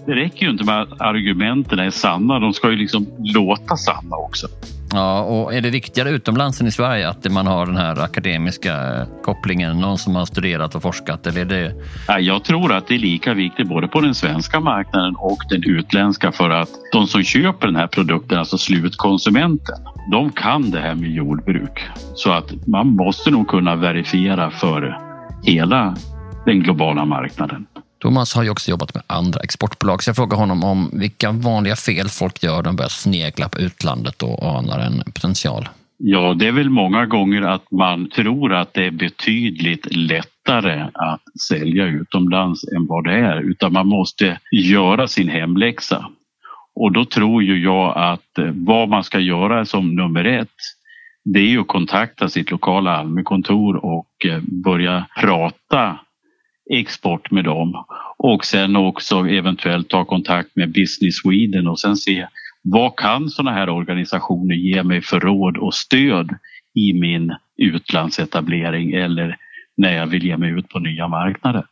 det 0.09 0.15
räcker 0.15 0.47
ju 0.47 0.51
inte 0.51 0.65
med 0.65 0.83
att 0.83 1.01
argumenten 1.01 1.79
är 1.79 1.91
sanna. 1.91 2.39
De 2.39 2.53
ska 2.53 2.71
ju 2.71 2.77
liksom 2.77 3.07
låta 3.19 3.77
sanna 3.77 4.17
också. 4.17 4.47
Ja, 4.93 5.23
och 5.23 5.55
är 5.55 5.61
det 5.61 5.71
viktigare 5.71 6.11
utomlands 6.11 6.61
än 6.61 6.67
i 6.67 6.71
Sverige 6.71 7.09
att 7.09 7.33
man 7.33 7.47
har 7.47 7.67
den 7.67 7.77
här 7.77 8.01
akademiska 8.01 9.07
kopplingen? 9.23 9.81
Någon 9.81 9.99
som 9.99 10.17
har 10.17 10.25
studerat 10.25 10.75
och 10.75 10.83
forskat? 10.83 11.27
Eller 11.27 11.41
är 11.41 11.45
det... 11.45 11.75
Jag 12.21 12.45
tror 12.45 12.73
att 12.73 12.87
det 12.87 12.95
är 12.95 12.99
lika 12.99 13.35
viktigt 13.35 13.69
både 13.69 13.89
på 13.89 14.01
den 14.01 14.15
svenska 14.15 14.61
marknaden 14.61 15.15
och 15.17 15.39
den 15.51 15.63
utländska 15.65 16.33
för 16.33 16.51
att 16.51 16.71
de 16.93 17.07
som 17.07 17.23
köper 17.23 17.67
den 17.67 17.77
här 17.77 17.87
produkten, 17.87 18.39
alltså 18.39 18.59
slutkonsumenten, 18.59 19.77
de 20.11 20.33
kan 20.33 20.71
det 20.71 20.81
här 20.81 20.95
med 20.95 21.11
jordbruk. 21.11 21.81
Så 22.15 22.33
att 22.33 22.67
man 22.67 22.87
måste 22.87 23.31
nog 23.31 23.49
kunna 23.49 23.77
verifiera 23.77 24.51
för 24.51 24.99
hela 25.45 25.97
den 26.45 26.61
globala 26.61 27.05
marknaden. 27.05 27.67
Thomas 27.99 28.35
har 28.35 28.43
ju 28.43 28.51
också 28.51 28.71
jobbat 28.71 28.95
med 28.95 29.03
andra 29.07 29.41
exportbolag, 29.41 30.03
så 30.03 30.09
jag 30.09 30.17
frågar 30.17 30.37
honom 30.37 30.65
om 30.65 30.91
vilka 30.93 31.33
vanliga 31.33 31.77
fel 31.77 32.09
folk 32.09 32.43
gör 32.43 32.57
när 32.57 32.63
de 32.63 32.77
börjar 32.77 32.89
snegla 32.89 33.49
på 33.49 33.59
utlandet 33.59 34.23
och 34.23 34.59
anar 34.59 34.79
en 34.79 35.03
potential. 35.13 35.69
Ja, 35.97 36.35
det 36.35 36.47
är 36.47 36.53
väl 36.53 36.71
många 36.71 37.07
gånger 37.07 37.43
att 37.43 37.71
man 37.71 38.11
tror 38.11 38.55
att 38.55 38.75
det 38.75 38.85
är 38.85 38.91
betydligt 38.91 39.97
lättare 39.97 40.81
att 40.95 41.23
sälja 41.49 41.87
utomlands 41.87 42.65
än 42.65 42.87
vad 42.87 43.05
det 43.05 43.15
är, 43.15 43.41
utan 43.41 43.73
man 43.73 43.87
måste 43.87 44.39
göra 44.53 45.09
sin 45.09 45.29
hemläxa. 45.29 46.11
Och 46.75 46.93
då 46.93 47.05
tror 47.05 47.43
ju 47.43 47.63
jag 47.63 47.97
att 47.97 48.39
eh, 48.39 48.51
vad 48.55 48.89
man 48.89 49.05
ska 49.05 49.19
göra 49.19 49.65
som 49.65 49.97
nummer 49.97 50.25
ett, 50.25 50.49
det 51.25 51.41
är 51.41 51.49
ju 51.49 51.61
att 51.61 51.69
kontakta 51.69 52.29
sitt 52.29 52.51
lokala 52.51 52.97
Almi-kontor 52.97 53.85
och 53.85 54.27
eh, 54.27 54.41
börja 54.41 55.07
prata 55.21 55.99
export 56.71 57.31
med 57.31 57.45
dem 57.45 57.85
och 58.19 58.45
sen 58.45 58.77
också 58.77 59.29
eventuellt 59.29 59.89
ta 59.89 60.05
kontakt 60.05 60.57
med 60.57 60.73
Business 60.73 61.17
Sweden 61.23 61.69
och 61.69 61.81
sen 61.81 61.97
se 61.97 62.29
vad 62.63 62.97
kan 62.97 63.29
sådana 63.29 63.53
här 63.53 63.69
organisationer 63.69 64.55
ge 64.55 64.83
mig 64.83 65.03
för 65.03 65.21
råd 65.21 65.57
och 65.57 65.75
stöd 65.75 66.31
i 66.75 66.93
min 66.93 67.35
utlandsetablering 67.57 68.93
eller 68.93 69.37
när 69.77 69.93
jag 69.93 70.07
vill 70.07 70.25
ge 70.25 70.37
mig 70.37 70.51
ut 70.51 70.69
på 70.69 70.79
nya 70.79 71.09
marknader. 71.09 71.65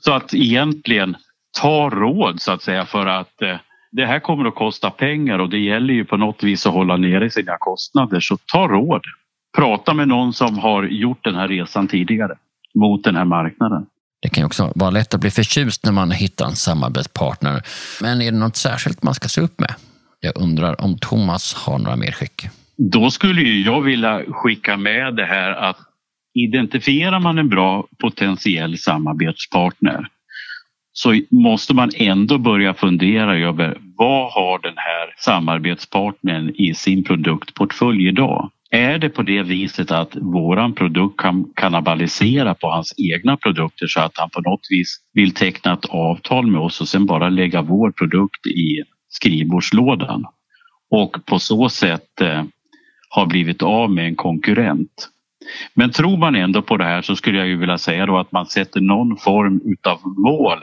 Så 0.00 0.12
att 0.12 0.34
egentligen 0.34 1.16
ta 1.60 1.90
råd 1.90 2.40
så 2.40 2.52
att 2.52 2.62
säga 2.62 2.84
för 2.84 3.06
att 3.06 3.42
eh, 3.42 3.56
det 3.92 4.06
här 4.06 4.18
kommer 4.18 4.44
att 4.44 4.54
kosta 4.54 4.90
pengar 4.90 5.38
och 5.38 5.50
det 5.50 5.58
gäller 5.58 5.94
ju 5.94 6.04
på 6.04 6.16
något 6.16 6.42
vis 6.42 6.66
att 6.66 6.72
hålla 6.72 6.96
nere 6.96 7.30
sina 7.30 7.56
kostnader 7.58 8.20
så 8.20 8.36
ta 8.52 8.68
råd. 8.68 9.02
Prata 9.56 9.94
med 9.94 10.08
någon 10.08 10.32
som 10.32 10.58
har 10.58 10.82
gjort 10.82 11.24
den 11.24 11.34
här 11.34 11.48
resan 11.48 11.88
tidigare 11.88 12.34
mot 12.74 13.04
den 13.04 13.16
här 13.16 13.24
marknaden. 13.24 13.86
Det 14.22 14.28
kan 14.28 14.42
ju 14.42 14.46
också 14.46 14.72
vara 14.74 14.90
lätt 14.90 15.14
att 15.14 15.20
bli 15.20 15.30
förtjust 15.30 15.84
när 15.84 15.92
man 15.92 16.10
hittar 16.10 16.46
en 16.46 16.56
samarbetspartner. 16.56 17.62
Men 18.00 18.22
är 18.22 18.32
det 18.32 18.38
något 18.38 18.56
särskilt 18.56 19.02
man 19.02 19.14
ska 19.14 19.28
se 19.28 19.40
upp 19.40 19.60
med? 19.60 19.74
Jag 20.20 20.32
undrar 20.36 20.80
om 20.80 20.98
Thomas 20.98 21.54
har 21.54 21.78
några 21.78 21.96
mer 21.96 22.12
skick? 22.12 22.46
Då 22.76 23.10
skulle 23.10 23.42
jag 23.42 23.82
vilja 23.82 24.22
skicka 24.28 24.76
med 24.76 25.16
det 25.16 25.24
här 25.26 25.52
att 25.52 25.76
identifierar 26.34 27.20
man 27.20 27.38
en 27.38 27.48
bra 27.48 27.86
potentiell 28.00 28.78
samarbetspartner 28.78 30.08
så 30.92 31.20
måste 31.30 31.74
man 31.74 31.90
ändå 31.96 32.38
börja 32.38 32.74
fundera 32.74 33.38
över 33.38 33.78
vad 33.96 34.32
har 34.32 34.58
den 34.58 34.76
här 34.76 35.14
samarbetspartnern 35.18 36.54
i 36.54 36.74
sin 36.74 37.04
produktportfölj 37.04 38.08
idag? 38.08 38.50
Är 38.74 38.98
det 38.98 39.08
på 39.08 39.22
det 39.22 39.42
viset 39.42 39.90
att 39.90 40.16
våran 40.16 40.74
produkt 40.74 41.20
kan 41.20 41.52
kannibalisera 41.54 42.54
på 42.54 42.68
hans 42.68 42.94
egna 43.14 43.36
produkter 43.36 43.86
så 43.86 44.00
att 44.00 44.18
han 44.18 44.30
på 44.30 44.40
något 44.40 44.66
vis 44.70 45.00
vill 45.12 45.34
teckna 45.34 45.72
ett 45.72 45.84
avtal 45.84 46.46
med 46.46 46.60
oss 46.60 46.80
och 46.80 46.88
sen 46.88 47.06
bara 47.06 47.28
lägga 47.28 47.62
vår 47.62 47.90
produkt 47.90 48.46
i 48.46 48.82
skrivbordslådan 49.08 50.24
och 50.90 51.16
på 51.26 51.38
så 51.38 51.68
sätt 51.68 52.20
eh, 52.20 52.44
har 53.08 53.26
blivit 53.26 53.62
av 53.62 53.90
med 53.90 54.06
en 54.06 54.16
konkurrent. 54.16 55.08
Men 55.74 55.90
tror 55.90 56.16
man 56.16 56.34
ändå 56.34 56.62
på 56.62 56.76
det 56.76 56.84
här 56.84 57.02
så 57.02 57.16
skulle 57.16 57.38
jag 57.38 57.48
ju 57.48 57.56
vilja 57.56 57.78
säga 57.78 58.06
då 58.06 58.18
att 58.18 58.32
man 58.32 58.46
sätter 58.46 58.80
någon 58.80 59.16
form 59.16 59.60
utav 59.64 60.00
mål 60.04 60.58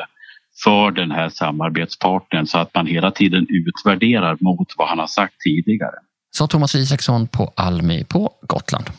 för 0.63 0.91
den 0.91 1.11
här 1.11 1.29
samarbetspartnern 1.29 2.47
så 2.47 2.57
att 2.57 2.75
man 2.75 2.87
hela 2.87 3.11
tiden 3.11 3.47
utvärderar 3.49 4.37
mot 4.41 4.73
vad 4.77 4.89
han 4.89 4.99
har 4.99 5.07
sagt 5.07 5.39
tidigare. 5.39 5.95
Sa 6.31 6.47
Thomas 6.47 6.75
Isaksson 6.75 7.27
på 7.27 7.53
Almi 7.55 8.03
på 8.03 8.31
Gotland. 8.41 8.89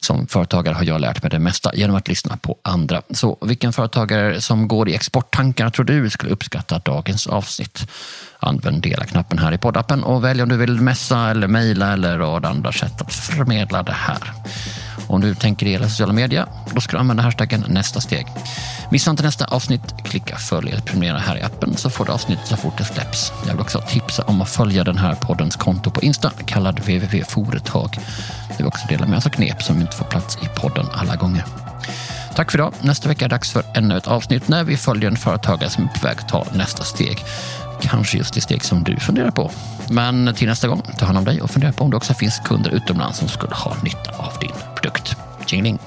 Som 0.00 0.26
företagare 0.26 0.74
har 0.74 0.84
jag 0.84 1.00
lärt 1.00 1.22
mig 1.22 1.30
det 1.30 1.38
mesta 1.38 1.74
genom 1.74 1.96
att 1.96 2.08
lyssna 2.08 2.36
på 2.36 2.56
andra. 2.62 3.02
Så 3.10 3.38
vilken 3.40 3.72
företagare 3.72 4.40
som 4.40 4.68
går 4.68 4.88
i 4.88 4.94
exporttankarna 4.94 5.70
tror 5.70 5.84
du 5.84 6.10
skulle 6.10 6.32
uppskatta 6.32 6.78
dagens 6.78 7.26
avsnitt? 7.26 7.90
Använd 8.38 8.82
dela-knappen 8.82 9.38
här 9.38 9.52
i 9.52 9.58
poddappen 9.58 10.04
och 10.04 10.24
välj 10.24 10.42
om 10.42 10.48
du 10.48 10.56
vill 10.56 10.80
messa 10.80 11.30
eller 11.30 11.46
mejla 11.48 11.92
eller 11.92 12.18
rad 12.18 12.44
andra 12.44 12.72
sätt 12.72 13.00
att 13.00 13.14
förmedla 13.14 13.82
det 13.82 13.92
här. 13.92 14.32
Om 15.10 15.20
du 15.20 15.34
tänker 15.34 15.66
dela 15.66 15.88
sociala 15.88 16.12
medier, 16.12 16.46
då 16.74 16.80
ska 16.80 16.96
du 16.96 17.00
använda 17.00 17.22
hashtaggen 17.22 17.64
nästa 17.68 18.00
steg. 18.00 18.26
Missa 18.90 19.10
inte 19.10 19.22
nästa 19.22 19.44
avsnitt, 19.44 19.94
klicka 20.04 20.36
följ 20.36 20.70
eller 20.70 20.82
prenumerera 20.82 21.18
här 21.18 21.38
i 21.38 21.42
appen 21.42 21.76
så 21.76 21.90
får 21.90 22.04
du 22.04 22.12
avsnittet 22.12 22.46
så 22.46 22.56
fort 22.56 22.78
det 22.78 22.84
släpps. 22.84 23.32
Jag 23.46 23.52
vill 23.52 23.60
också 23.60 23.80
tipsa 23.88 24.22
om 24.22 24.42
att 24.42 24.50
följa 24.50 24.84
den 24.84 24.98
här 24.98 25.14
poddens 25.14 25.56
konto 25.56 25.90
på 25.90 26.02
Insta, 26.02 26.30
kallad 26.46 26.80
www.foretag. 26.80 27.98
Där 28.48 28.56
vill 28.56 28.66
också 28.66 28.86
dela 28.88 29.06
med 29.06 29.18
oss 29.18 29.26
av 29.26 29.30
knep 29.30 29.62
som 29.62 29.80
inte 29.80 29.96
får 29.96 30.04
plats 30.04 30.38
i 30.42 30.48
podden 30.60 30.86
alla 30.92 31.16
gånger. 31.16 31.44
Tack 32.34 32.50
för 32.50 32.58
idag. 32.58 32.74
Nästa 32.80 33.08
vecka 33.08 33.24
är 33.24 33.28
det 33.28 33.34
dags 33.34 33.50
för 33.50 33.64
ännu 33.74 33.96
ett 33.96 34.06
avsnitt 34.06 34.48
när 34.48 34.64
vi 34.64 34.76
följer 34.76 35.10
en 35.10 35.16
företagare 35.16 35.70
som 35.70 35.84
är 35.84 35.88
på 35.88 36.06
väg 36.06 36.18
att 36.18 36.28
ta 36.28 36.46
nästa 36.54 36.84
steg. 36.84 37.24
Kanske 37.80 38.18
just 38.18 38.34
det 38.34 38.40
steg 38.40 38.64
som 38.64 38.84
du 38.84 38.96
funderar 38.96 39.30
på. 39.30 39.50
Men 39.90 40.34
till 40.34 40.48
nästa 40.48 40.68
gång, 40.68 40.82
ta 40.98 41.06
hand 41.06 41.18
om 41.18 41.24
dig 41.24 41.42
och 41.42 41.50
fundera 41.50 41.72
på 41.72 41.84
om 41.84 41.90
det 41.90 41.96
också 41.96 42.14
finns 42.14 42.38
kunder 42.44 42.70
utomlands 42.70 43.18
som 43.18 43.28
skulle 43.28 43.54
ha 43.54 43.76
nytta 43.82 44.10
av 44.18 44.32
din 44.40 44.52
produkt. 44.74 45.16
Tjingeling! 45.46 45.78